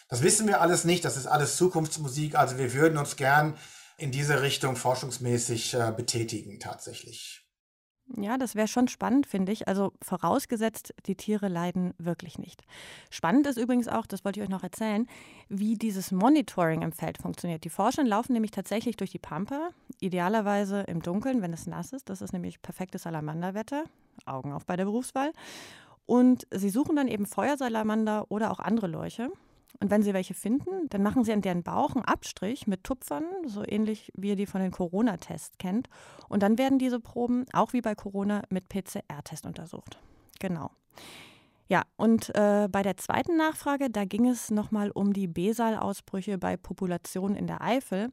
Das 0.09 0.23
wissen 0.23 0.47
wir 0.47 0.61
alles 0.61 0.85
nicht, 0.85 1.05
das 1.05 1.17
ist 1.17 1.27
alles 1.27 1.57
Zukunftsmusik, 1.57 2.37
also 2.37 2.57
wir 2.57 2.73
würden 2.73 2.97
uns 2.99 3.17
gern 3.17 3.59
in 3.97 4.13
diese 4.13 4.43
Richtung 4.43 4.77
forschungsmäßig 4.77 5.75
äh, 5.75 5.93
betätigen 5.95 6.59
tatsächlich. 6.61 7.44
Ja, 8.17 8.37
das 8.37 8.55
wäre 8.55 8.69
schon 8.69 8.87
spannend, 8.89 9.27
finde 9.27 9.53
ich. 9.53 9.67
Also 9.67 9.93
vorausgesetzt, 10.03 10.95
die 11.07 11.17
Tiere 11.17 11.49
leiden 11.49 11.95
wirklich 11.99 12.39
nicht. 12.39 12.63
Spannend 13.11 13.47
ist 13.47 13.57
übrigens 13.57 13.89
auch, 13.89 14.07
das 14.07 14.25
wollte 14.25 14.41
ich 14.41 14.45
euch 14.45 14.51
noch 14.51 14.63
erzählen, 14.63 15.07
wie 15.49 15.77
dieses 15.77 16.13
Monitoring 16.13 16.83
im 16.83 16.93
Feld 16.93 17.19
funktioniert. 17.19 17.65
Die 17.65 17.71
Forscher 17.71 18.05
laufen 18.05 18.35
nämlich 18.35 18.51
tatsächlich 18.51 18.97
durch 18.97 19.11
die 19.11 19.19
Pampa, 19.19 19.71
idealerweise 20.01 20.83
im 20.83 21.01
Dunkeln, 21.01 21.41
wenn 21.41 21.53
es 21.53 21.67
nass 21.67 21.93
ist. 21.93 22.11
Das 22.11 22.21
ist 22.21 22.33
nämlich 22.33 22.61
perfektes 22.61 23.03
Salamanderwetter. 23.03 23.85
Augen 24.27 24.53
auf 24.53 24.67
bei 24.67 24.77
der 24.77 24.85
Berufswahl. 24.85 25.33
Und 26.07 26.47
sie 26.51 26.71
suchen 26.71 26.97
dann 26.97 27.09
eben 27.09 27.27
Feuersalamander 27.27 28.31
oder 28.31 28.51
auch 28.51 28.59
andere 28.59 28.87
Leuche. 28.87 29.31
Und 29.81 29.91
wenn 29.91 30.03
sie 30.03 30.15
welche 30.15 30.35
finden, 30.35 30.89
dann 30.91 31.03
machen 31.03 31.25
sie 31.25 31.33
an 31.33 31.43
deren 31.43 31.63
Bauch 31.63 31.95
einen 31.95 32.05
Abstrich 32.05 32.67
mit 32.67 32.85
Tupfern, 32.85 33.25
so 33.47 33.63
ähnlich 33.67 34.13
wie 34.15 34.31
ihr 34.31 34.37
die 34.37 34.47
von 34.47 34.61
den 34.61 34.71
Corona-Tests 34.71 35.59
kennt. 35.59 35.89
Und 36.29 36.43
dann 36.43 36.59
werden 36.59 36.79
diese 36.79 37.01
Proben, 37.01 37.47
auch 37.53 37.73
wie 37.73 37.81
bei 37.81 37.95
Corona, 37.95 38.43
mit 38.51 38.69
PCR-Test 38.69 39.47
untersucht. 39.47 39.99
Genau. 40.41 40.71
Ja, 41.67 41.83
und 41.97 42.35
äh, 42.35 42.69
bei 42.71 42.83
der 42.83 42.97
zweiten 42.99 43.37
Nachfrage, 43.37 43.91
da 43.91 44.05
ging 44.05 44.29
es 44.29 44.51
nochmal 44.51 44.91
um 44.91 45.13
die 45.13 45.27
Besal-Ausbrüche 45.27 46.39
bei 46.39 46.57
Populationen 46.57 47.37
in 47.37 47.47
der 47.47 47.63
Eifel. 47.63 48.11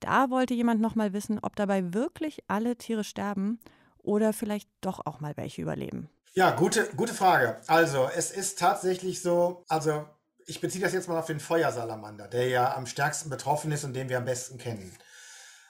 Da 0.00 0.30
wollte 0.30 0.54
jemand 0.54 0.80
nochmal 0.80 1.12
wissen, 1.12 1.38
ob 1.42 1.56
dabei 1.56 1.92
wirklich 1.92 2.44
alle 2.46 2.76
Tiere 2.76 3.04
sterben 3.04 3.58
oder 3.98 4.32
vielleicht 4.32 4.68
doch 4.80 5.00
auch 5.04 5.20
mal 5.20 5.36
welche 5.36 5.62
überleben. 5.62 6.08
Ja, 6.34 6.50
gute, 6.50 6.88
gute 6.96 7.14
Frage. 7.14 7.60
Also, 7.68 8.08
es 8.14 8.30
ist 8.30 8.58
tatsächlich 8.58 9.22
so, 9.22 9.64
also 9.68 10.04
ich 10.46 10.60
beziehe 10.60 10.84
das 10.84 10.92
jetzt 10.92 11.08
mal 11.08 11.18
auf 11.18 11.26
den 11.26 11.40
Feuersalamander, 11.40 12.28
der 12.28 12.48
ja 12.48 12.76
am 12.76 12.86
stärksten 12.86 13.30
betroffen 13.30 13.72
ist 13.72 13.84
und 13.84 13.94
den 13.94 14.08
wir 14.08 14.18
am 14.18 14.24
besten 14.24 14.58
kennen. 14.58 14.96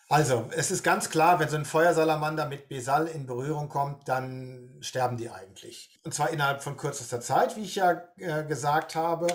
Also, 0.09 0.49
es 0.55 0.71
ist 0.71 0.83
ganz 0.83 1.09
klar, 1.09 1.41
wenn 1.41 1.49
so 1.49 1.57
ein 1.57 1.65
Feuersalamander 1.65 2.47
mit 2.47 2.69
Besal 2.69 3.07
in 3.07 3.27
Berührung 3.27 3.69
kommt, 3.69 4.09
dann 4.09 4.77
sterben 4.81 5.17
die 5.17 5.31
eigentlich. 5.31 5.99
Und 6.05 6.13
zwar 6.13 6.31
innerhalb 6.31 6.63
von 6.63 6.77
kürzester 6.77 7.21
Zeit, 7.21 7.57
wie 7.57 7.63
ich 7.63 7.77
ja 7.77 8.03
äh, 8.19 8.45
gesagt 8.45 8.95
habe. 8.95 9.27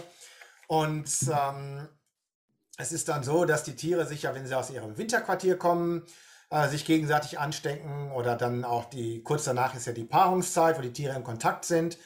Und 0.67 1.09
ähm, 1.31 1.87
es 2.77 2.91
ist 2.91 3.09
dann 3.09 3.23
so, 3.23 3.45
dass 3.45 3.63
die 3.63 3.75
Tiere 3.75 4.05
sich 4.05 4.23
ja, 4.23 4.35
wenn 4.35 4.45
sie 4.45 4.55
aus 4.55 4.69
ihrem 4.69 4.97
Winterquartier 4.97 5.57
kommen, 5.57 6.05
äh, 6.51 6.67
sich 6.69 6.85
gegenseitig 6.85 7.39
anstecken 7.39 8.11
oder 8.11 8.35
dann 8.35 8.63
auch 8.63 8.85
die, 8.85 9.23
kurz 9.23 9.45
danach 9.45 9.73
ist 9.73 9.87
ja 9.87 9.93
die 9.93 10.05
Paarungszeit, 10.05 10.77
wo 10.77 10.81
die 10.81 10.93
Tiere 10.93 11.15
in 11.15 11.23
Kontakt 11.23 11.65
sind 11.65 11.97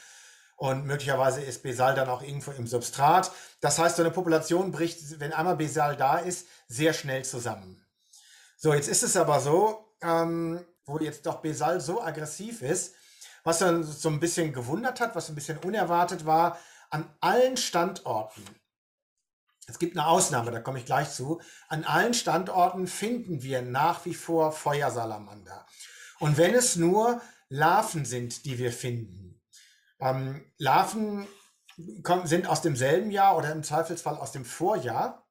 und 0.55 0.85
möglicherweise 0.85 1.41
ist 1.41 1.63
Besal 1.63 1.95
dann 1.95 2.09
auch 2.09 2.21
irgendwo 2.21 2.51
im 2.51 2.67
Substrat. 2.67 3.31
Das 3.61 3.79
heißt, 3.79 3.97
so 3.97 4.03
eine 4.03 4.11
Population 4.11 4.71
bricht, 4.71 5.19
wenn 5.19 5.33
einmal 5.33 5.55
Besal 5.55 5.95
da 5.95 6.17
ist, 6.17 6.47
sehr 6.67 6.93
schnell 6.93 7.25
zusammen. 7.25 7.85
So, 8.57 8.73
jetzt 8.73 8.87
ist 8.87 9.03
es 9.03 9.17
aber 9.17 9.39
so, 9.39 9.93
ähm, 10.01 10.65
wo 10.85 10.99
jetzt 10.99 11.25
doch 11.25 11.41
Besal 11.41 11.81
so 11.81 12.01
aggressiv 12.01 12.61
ist, 12.61 12.95
was 13.43 13.59
dann 13.59 13.83
so 13.83 14.09
ein 14.09 14.19
bisschen 14.19 14.53
gewundert 14.53 14.99
hat, 14.99 15.15
was 15.15 15.29
ein 15.29 15.35
bisschen 15.35 15.57
unerwartet 15.57 16.25
war, 16.25 16.57
an 16.89 17.11
allen 17.19 17.57
Standorten, 17.57 18.43
es 19.67 19.79
gibt 19.79 19.97
eine 19.97 20.07
Ausnahme, 20.07 20.51
da 20.51 20.59
komme 20.59 20.79
ich 20.79 20.85
gleich 20.85 21.11
zu, 21.11 21.41
an 21.69 21.85
allen 21.85 22.13
Standorten 22.13 22.87
finden 22.87 23.43
wir 23.43 23.61
nach 23.61 24.05
wie 24.05 24.13
vor 24.13 24.51
Feuersalamander. 24.51 25.65
Und 26.19 26.37
wenn 26.37 26.53
es 26.53 26.75
nur 26.75 27.21
Larven 27.49 28.05
sind, 28.05 28.45
die 28.45 28.57
wir 28.57 28.71
finden, 28.71 29.22
ähm, 30.03 30.45
Larven 30.57 31.27
kommen, 32.03 32.27
sind 32.27 32.47
aus 32.47 32.61
demselben 32.61 33.09
Jahr 33.09 33.37
oder 33.37 33.51
im 33.51 33.63
Zweifelsfall 33.63 34.17
aus 34.17 34.31
dem 34.31 34.45
Vorjahr. 34.45 35.25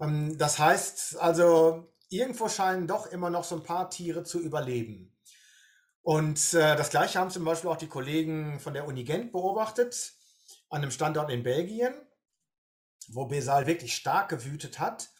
Ähm, 0.00 0.36
das 0.38 0.58
heißt 0.58 1.18
also, 1.18 1.94
irgendwo 2.08 2.48
scheinen 2.48 2.86
doch 2.86 3.06
immer 3.06 3.30
noch 3.30 3.44
so 3.44 3.56
ein 3.56 3.62
paar 3.62 3.90
Tiere 3.90 4.24
zu 4.24 4.40
überleben. 4.40 5.16
Und 6.02 6.54
äh, 6.54 6.76
das 6.76 6.90
gleiche 6.90 7.18
haben 7.18 7.30
zum 7.30 7.44
Beispiel 7.44 7.70
auch 7.70 7.76
die 7.76 7.88
Kollegen 7.88 8.60
von 8.60 8.74
der 8.74 8.86
Uni 8.86 9.04
Gent 9.04 9.32
beobachtet, 9.32 10.12
an 10.68 10.82
einem 10.82 10.90
Standort 10.90 11.30
in 11.30 11.42
Belgien, 11.42 11.94
wo 13.08 13.26
Besal 13.26 13.66
wirklich 13.66 13.94
stark 13.94 14.28
gewütet 14.28 14.78
hat. 14.78 15.10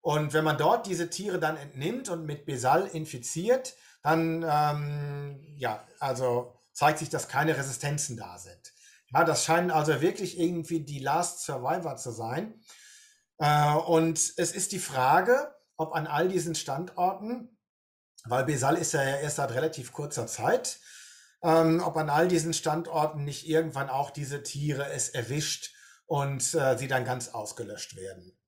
Und 0.00 0.32
wenn 0.32 0.44
man 0.44 0.58
dort 0.58 0.86
diese 0.86 1.10
Tiere 1.10 1.40
dann 1.40 1.56
entnimmt 1.56 2.08
und 2.08 2.24
mit 2.24 2.46
Besal 2.46 2.86
infiziert, 2.86 3.74
dann, 4.02 4.44
ähm, 4.48 5.44
ja, 5.56 5.84
also 5.98 6.55
zeigt 6.76 6.98
sich, 6.98 7.08
dass 7.08 7.28
keine 7.28 7.56
Resistenzen 7.56 8.18
da 8.18 8.38
sind. 8.38 8.74
Ja, 9.12 9.24
das 9.24 9.44
scheinen 9.44 9.70
also 9.70 10.02
wirklich 10.02 10.38
irgendwie 10.38 10.80
die 10.80 10.98
Last 10.98 11.42
Survivor 11.42 11.96
zu 11.96 12.10
sein. 12.10 12.60
Äh, 13.38 13.74
und 13.74 14.18
es 14.18 14.52
ist 14.52 14.72
die 14.72 14.78
Frage, 14.78 15.54
ob 15.78 15.94
an 15.94 16.06
all 16.06 16.28
diesen 16.28 16.54
Standorten, 16.54 17.58
weil 18.24 18.44
Besal 18.44 18.76
ist 18.76 18.92
ja 18.92 19.02
erst 19.02 19.36
seit 19.36 19.52
relativ 19.52 19.92
kurzer 19.92 20.26
Zeit, 20.26 20.78
ähm, 21.42 21.82
ob 21.82 21.96
an 21.96 22.10
all 22.10 22.28
diesen 22.28 22.52
Standorten 22.52 23.24
nicht 23.24 23.48
irgendwann 23.48 23.88
auch 23.88 24.10
diese 24.10 24.42
Tiere 24.42 24.90
es 24.90 25.08
erwischt 25.08 25.74
und 26.04 26.42
äh, 26.54 26.76
sie 26.76 26.88
dann 26.88 27.06
ganz 27.06 27.28
ausgelöscht 27.28 27.96
werden. 27.96 28.38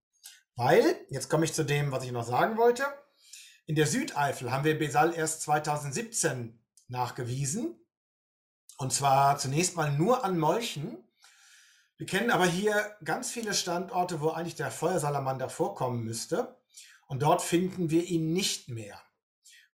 Weil, 0.55 0.85
jetzt 1.09 1.31
komme 1.31 1.47
ich 1.47 1.55
zu 1.55 1.64
dem, 1.64 1.93
was 1.93 2.05
ich 2.05 2.12
noch 2.12 2.26
sagen 2.26 2.59
wollte, 2.59 2.85
in 3.64 3.74
der 3.74 3.87
Südeifel 3.87 4.51
haben 4.51 4.64
wir 4.64 4.79
Besal 4.79 5.14
erst 5.14 5.43
2017 5.43 6.62
nachgewiesen. 6.89 7.79
Und 8.79 8.93
zwar 8.93 9.37
zunächst 9.39 9.76
mal 9.76 9.93
nur 9.93 10.24
an 10.24 10.39
Molchen. 10.39 10.97
Wir 11.97 12.07
kennen 12.07 12.31
aber 12.31 12.47
hier 12.47 12.97
ganz 13.05 13.29
viele 13.29 13.53
Standorte, 13.53 14.20
wo 14.20 14.31
eigentlich 14.31 14.55
der 14.55 14.70
Feuersalamander 14.70 15.51
vorkommen 15.51 16.05
müsste. 16.05 16.57
Und 17.09 17.22
dort 17.22 17.43
finden 17.43 17.91
wir 17.91 18.05
ihn 18.05 18.33
nicht 18.33 18.68
mehr. 18.68 19.03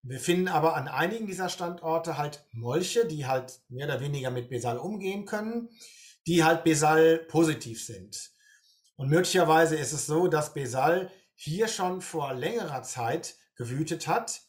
Wir 0.02 0.18
finden 0.18 0.48
aber 0.48 0.74
an 0.74 0.88
einigen 0.88 1.26
dieser 1.26 1.50
Standorte 1.50 2.16
halt 2.16 2.46
Molche, 2.52 3.06
die 3.06 3.26
halt 3.26 3.60
mehr 3.68 3.86
oder 3.86 4.00
weniger 4.00 4.30
mit 4.30 4.48
Besal 4.48 4.78
umgehen 4.78 5.26
können, 5.26 5.68
die 6.26 6.42
halt 6.42 6.64
Besal 6.64 7.18
positiv 7.18 7.84
sind. 7.84 8.30
Und 8.96 9.10
möglicherweise 9.10 9.76
ist 9.76 9.92
es 9.92 10.06
so, 10.06 10.28
dass 10.28 10.54
Besal 10.54 11.10
hier 11.34 11.68
schon 11.68 12.00
vor 12.00 12.32
längerer 12.32 12.82
Zeit 12.82 13.36
gewütet 13.54 14.06
hat 14.06 14.40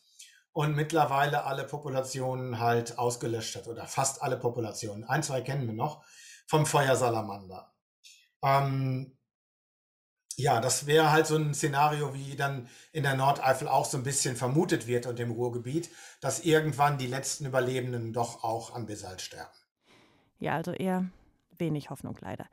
und 0.56 0.74
mittlerweile 0.74 1.43
alle 1.43 1.66
Populationen 1.66 2.60
halt 2.62 2.97
ausgelöscht 2.97 3.58
hat 3.58 3.68
oder 3.68 3.88
fast 3.88 4.24
alle 4.24 4.38
Populationen. 4.38 5.03
Ein, 5.03 5.22
zwei 5.22 5.41
kennen 5.41 5.68
wir 5.68 5.74
noch 5.74 6.06
vom 6.47 6.66
Feuersalamander. 6.66 7.74
Ähm, 8.41 9.18
ja, 10.38 10.62
das 10.62 10.88
wäre 10.88 11.12
halt 11.12 11.28
so 11.28 11.36
ein 11.36 11.53
Szenario, 11.53 12.14
wie 12.14 12.38
dann 12.38 12.70
in 12.93 13.03
der 13.03 13.16
Nordeifel 13.16 13.68
auch 13.68 13.84
so 13.84 13.97
ein 13.97 14.06
bisschen 14.06 14.38
vermutet 14.38 14.88
wird 14.88 15.08
und 15.08 15.20
im 15.20 15.32
Ruhrgebiet, 15.32 15.89
dass 16.22 16.39
irgendwann 16.39 16.97
die 16.97 17.08
letzten 17.08 17.45
Überlebenden 17.45 18.14
doch 18.14 18.45
auch 18.45 18.74
an 18.74 18.86
Besalt 18.86 19.20
sterben. 19.20 19.51
Ja, 20.39 20.53
also 20.56 20.72
eher 20.72 21.06
wenig 21.58 21.89
Hoffnung 21.89 22.18
leider. 22.22 22.45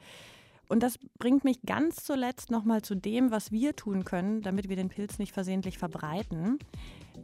Und 0.68 0.82
das 0.82 0.98
bringt 1.18 1.44
mich 1.44 1.62
ganz 1.62 1.96
zuletzt 1.96 2.50
nochmal 2.50 2.82
zu 2.82 2.94
dem, 2.94 3.30
was 3.30 3.52
wir 3.52 3.76
tun 3.76 4.04
können, 4.04 4.40
damit 4.40 4.68
wir 4.68 4.76
den 4.76 4.88
Pilz 4.88 5.18
nicht 5.18 5.32
versehentlich 5.32 5.78
verbreiten. 5.78 6.58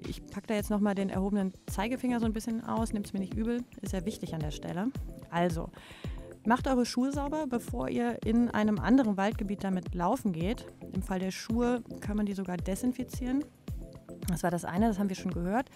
Ich 0.06 0.26
packe 0.26 0.48
da 0.48 0.54
jetzt 0.54 0.70
nochmal 0.70 0.94
den 0.94 1.08
erhobenen 1.08 1.52
Zeigefinger 1.66 2.20
so 2.20 2.26
ein 2.26 2.34
bisschen 2.34 2.62
aus, 2.62 2.92
nehmt 2.92 3.06
es 3.06 3.12
mir 3.12 3.20
nicht 3.20 3.34
übel, 3.34 3.64
ist 3.80 3.94
ja 3.94 4.04
wichtig 4.04 4.34
an 4.34 4.40
der 4.40 4.50
Stelle. 4.50 4.90
Also, 5.30 5.70
Macht 6.48 6.66
eure 6.66 6.86
Schuhe 6.86 7.12
sauber, 7.12 7.46
bevor 7.46 7.90
ihr 7.90 8.16
in 8.24 8.48
einem 8.48 8.78
anderen 8.78 9.18
Waldgebiet 9.18 9.64
damit 9.64 9.94
laufen 9.94 10.32
geht. 10.32 10.64
Im 10.94 11.02
Fall 11.02 11.18
der 11.18 11.30
Schuhe 11.30 11.82
kann 12.00 12.16
man 12.16 12.24
die 12.24 12.32
sogar 12.32 12.56
desinfizieren. 12.56 13.44
Das 14.28 14.42
war 14.42 14.50
das 14.50 14.64
eine, 14.64 14.88
das 14.88 14.98
haben 14.98 15.08
wir 15.08 15.16
schon 15.16 15.32
gehört. 15.32 15.70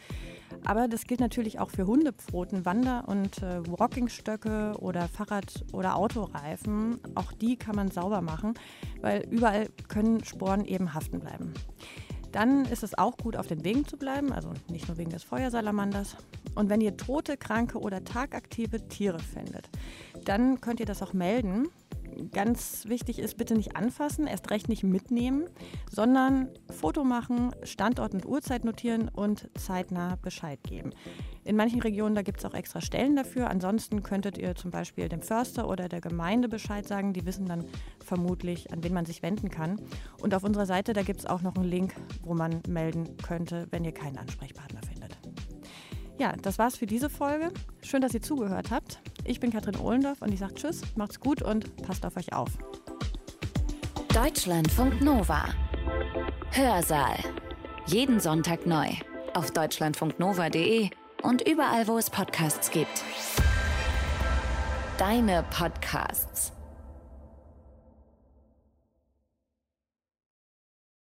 Aber 0.65 0.89
das 0.89 1.07
gilt 1.07 1.21
natürlich 1.21 1.59
auch 1.59 1.71
für 1.71 1.87
Hundepfoten, 1.87 2.65
Wander- 2.65 3.09
und 3.09 3.43
äh, 3.43 3.67
Walkingstöcke 3.67 4.75
oder 4.79 5.09
Fahrrad- 5.09 5.65
oder 5.73 5.97
Autoreifen. 5.97 7.01
Auch 7.15 7.33
die 7.33 7.57
kann 7.57 7.77
man 7.77 7.91
sauber 7.91 8.21
machen, 8.21 8.55
weil 9.01 9.27
überall 9.31 9.69
können 9.89 10.23
Sporen 10.25 10.65
eben 10.65 10.95
haften 10.95 11.21
bleiben. 11.21 11.55
Dann 12.33 12.65
ist 12.65 12.83
es 12.83 12.97
auch 12.97 13.19
gut, 13.19 13.37
auf 13.37 13.47
den 13.47 13.63
Wegen 13.63 13.87
zu 13.87 13.99
bleiben, 13.99 14.33
also 14.33 14.53
nicht 14.71 14.89
nur 14.89 14.97
wegen 14.97 15.11
des 15.11 15.23
Feuersalamanders. 15.23 16.17
Und 16.55 16.71
wenn 16.71 16.81
ihr 16.81 16.97
tote, 16.97 17.37
kranke 17.37 17.79
oder 17.79 18.05
tagaktive 18.05 18.89
Tiere 18.89 19.19
findet, 19.19 19.69
dann 20.25 20.61
könnt 20.61 20.81
ihr 20.81 20.87
das 20.87 21.03
auch 21.03 21.13
melden. 21.13 21.69
Ganz 22.33 22.87
wichtig 22.87 23.19
ist, 23.19 23.37
bitte 23.37 23.55
nicht 23.55 23.77
anfassen, 23.77 24.27
erst 24.27 24.51
recht 24.51 24.69
nicht 24.69 24.83
mitnehmen, 24.83 25.45
sondern 25.91 26.49
Foto 26.71 27.05
machen, 27.05 27.55
Standort 27.63 28.15
und 28.15 28.27
Uhrzeit 28.27 28.65
notieren 28.65 29.09
und 29.09 29.49
zeitnah 29.59 30.17
Bescheid 30.17 30.63
geben. 30.63 30.93
In 31.45 31.57
manchen 31.57 31.83
Regionen, 31.83 32.15
da 32.15 32.23
gibt 32.23 32.39
es 32.39 32.45
auch 32.45 32.55
extra 32.55 32.81
Stellen 32.81 33.17
dafür. 33.17 33.51
Ansonsten 33.51 34.03
könntet 34.03 34.39
ihr 34.39 34.55
zum 34.55 34.71
Beispiel 34.71 35.09
dem 35.09 35.23
Förster 35.23 35.69
oder 35.69 35.89
der 35.89 36.01
Gemeinde 36.01 36.49
Bescheid 36.49 36.87
sagen. 36.87 37.13
Die 37.13 37.27
wissen 37.27 37.47
dann 37.47 37.65
vermutlich, 38.05 38.73
an 38.73 38.85
wen 38.85 38.95
man 38.95 39.07
sich 39.07 39.23
wenden 39.23 39.51
kann. 39.51 39.81
Und 40.21 40.35
auf 40.35 40.45
unserer 40.45 40.67
Seite, 40.67 40.93
da 40.93 41.03
gibt 41.03 41.21
es 41.21 41.27
auch 41.27 41.43
noch 41.43 41.57
einen 41.57 41.65
Link, 41.65 41.95
wo 42.23 42.35
man 42.35 42.63
melden 42.69 43.17
könnte, 43.17 43.67
wenn 43.71 43.85
ihr 43.85 43.93
keinen 43.93 44.19
Ansprechpartner 44.19 44.81
findet. 44.87 45.02
Ja, 46.23 46.35
das 46.41 46.57
war's 46.57 46.77
für 46.77 46.87
diese 46.87 47.11
Folge. 47.11 47.51
Schön, 47.83 48.01
dass 48.01 48.15
ihr 48.15 48.23
zugehört 48.23 48.71
habt. 48.71 49.01
Ich 49.25 49.41
bin 49.41 49.51
Katrin 49.51 49.77
Ohlendorf 49.77 50.23
und 50.23 50.33
ich 50.33 50.39
sage 50.39 50.55
Tschüss, 50.55 50.83
macht's 50.95 51.19
gut 51.19 51.43
und 51.43 51.75
passt 51.83 52.07
auf 52.07 52.17
euch 52.17 52.33
auf. 52.33 52.49
Deutschlandfunk 54.15 55.03
Nova. 55.03 55.47
Hörsaal. 56.53 57.19
Jeden 57.87 58.21
Sonntag 58.21 58.67
neu. 58.67 58.87
Auf 59.35 59.51
deutschlandfunknova.de 59.51 60.91
und 61.25 61.43
überall, 61.49 61.89
wo 61.89 61.99
es 61.99 62.09
Podcasts 62.09 62.71
gibt. 62.71 63.03
Deine 64.99 65.45
Podcasts. 65.51 66.53